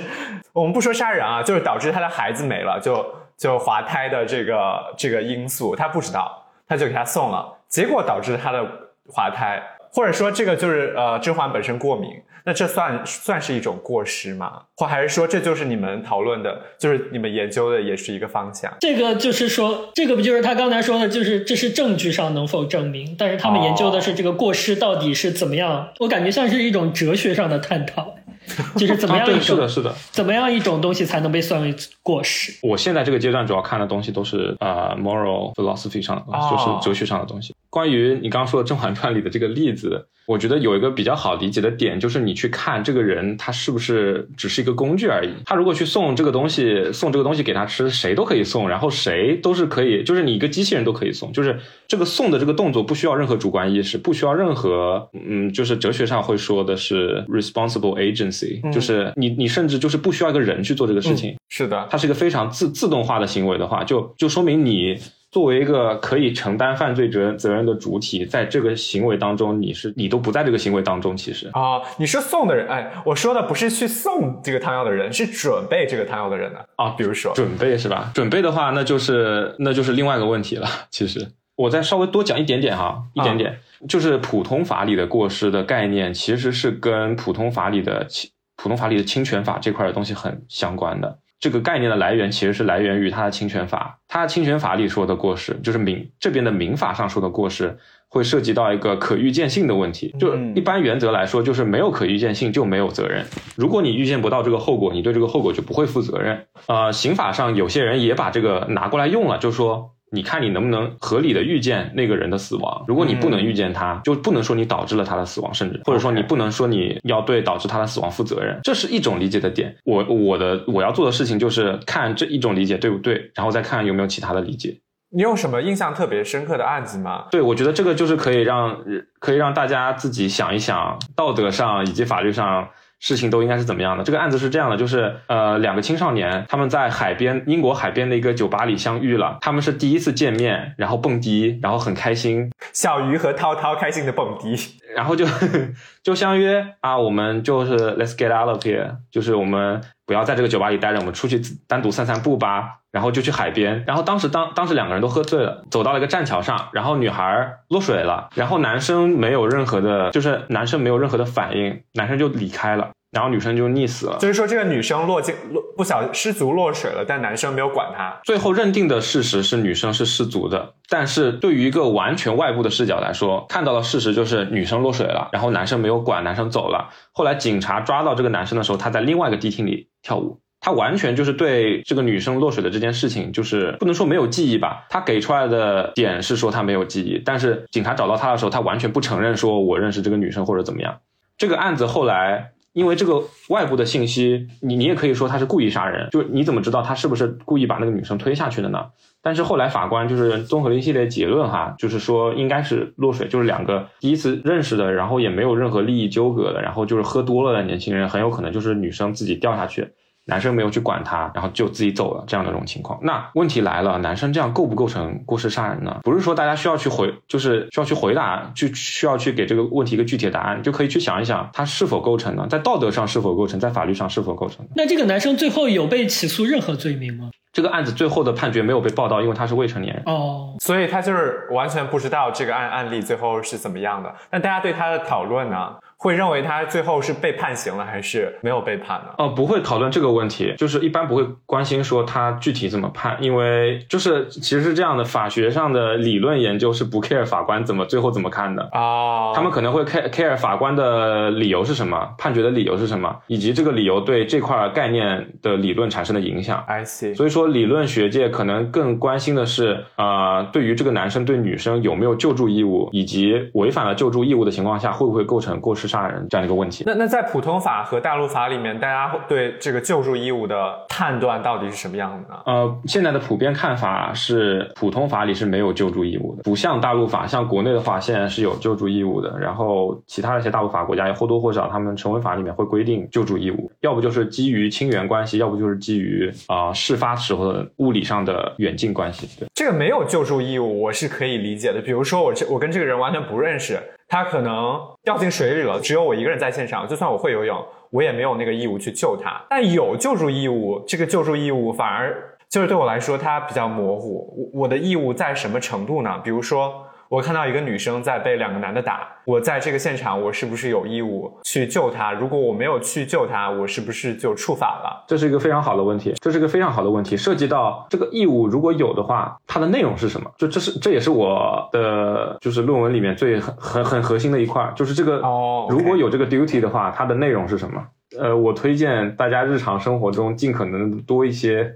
[0.51, 8.63] 我们不说杀人啊，就是导致她的孩子没了，就就滑胎的这个这个因素，他不知道，他就给他送了，结果导致他的
[9.07, 9.61] 滑胎，
[9.91, 12.09] 或者说这个就是呃甄嬛本身过敏，
[12.45, 14.63] 那这算算是一种过失吗？
[14.75, 18.73] 或还是说这就是你们讨论的，就是你们研究的也是一个方向？
[18.79, 28.15] 这个就是说，这个不就是他刚才说的，就是这是证据上能否证明，但是他们研究的是这个过失到底是怎么样，我感觉像是一种哲学上的探讨，
[28.75, 29.95] 就是怎么样一种、是的，是的。
[30.11, 32.53] 怎么样一种东西才能被算为过时。
[32.61, 37.55] 我现在这个阶段主要看的东西都是呃 moral philosophy 上的东西，哦就是哲学上的东西。
[37.69, 45.29] 关于你刚刚说的《甄嬛传》里的这个例子，我觉得有一个比较好理解的点，就是你去看这个人他是不是只是一个工具而已。
[45.45, 61.35] 他如果去送这个东西，送这个东西给他吃，谁都可以送，然后谁都是可以，就是你一个机器人都可以送，就是这个送的这个动作不需要任何主观意识，不需要任何嗯，就是哲学上会说的是 responsible agency，、嗯就是你你甚至就是不需要一个人去做这个事情。
[61.49, 64.97] 是的，它是一个非常自自动化的行为的话，就就说明你
[65.33, 71.17] 作为一个可以承担犯罪责任责任的主体，在这个行为当中，你是你都不在这个行为当中。
[71.17, 76.59] 其实哦，你说送的人，哎，我说的不是去送这个汤药的人，是准备这个汤药的人呢。
[76.75, 78.11] 啊，比如说，准备是吧？
[78.13, 80.67] 准备的话，那就是那就是另外一个问题了。
[80.91, 83.57] 其实我再稍微多讲一点点哈，一点点，
[83.89, 91.17] 就是普通法里的过失的概念，其实是跟普通法里的侵普通法里的侵权法这块的东西很相关的。
[91.39, 97.79] 这个概念的来源其实是来源于它的侵权法，它侵权法里说的过失，就是民这边的民法上说的过失，
[98.09, 100.13] 会涉及到一个可预见性的问题。
[100.19, 103.25] 就嗯一般原则来说，就是没有可预见性就没有责任。
[103.55, 106.45] 如果你预见不到这个后果，你对这个后果就不会负责任。
[106.67, 109.95] 呃，刑法上有些人也把这个拿过来用了，就说。
[110.13, 112.85] 你看你能不能合理的预见那个人的死亡？
[112.87, 119.75] 如果你不能预见他，就不能说你导致了他的死亡，甚至或者说你不能说你要对导致他的死亡负责任，这是一种理解的点。
[119.83, 124.79] 我我的我要做的事情就是看这一种理解对不对，然后再看有没有其他的理解。
[125.15, 127.25] 你有什么印象特别深刻的案子吗？
[127.29, 128.75] 对，我觉得这个就是可以让
[129.19, 132.67] 可以让大家自己想一想，道德上以及法律上
[133.03, 134.03] 事情都应该是怎么样的。
[134.05, 144.55] 这个案子是这样的，就是呃，两个青少年他们在海边，英国海边的一个酒吧里相遇了，他们是第一次见面，然后蹦迪，然后很开心，小鱼和涛涛开心的蹦迪，
[144.95, 145.25] 然后就
[146.03, 152.79] 就相约啊，我们就是 let's get out of here，就是我们不要在这个酒吧里待着，我们出去单独散散步吧。
[152.93, 164.17] 然后就去海边，然后当时当当时两个人都喝醉了，走到了一个栈桥上，然后女孩落水了，然后男生没有任何的，就是男生没有任何的反应，男生就离开了，然后女生就溺死了。
[164.19, 168.19] 就是说这个女生落进落不小失足落水了，但男生没有管她。
[168.23, 176.89] 最后认定的事实是女生是失足的，但是对于一个完全外部的视角来说，看到的事实就是女生落水了，然后男生没有管，男生走了。
[177.11, 180.39] 后来警察抓到这个男生的时候，他在另外一个迪厅里跳舞。
[180.65, 184.85] 他完全就是对这个女生落水的这件事情，就是不能说没有记忆吧。
[184.89, 190.97] 他给出来的点是说他没有记忆，但是警察找到他的时候，他完全不承认说我认识这个女生或者怎么样。
[191.37, 198.87] 这个案子后来因为这个外部的信息，你你也可以说他是故意杀人，就你怎么知道他是不是故意把那个女生推下去的呢？
[199.21, 209.93] 但是后来法官就是综合了一系列结论哈，就是说应该是落水，就是两个第一次认识的，然后也没有任何利益纠葛的，然后就是喝多了的年轻人，很有可能就是女生自己掉下去。
[210.25, 212.97] 男生没有去管他，然后就自己走了这样的这种情况。
[213.01, 215.99] 那问题来了，男生这样构不构成过失杀人呢？
[216.03, 222.47] 不是说大家需要去回，就是需要去回答，去需要去给这个问题一个具体的答案，就可以去想一想，他是否构成呢？
[222.49, 224.65] 在道德上是否构成，在法律上是否构成？
[224.75, 227.29] 那这个男生最后有被起诉任何罪名吗？
[227.51, 230.03] 这个案子最后的判决没有被报道，因为他是未成年人。
[230.07, 234.11] 哦，所以他就是完全不知道这个案案例最后是怎么样的。
[234.31, 235.73] 那大家对他的讨论呢？
[236.03, 239.13] 会认为他最后是被判刑了，还是没有被判呢？
[239.17, 256.61] 哦，不会讨论这个问题，就是一般不会关心说他具体怎么判，因为就是其实是这样的，法学上的理论研究是不 care 法官怎么最后怎么看的哦，他们可能会 care care 法官的理由是什么，判决的理由是什么，以及这个理由对这块概念的理论产生的影响。
[256.67, 257.15] I see。
[257.15, 266.83] 所以说，理论学界可能更关心的是，呃，对于这个男生对女生有没有救助义务，以及违反了救助义务的情况下，会不会构成过失杀人这样的一个问题。
[266.87, 272.41] 那那在普通法和大陆法里面，大家对这个救助义务的判断到底是什么样的呢？
[272.47, 279.37] 呃，现在的普遍看法是，普通法里是没有救助义务的，不像大陆法，像国内的话，现在是有救助义务的。
[279.39, 289.27] 然后其他的一些大陆法国家也或多或少，他们成文法里面会规定救助义务，要不就是基于亲缘关系，要不就是基于啊、呃事发时候的物理上的远近关系。
[289.39, 291.79] 对，这个没有救助义务，我是可以理解的。
[291.81, 293.79] 比如说我这我跟这个人完全不认识，
[294.13, 299.41] 他可能掉进水里了，只有我一个人在现场，就算我会游泳，我也没有那个义务去救他。
[299.49, 302.15] 但有救助义务，这个救助义务反而
[302.47, 304.51] 就是对我来说它比较模糊。
[304.53, 306.21] 我我的义务在什么程度呢？
[306.23, 306.85] 比如说。
[307.13, 312.11] 我看到一个女生在被两个男的打，我在这个现场，我是不是有义务去救她？
[312.11, 315.05] 如果我没有去救她，我是不是就触法了？
[315.07, 320.27] 这是一个非常好的问题，这是一个非常好的问题，涉及到这个义务如果有的话，它的内容是什么？
[320.39, 327.79] 就这是这也是我的就是论文里面最很很很核心的一块，就是这个哦如果有这个 duty 的话，它的内容是什么？
[328.17, 331.75] 呃，我推荐大家日常生活中尽可能多一些。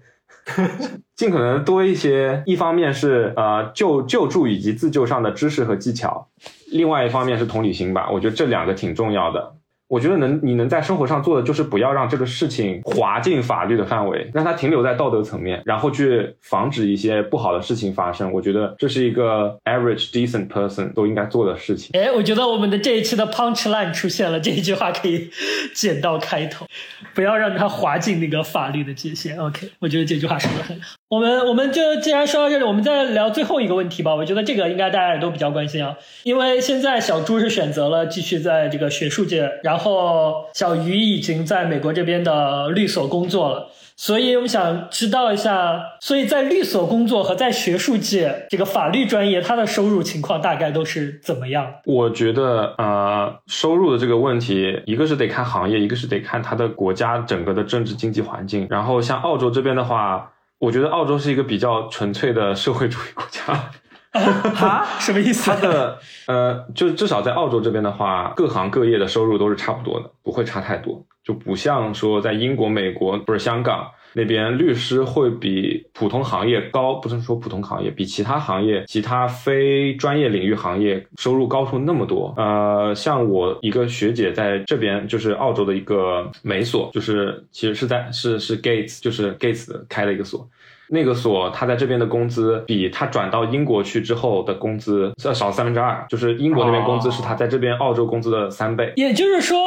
[1.16, 6.28] 尽可能多一些，一方面是呃救救助以及自救上的知识和技巧，
[6.72, 8.10] 另外一方面是同理心吧。
[8.12, 9.56] 我觉得这两个挺重要的。
[9.88, 18.32] 我觉得能你能在生活上做的就是不要让这个事情滑进法律的范围，让它停留在道德层面，然后去防止一些不好的事情发生。
[18.34, 21.90] 我觉得这是一个 average decent person 都应该做的事情。
[22.00, 25.30] 哎，我觉得我们的这一期的 punch line 出现了，这一句话可以
[25.74, 26.66] 剪到开头，
[27.14, 29.38] 不要让它滑进那个法律的界限。
[29.40, 30.98] OK，我觉得这句话说的很好。
[31.10, 34.14] 我们我们就既然说到这里，我们再聊最后一个问题吧。
[34.14, 43.70] 我觉得这个应该大家也都比较关心啊，因为现在小朱是选择了继续在这个学术界，然后然后小鱼已经在美国这边的律所工作了。
[43.96, 51.72] 所以我们想知道一下，所以在律所工作和在学术界这个法律专业，它的收入情况大概都是怎么样？
[51.86, 58.66] 我觉得呃，收入的这个问题，一个是得看行业，一个是得看它的国家整个的政治经济环境。
[58.72, 63.70] 然后像澳洲这边的话，我觉得澳洲是一个比较纯粹的社会主义国家。
[64.60, 64.86] 啊？
[65.00, 65.50] 什么意思？
[65.52, 82.34] 它的呃，就至少在澳洲这边的话，各行各业的收入都是差不多的，不会差太多，就不像说在英国、美国不是香港那边，律师会比普通行业高，不是说普通行业比其他行业、其他非专业领域行业收入高出那么多。
[82.36, 90.48] 呃，像我一个学姐在这边，就是澳洲的一个美所，就是其实是在是是 Gates，就是 Gates 开的一个所。
[90.90, 98.94] 那个所他在这边的工资比他转到英国去之后的工资要少三分之二，就是英国那边工资是他在这边澳洲工资的三倍。
[98.96, 99.60] 也就是说，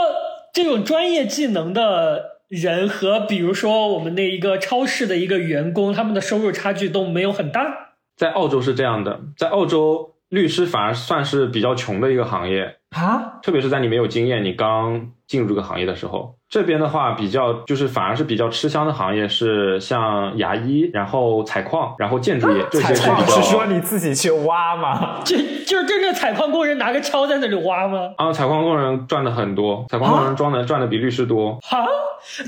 [0.52, 7.94] 这种专业技能的人和比如说我们那一个超市的一个员工，他们的收入差距都没有很大。
[8.16, 16.34] 在澳洲是这样的，在澳洲律师反而算是比较穷的一个行业，啊，特别是在你没有经验、你刚进入这个行业的时候。
[16.48, 23.40] 这边的话，比较就是反而是比较吃香的行业是像牙医，然后采矿，然后建筑业这些是比较。
[23.40, 25.20] 是说你自己去挖吗？
[25.24, 28.10] 就就是真正采矿工人拿个锹在那里挖吗？
[28.16, 31.56] 啊，采矿工人赚的很多，采矿工人赚的赚的比律师多。
[31.62, 31.86] 哈，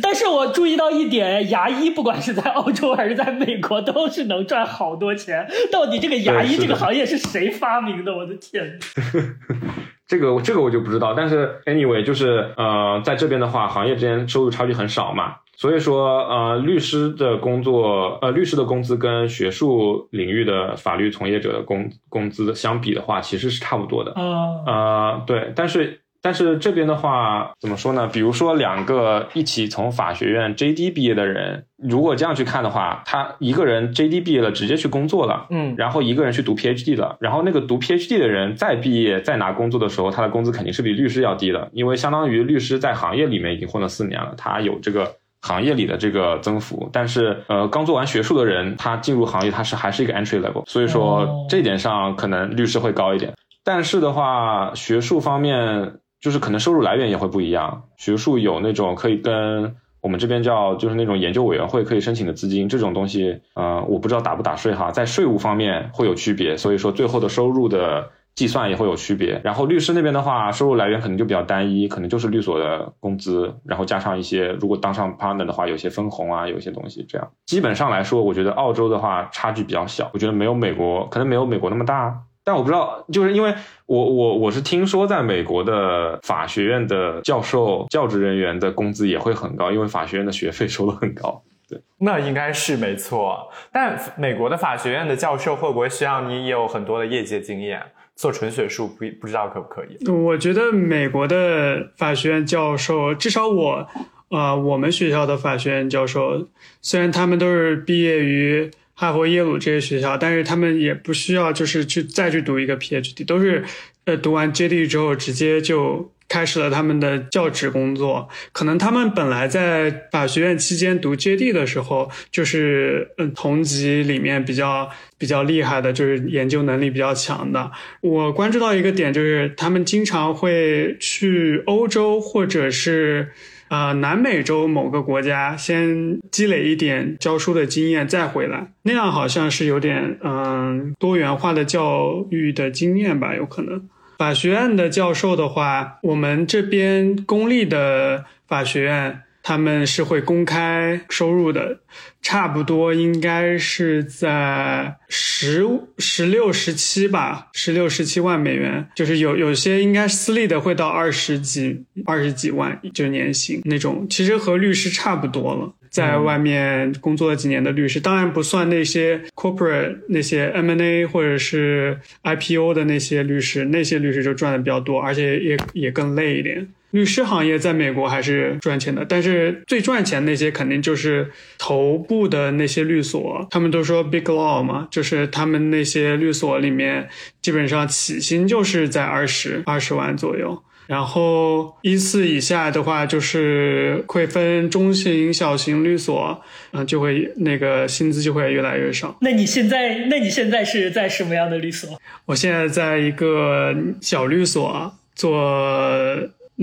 [0.02, 5.46] 但是我注意到一点，牙医不管是在澳洲还是在美国，都是能赚好多钱。
[5.70, 8.12] 到底这个牙医这个行业是谁发明的？
[8.12, 8.80] 我的天！
[10.12, 24.12] 这个这个我就不知道，但是 anyway 就是呃，在这边的话，行业之间收入差距很少嘛，所以说呃，律师的工作呃，律师的工资跟学术领域的法律从业者的工工资相比的话，其实是差不多的。
[24.12, 28.06] 啊、呃，对，但是但是这边的话怎么说呢？
[28.06, 53.32] 比如说两个一起从法学院 JD 毕业的人，如果这样去看的话，他一个人 JD 毕业了，直接去工作了，嗯，然后一个人去读 PhD 了，然后那个读 PhD 的人再毕业再拿工作的时候，他的工资肯定是比律师要低的，因为相当于律师在行业里面已经混了四年了，他有这个行业里的这个增幅，但是呃，刚做完学术的人，他进入行业，他是还是一个 entry level，所以说哦这一点上可能律师会高一点。
[53.64, 57.82] 但是的话，学术方面就是可能收入来源也会不一样。
[57.96, 69.40] 学术有那种可以跟我们这边叫就是那种研究委员会可以申请的资金，这种东西，呃，我不知道打不打税哈，在税务方面会有区别，所以说最后的收入的计算也会有区别。
[69.44, 77.28] 然后律师那边的话，收入来源可能就比较单一，可能就是律所的工资，然后加上一些如果当上 partner 的话，有些分红啊，有些东西这样。
[77.46, 82.22] 基本上来说，我觉得澳洲的话差距比较小，我觉得没有美国，可能没有美国那么大。
[82.44, 83.54] 但我不知道，就是因为
[83.86, 91.42] 我我我是听说，在美国的法学院的教授、教职人员的工资也会很高，因为法学院的学费收的很高。
[91.68, 97.82] 对那应该是没错，但美国的法学院的教授会不会需要你有很多的业界经验？
[98.14, 100.06] 做纯学术不不知道可不可以？
[100.10, 103.88] 我觉得美国的法学院教授，至少我，
[104.28, 106.46] 呃，我们学校的法学院教授，
[106.82, 113.64] 虽然他们都是毕业于哈佛、耶鲁这些学校，但是他们也不需要就是去再去读一个 PhD，都是
[114.04, 118.28] 呃读完 JD 之后直接就开始了他们的教职工作。
[118.52, 124.88] 可能他们本来在法学院期间读 JD 的时候，就是嗯同级里面比较
[125.18, 127.70] 比较厉害的，就是研究能力比较强的。
[128.00, 133.32] 我关注到一个点，就是他们经常会去欧洲或者是
[133.72, 138.70] 呃南美洲某个国家，先积累一点教书的经验，再回来。
[138.82, 143.88] 那样好像是有点嗯、多元化的教育的经验吧，有可能。
[144.18, 151.80] 法学院的教授的话，我们这边公立的法学院他们是会公开收入的，
[152.20, 155.66] 差不多应该是在十
[155.98, 165.74] 十六、十七吧，十六、十七万美元，就是有有些应该私立的会到二十几、二十几万，就是年薪那种，其实和律师差不多了。
[165.90, 176.66] 在外面工作了几年的律师，当然不算那些 corporate 那些 M&A 或者是 IPO 的那些律师，那些律师就赚的比较多，而且也也更累一点。
[176.92, 187.08] 律师行业在美国还是赚钱的，但是最赚钱那些肯定就是头部的那些律所，他们都说 big law 嘛，就是他们那些律所里面
[187.42, 190.62] 基本上起薪就是在二十二十万左右。
[190.88, 196.42] 然后一次以下的话，就是会分中型、小型律所，
[196.72, 199.16] 嗯、就会那个薪资就会越来越少。
[199.22, 201.88] 那你现在，那你现在是在什么样的律所？
[202.26, 205.38] 我现在在一个小律所做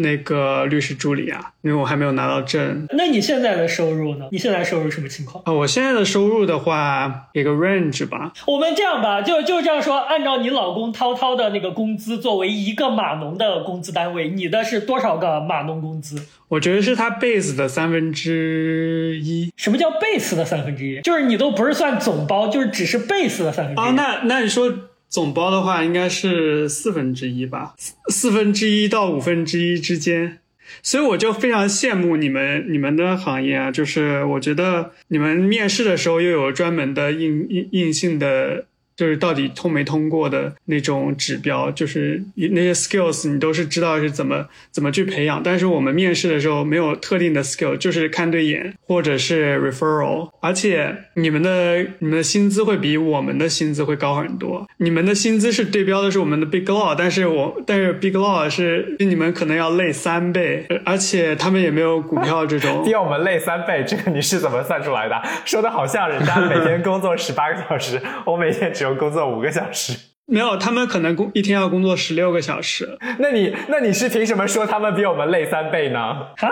[0.01, 2.87] 那个律师助理啊，因为我还没有拿到证。
[2.97, 4.25] 那你现在的收入呢？
[4.31, 5.43] 你现在收入什么情况？
[5.45, 8.31] 啊，我现在的收入的话，给个 range 吧。
[8.47, 16.21] 我们这样吧，就就这样说，按照你老公涛涛的那个工资作为一个码农的工资单位，你的是多少个码农工资？
[16.49, 19.53] 我觉得是他 base 的三分之一。
[19.55, 20.99] 什么叫 base 的三分之一？
[21.01, 23.85] 就是你都不是算总包，就是只是 base 的三分之一。
[23.85, 24.73] 哦，那那你说
[25.09, 30.39] 总包的话，应该是四分之一吧，四四分之一到五分之一之间。
[30.83, 38.65] 所以我就非常羡慕你们你们的行业啊，就是我觉得你们面试的时候又有专门的硬硬硬性的。
[38.99, 54.67] 就是到底通没通过的那种指标，就是那些 skills 你都是知道是怎么怎么去培养，但是我们面试的时候没有特定的 skill，就是看对眼或者是 referral，而且你们的你们的薪资会比我们的薪资会高很多。
[54.79, 62.83] 你们的薪资是对标的是我们的 big law，但是我但是 big law 是比你们可能要累三倍，而且他们也没有股票这种。
[62.83, 65.15] 比我们累三倍，这个你是怎么算出来的？
[65.45, 69.93] 说的好像人家每天工作十八个小时，我每天只有工作五个小时。
[70.25, 72.99] 没有，他们可能工一天要工作十六个小时。
[73.17, 75.99] 那你那你是凭什么说他们比我们累三倍呢？
[75.99, 76.49] 啊，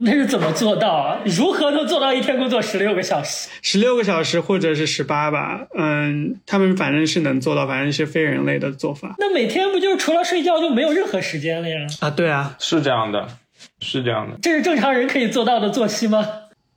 [0.00, 1.20] 那是怎么做到啊？
[1.24, 3.48] 如何能做到一天工作十六个小时？
[3.62, 11.76] 十六个小时或者是十八吧，嗯，他们反正是能做到，反正是非人类的做法那每天不就是除了睡觉就没有任何时间了呀？
[12.00, 12.10] 啊。
[12.10, 13.28] 对啊，是这样的，
[13.78, 14.36] 是这样的。
[14.42, 16.26] 这是正常人可以做到的作息吗？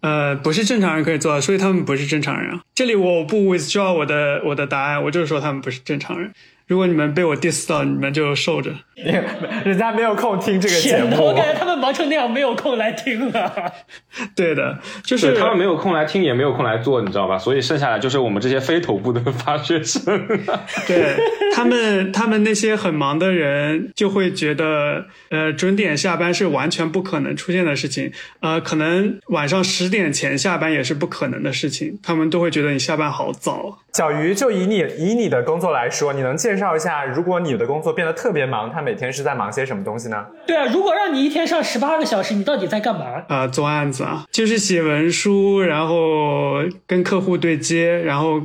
[0.04, 2.62] 呃，不是正常人可以做到，所以他们不是正常人啊。
[2.76, 6.30] 这里我不 withdraw 我的我的答案，我就是说他们不是正常人。
[6.68, 8.72] 如果你们被我 diss 到，你们就受着。
[9.66, 11.34] 人家没有空听这个节目，我。
[11.34, 13.74] 感觉他们忙成那样，没有空来听了。
[14.36, 17.38] 对的，就是他们没有空来听，也没有空来做，你知道吧？
[17.38, 20.04] 所以剩下来就是我们这些非头部的发学生。
[20.88, 21.16] 对
[21.54, 28.12] 他们，他们那些很忙的人就会觉得，呃，准点下班是完全不可能出现的事情，
[28.42, 33.80] 呃，可能晚上十点前下班也是不可能的事情，他们都会觉得你下班好早。
[33.94, 40.26] 小鱼，就以你以你的工作来说，你能介绍一下，如果你的工作变得特别忙，他每天是在忙些什么东西呢？
[40.46, 43.24] 对啊，如果让你一天上十八个小时，你到底在干嘛？
[43.30, 48.42] 啊、做案子啊，就是写文书，然后跟客户对接，然后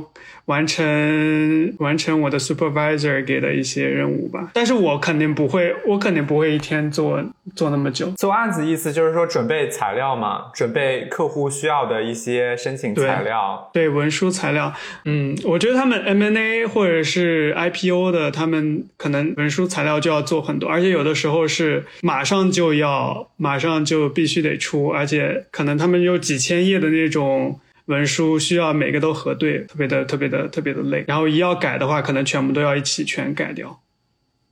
[0.49, 4.49] 完成完成我的 supervisor 给的一些任务吧。
[4.51, 7.23] 但是我肯定不会，我肯定不会一天做
[7.55, 8.09] 做那么久。
[8.17, 13.69] 做案子意思就是说准备材料嘛，准备客户需要的一些申请材料。
[13.71, 14.73] 对文书材料，
[15.05, 27.59] 嗯，我觉得他们 M&A 或者是 IPO 的，他们可能文书材料就要做很多，而且有的时候是马上就要，马上就必须得出，而且可能他们有几千页的那种
[27.89, 31.03] 文书，需要每个都核对，特别的特别的特别的累。
[31.07, 33.81] 然后一要改的话，可能全部都要一起全改掉。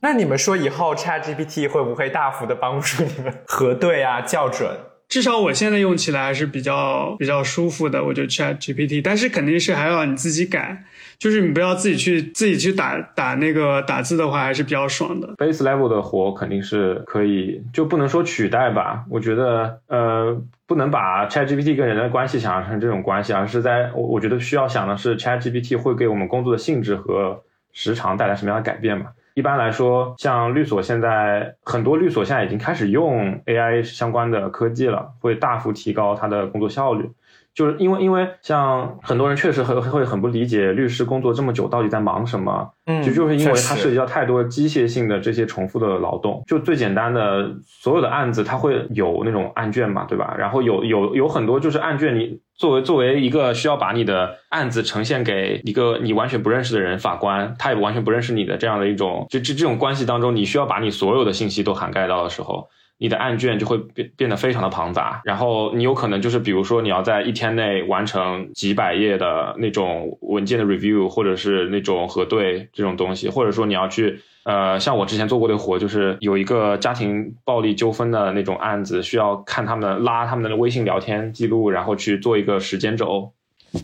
[0.00, 4.68] 那你们说以后 ChatGPT 会不会大幅的帮助你们核对啊、校准？
[5.08, 10.84] 至少我现在用起来还是比较比较舒服的，我觉得 Chat GPT，但是肯定是还要你自己改，
[11.18, 15.34] 就是你不要自己去自己去打打那个打字的话，还是比较爽的。
[15.36, 19.04] base level 的活肯定是可以，就不能说取代吧。
[19.10, 27.42] 我觉得，呃，不能把 ChatGPT 跟人的关系想象成这种关系，而是在我我觉得需要想的是 ChatGPT 会给我们工作的性质和
[27.72, 29.06] 时长带来什么样的改变嘛。
[29.34, 37.10] 一般来说，像律所现在很多律所现在已经开始用 AI 相关的科技了，会大幅提高它的工作效率。
[37.58, 46.40] 就是因为因为像很多人确实很会很不理解律师工作这么久到底在忙什么，嗯就就是因为它涉及到太多机械性的这些重复的劳动。
[46.46, 50.36] 就最简单的，所有的案子它会有那种案卷嘛，对吧？
[50.38, 62.68] 然后有有有很多就是案卷，你作为作为一个需要把你的案子呈现给一个你完全不认识的人，法官他也完全不认识你的这样的一种，就这这种关系当中，你需要把你所有的信息都涵盖到的时候。
[62.98, 83.32] 你的案卷就会变变得非常的庞杂，然后你有可能就是比如说你要在一天内完成几百页的那种文件的 review，或者是那种核对这种东西，或者说你要去呃，像我之前做过的活，就是有一个家庭暴力纠纷的那种案子，需要看他们拉他们的微信聊天记录，然后去做一个时间轴。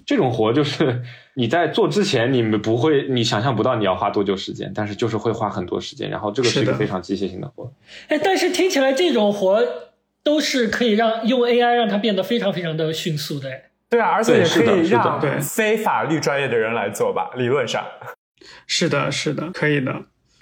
[0.06, 1.02] 这种活就是
[1.35, 7.73] 你在做之前，你们不会，你想象不到你要花多久时间，但是就是会花很多时间，然后这个是一个非常机械性的活。
[8.09, 9.62] 哎，但是听起来这种活
[10.23, 13.51] 都是可以让用 AI 让它变得非常非常的迅速的。
[13.51, 17.85] 哎对啊，而且也可以让对非法律专业的人来做吧，理论上。
[18.66, 19.94] 是的，是的，可以的。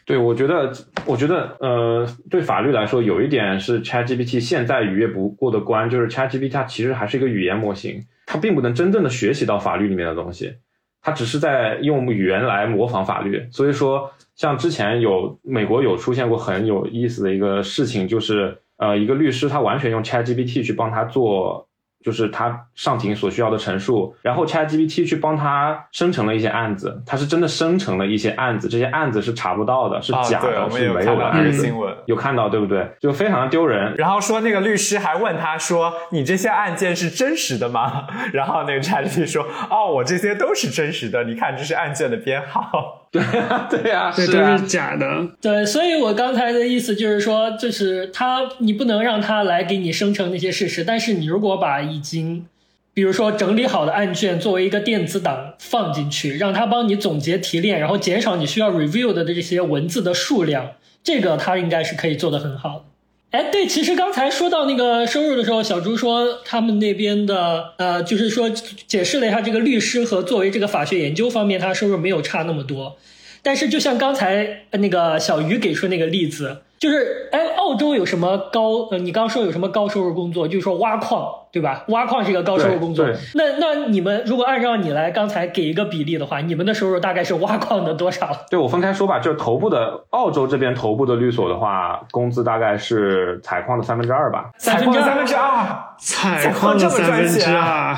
[0.06, 0.72] 对，我觉得，
[1.04, 8.02] 我觉得，呃，对法律来说，有一点是 ChatGPT 现在逾越不过的关，就是 ChatGPT 它其实还是一个语言模型，
[8.32, 10.54] 他并不能真正的学习到法律里面的东西，
[11.02, 13.46] 他只是在用语言来模仿法律。
[13.50, 21.68] 所以说，像之前有美国有出现过很有意思的一个事情，就是呃，一个律师他完全用 ChatGPT 去帮他做。
[22.02, 31.52] 就是他上庭所需要的陈述，然后 ChatGPT 去帮他生成了一些案子，他是真的生成了一些案子，这些案子是查不到的，是假的，我们是没有的。
[31.52, 31.94] 新闻。
[32.06, 32.88] 有看到对不对？
[33.00, 33.94] 就非常的丢人。
[33.96, 43.01] 然后说那个律师还问他说：“你这些案件是真实的吗？” 然后那个 ChatGPT 说：“哦，我这些都是真实的，你看这是案件的编号。
[43.12, 44.24] 对 呀，对呀，啊都
[44.58, 45.28] 是假的。
[45.40, 52.46] 对，所以我刚才的意思就是说，就是他，你不能让他来给你生成那些事实，但是你如果把已经，
[52.94, 60.72] 比如说整理好的案卷作为一个电子档放进去，让他帮你总结提炼，然后减少你需要 review 的这些文字的数量，
[61.04, 62.84] 这个他应该是可以做得很好的。
[63.32, 72.98] 哎，对，其实刚才说到那个收入的时候，小朱说他们那边的呃，就是说解释了一下这个律师和作为这个法学研究方面，他收入没有差那么多。
[73.42, 81.84] 但是就像刚才那个小鱼给出那个例子，就是哎，澳洲有什么高呃，你刚说有什么高收入工作，就是说挖矿，对吧？
[81.88, 83.06] 挖矿是一个高收入工作。
[83.34, 88.30] 那那你们如果按照你来刚才给一个比例的话，你们的收入大概是挖矿的多少？
[88.50, 94.50] 对我分开说吧，就是头部的澳洲这边头部的律所的话，工资大概是采矿的三分之二吧。
[94.56, 97.94] 采矿的三分之二，采矿的三分之二，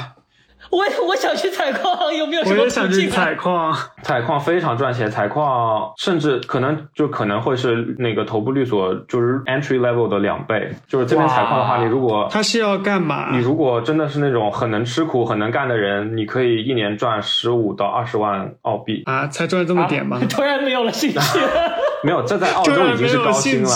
[0.75, 3.09] 我我想去采矿，有没有什么途我也想去？
[3.09, 3.73] 采矿。
[4.03, 10.71] 采矿非常赚钱，采矿甚至可能就可能会是那个头部律所就是 entry level 的两倍。
[10.87, 13.29] 就是这边采矿的话，你如果他是要干嘛？
[13.31, 19.03] 你如果真的是那种很能吃苦、很能干的人，你可以一年赚十五到二十万澳币。
[19.07, 20.19] 啊，才赚这么点吗？
[20.29, 21.19] 突然没有了兴趣。
[22.03, 23.69] 没有，这在澳洲已经是高薪了。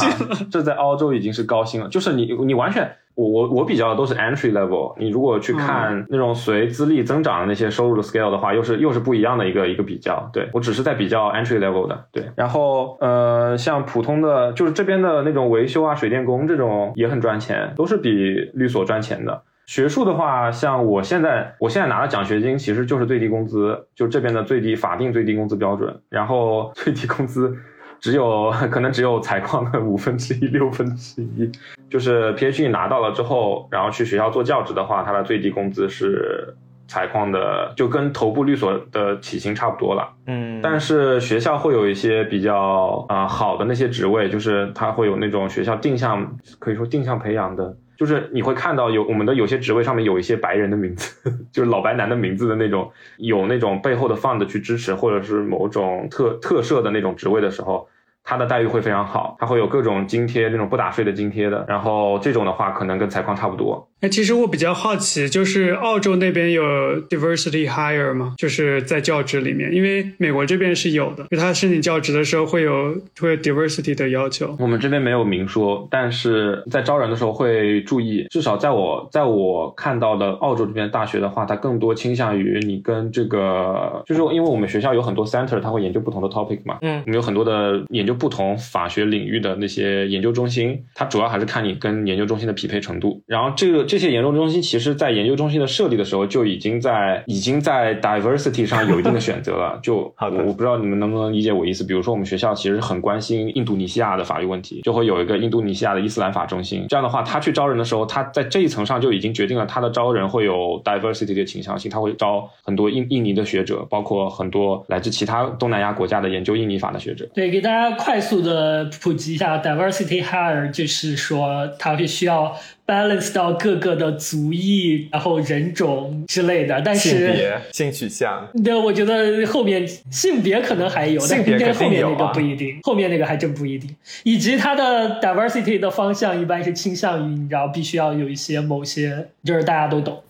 [0.50, 4.94] 这在澳洲已经是高薪了，就是你你完全，我我我比较的都是 entry level。
[4.96, 10.30] 你如果去看那种随资历增长的那些收入的 scale 的话，又是又是不一样的一个一个比较。
[10.32, 12.24] 对我只是在比较 entry level 的，对。
[12.36, 18.10] 然后呃，像普通的就是这边的那种维修啊、水电工这种也很赚钱，都是比
[18.54, 19.42] 律所赚钱的。
[19.66, 27.54] 学术的话，像我现在我现在拿的奖学金其实就是最低工资，就这边的最低法定最低工资标准，然后最低工资
[28.00, 31.50] 只有可能只有采矿的五分之一、六分之一。
[31.90, 36.54] 就是 PhD 拿到了之后，然后去学校做教职的话，他的最低工资是
[36.86, 40.08] 采矿的，就跟头部律所的起薪差不多了。
[40.26, 57.88] 嗯，但是学校会有一些比较啊、好的那些职位，就是它会有那种学校定向，可以说定向培养的，就是你会看到有我们的有些职位上面有一些白人的名字， 就是老白男的名字的那种，有那种背后的 fund 去支持，或者是某种特特设的那种职位的时候。
[58.28, 61.64] 它的待遇会非常好，他会有各种津贴，那种不打税的津贴的。
[61.66, 63.88] 然后这种的话，可能跟采矿差不多。
[64.00, 66.62] 那，其实我比较好奇，就是澳洲那边有
[67.08, 68.34] diversity hire 吗？
[68.36, 74.54] 就是在教职里面，因为美国这边是有的，就他申请教职的时候会有会有 diversity 的要求。
[74.60, 78.26] 我们这边没有明说，但是在招人的时候会注意。
[78.28, 86.76] 至少在我在我看到的澳洲这边大学的话，它更多倾向于你跟这个，就是因为我们学校有很多 center，他会研究不同的 topic 嘛。
[86.82, 93.22] 嗯我们有很多的研究不同法学领域的那些研究中心，它主要还是看你跟研究中心的匹配程度。
[93.26, 99.78] 然后这个这些研究中心，其实在研究中心的设立的时候就已经在已经在 diversity 上有一定的选择了。
[99.84, 101.84] 就好的我我不知道你们能不能理解我意思。
[101.84, 106.86] 比如说，我们学校其实很关心印度尼西亚的法律问题，就会有一个印度尼西亚的伊斯兰法中心。
[106.88, 117.28] 这样的话，他去招人的时候，他在这一层上就已经决定了他的招人会有 diversity 的倾向性，他会招很多印印尼的学者，包括很多来自其他东南亚国家的研究印尼法的学者。
[117.34, 126.80] 对，给大家快速的普及一下，diversity hire 就是说它是需要 balance 到各个的族裔，然后人种之类的。
[126.80, 133.94] 但是性，别、性取向，对，我觉得后面性别可能还有，但性别是肯定有啊后面那个不一定，后面那个还真不一定。
[134.22, 140.24] 以及它的 diversity 的方向一般是倾向于，你知道，必须要有一些某些，就是大家都懂。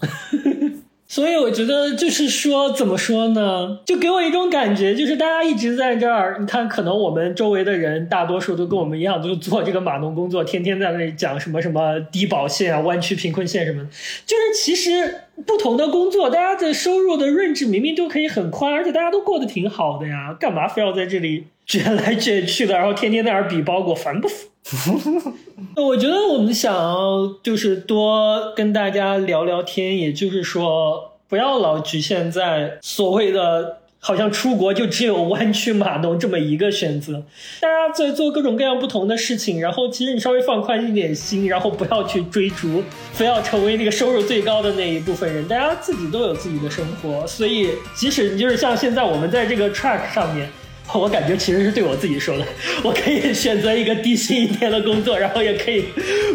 [1.10, 3.80] 所以我觉得就是说，怎么说呢？
[3.86, 6.36] 就给我一种感觉，就是大家一直在这儿。
[6.38, 13.88] 你看，可能我们周围的人大多数都跟我们一样，都做这个码农工作，天天在那里讲什么什么低保线啊、湾区贫困线什么的。
[14.26, 24.36] 就是其实不同的工作，大家的收入的润质明明都可以很宽，而且大家都过得挺好的呀，干嘛非要在这里卷来卷去的，然后天天在那儿比包裹，烦不烦？
[25.76, 37.22] 我觉得我们想要就是多跟大家聊聊天，也就是说，不要老局限在所谓的好像出国就只有湾区码农这么一个选择。
[37.60, 42.82] 大家在做各种各样不同的事情，然后其实你稍微放宽一点心，然后不要去追逐，
[43.12, 45.48] 非要成为那个收入最高的那一部分人。
[45.48, 50.50] 大家自己都有自己的生活，所以即使你就是像现在我们在这个 track 上面。
[50.94, 52.44] 我感觉其实是对我自己说的，
[52.82, 55.86] 我可以选择一个低薪一点的工作，然后也可以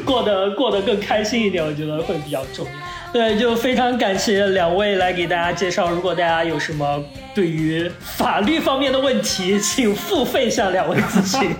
[0.05, 2.71] 过得过得更开心一点，我觉得会比较重要。
[3.11, 5.89] 对，就非常感谢两位来给大家介绍。
[5.91, 7.03] 如果大家有什么
[7.35, 11.55] 对于法律方面的问题，请付费向两位咨询。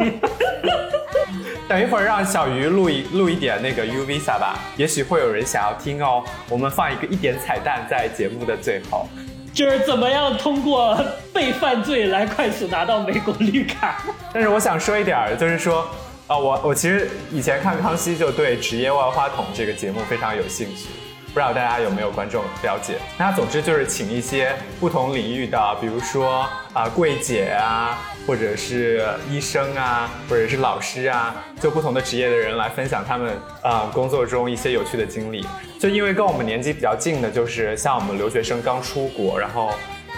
[1.70, 6.24] 等一会儿让小鱼录一录一点那个 U Visa 吧，也许会有人想要听哦。
[6.50, 9.08] 我们放一个一点彩蛋在节目的最后。
[9.54, 11.00] 就是怎么样通过
[11.32, 14.04] 被犯罪来快速拿到美国绿卡。
[14.34, 15.88] 但是我想说一点，就是说，
[16.26, 20.88] 啊、我我其实以前看康熙就对《职业万花筒》这个节目非常有兴趣，
[21.28, 22.96] 不知道大家有没有观众了解？
[23.18, 35.46] 那总之就是请一些不同领域的，比如说啊、柜姐啊，或者是医生啊，或者是老师啊，就不同的职业的人来分享他们啊、工作中一些有趣的经历。
[35.80, 39.74] 就因为跟我们年纪比较近的，就是像我们留学生刚出国，然后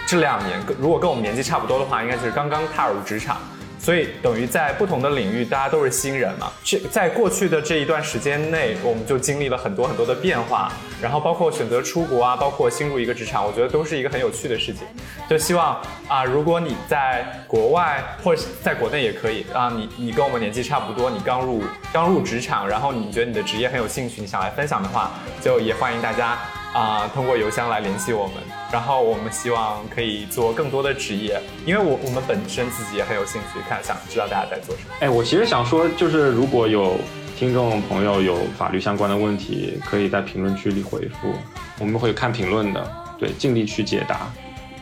[0.06, 3.38] 这两年如果跟我们年纪差不多的话，应该就是刚刚踏入职场。
[3.86, 6.50] 所以等于在不同的领域，大家都是新人嘛。
[6.64, 14.82] 这在过去的这一段时间内，我们就经历了很多很多的变化，然后包括选择出国啊，包括新入一个职场，我觉得都是一个很有趣的事情。
[15.30, 26.36] 就希望啊，如果你在国外或者在国内也可以啊，你你跟我们年纪差不多，你刚入刚入职场，然后你觉得你的职业很有兴趣，你想来分享的话，就也欢迎大家
[26.74, 28.34] 啊通过邮箱来联系我们。
[28.76, 34.90] 然后我们希望可以做更多的职业，因为我我们本身自己也很有兴趣看，想知道大家在做什么。
[35.00, 36.98] 哎，我其实想说，就是如果有
[37.38, 41.32] 听众朋友有法律相关的问题，可以在评论区里回复，
[41.78, 42.86] 我们会看评论的，
[43.18, 44.30] 对，尽力去解答。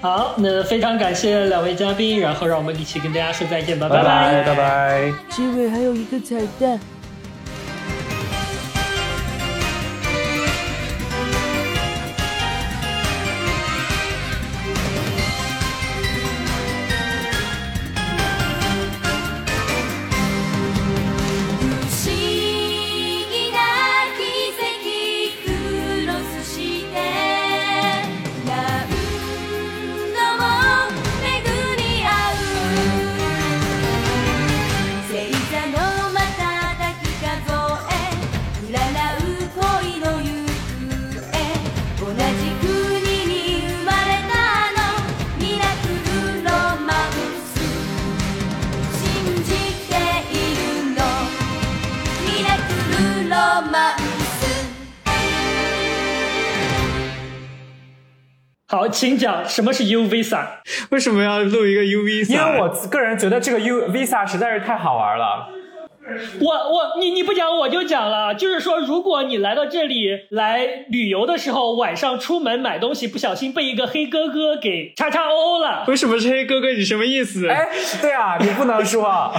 [0.01, 5.12] 好，那非常感谢两位嘉宾，然后让我们一起跟大家说再见吧，拜拜拜拜。
[5.31, 6.81] 结尾还有一个彩蛋。
[59.05, 60.47] 请讲什么是 U Visa？
[60.89, 65.47] 为什么要录一个 U V 因为我个人觉得这个 U Visa 实在是太好玩了。
[66.40, 76.72] 我我你你不讲我就讲了，就是说，如果你来到这里来旅游的时候，晚上出门买东西，不小心被一个黑哥哥给叉叉 O 了，为什么是黑哥哥？
[76.72, 77.47] 你什么意思？
[77.47, 77.68] 哎，
[78.01, 79.31] 对啊，你不能说，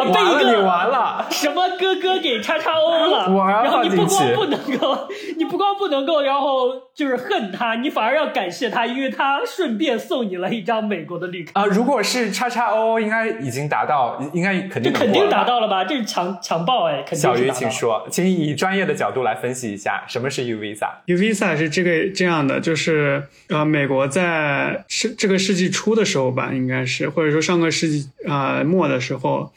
[0.00, 1.26] 啊，被一个你完了。
[1.30, 15.84] 什么哥哥给叉叉 O 了， 我还要然后你不光不能够， 你不光不能够，然后就是恨他，你反而要感谢他，因为他顺便送你了一张美国的绿卡，啊、如果是叉叉 O，应该已经达到，应该肯定这肯定达到了吧？
[15.84, 17.58] 这是强强暴哎，肯定小鱼，达到了。
[17.58, 20.88] 请说，请以专业的角度来分析一下什么是 U Visa。
[21.06, 29.50] U Visa 是这个这样的，就是呃，美国在是这个世纪初的时候吧，应该是或者说上个世纪呃末的时候，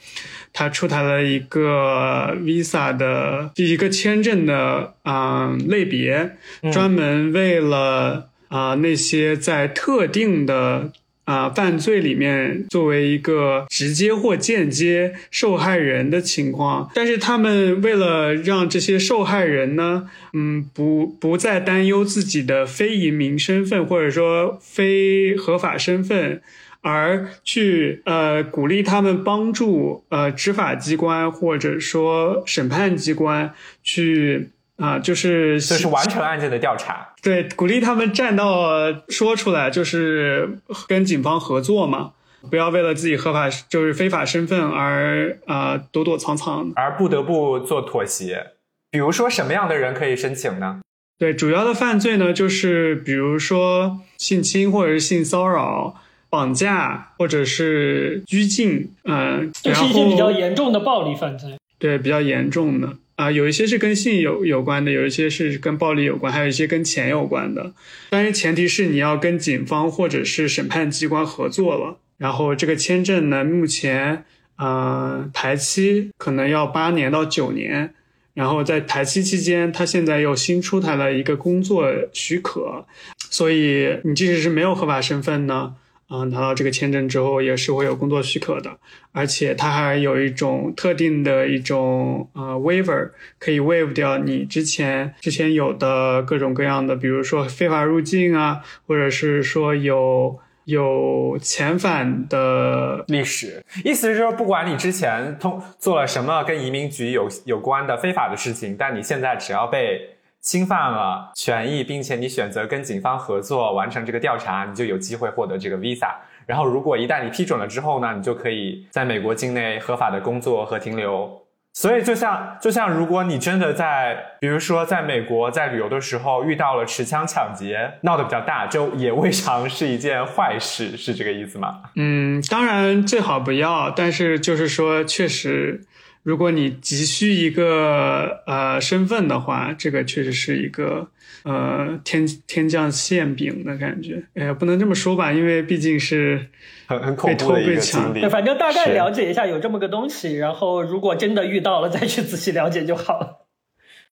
[0.52, 6.36] 它出台了一个 Visa 的一个签证的啊、呃类别，
[6.72, 10.92] 专门为了啊、那些在特定的。
[11.26, 26.42] 啊、犯罪里面作为一个直接或间接受害人的情况，但是他们为了让这些受害人呢，嗯，不不再担忧自己的非移民身份或者说非合法身份，
[26.84, 33.52] 而去呃鼓励他们帮助呃执法机关或者说审判机关
[33.82, 37.14] 去啊、就是就是完成案件的调查。
[37.22, 40.58] 对，鼓励他们站到说出来，就是
[40.88, 42.10] 跟警方合作嘛，
[42.50, 46.72] 不要为了自己合法就是非法身份而啊、呃躲躲藏藏。
[46.74, 48.48] 而不得不做妥协。
[48.90, 50.80] 比如说，什么样的人可以申请呢？
[51.18, 55.94] 对，主要的犯罪呢，就是比如说性侵或者是性骚扰、
[56.34, 61.52] 绑架或者是拘禁，嗯、就是一些比较严重的暴力犯罪。
[61.78, 67.72] 对比较严重的啊、有一些是跟性有有关的，有一些是跟暴力有关，还有一些跟钱有关的。
[68.10, 71.98] 但是前提是你要跟警方或者是审判机关合作了。
[72.18, 74.24] 然后这个签证呢，目前
[74.56, 77.94] 呃排期可能要八年到九年。
[78.34, 82.84] 然后在排期期间，他现在又新出台了一个工作许可，
[83.30, 85.76] 所以你即使是没有合法身份呢，
[86.14, 88.78] 啊、拿到这个签证之后也是会有工作许可的，
[89.12, 110.13] 而且它还有一种特定的一种呃 waiver，可以 waive 掉你之前之前有的各种各样的，比如说非法入境啊，或者是说有有遣返的历史，意思是说，不管你之前通做了什么跟移民局有有关的非法的事情，但你现在只要被
[110.44, 116.10] 侵犯了权益，并且你选择跟警方合作完成这个调查，你就有机会获得这个 visa。
[116.44, 121.40] 然后，如果一旦你批准了之后呢，你就可以在美国境内合法的工作和停留。
[121.72, 131.80] 所以，就像就像如果你真的在，比如说在美国在旅游的时候遇到了持枪抢劫，闹得比较大，就也未尝是一件坏事，是这个意思吗？
[131.96, 135.80] 嗯，当然最好不要，但是就是说，确实，
[136.24, 141.08] 如果你急需一个呃身份的话，这个确实是一个
[141.44, 144.24] 呃天天降馅饼的感觉。
[144.34, 146.48] 哎呀，不能这么说吧，因为毕竟是
[146.86, 148.30] 很很恐被偷怖的一个被抢经历对，。
[148.30, 153.43] 反正大概了解一下有这么个东西，然后如果真的遇到了，再去仔细了解就好了。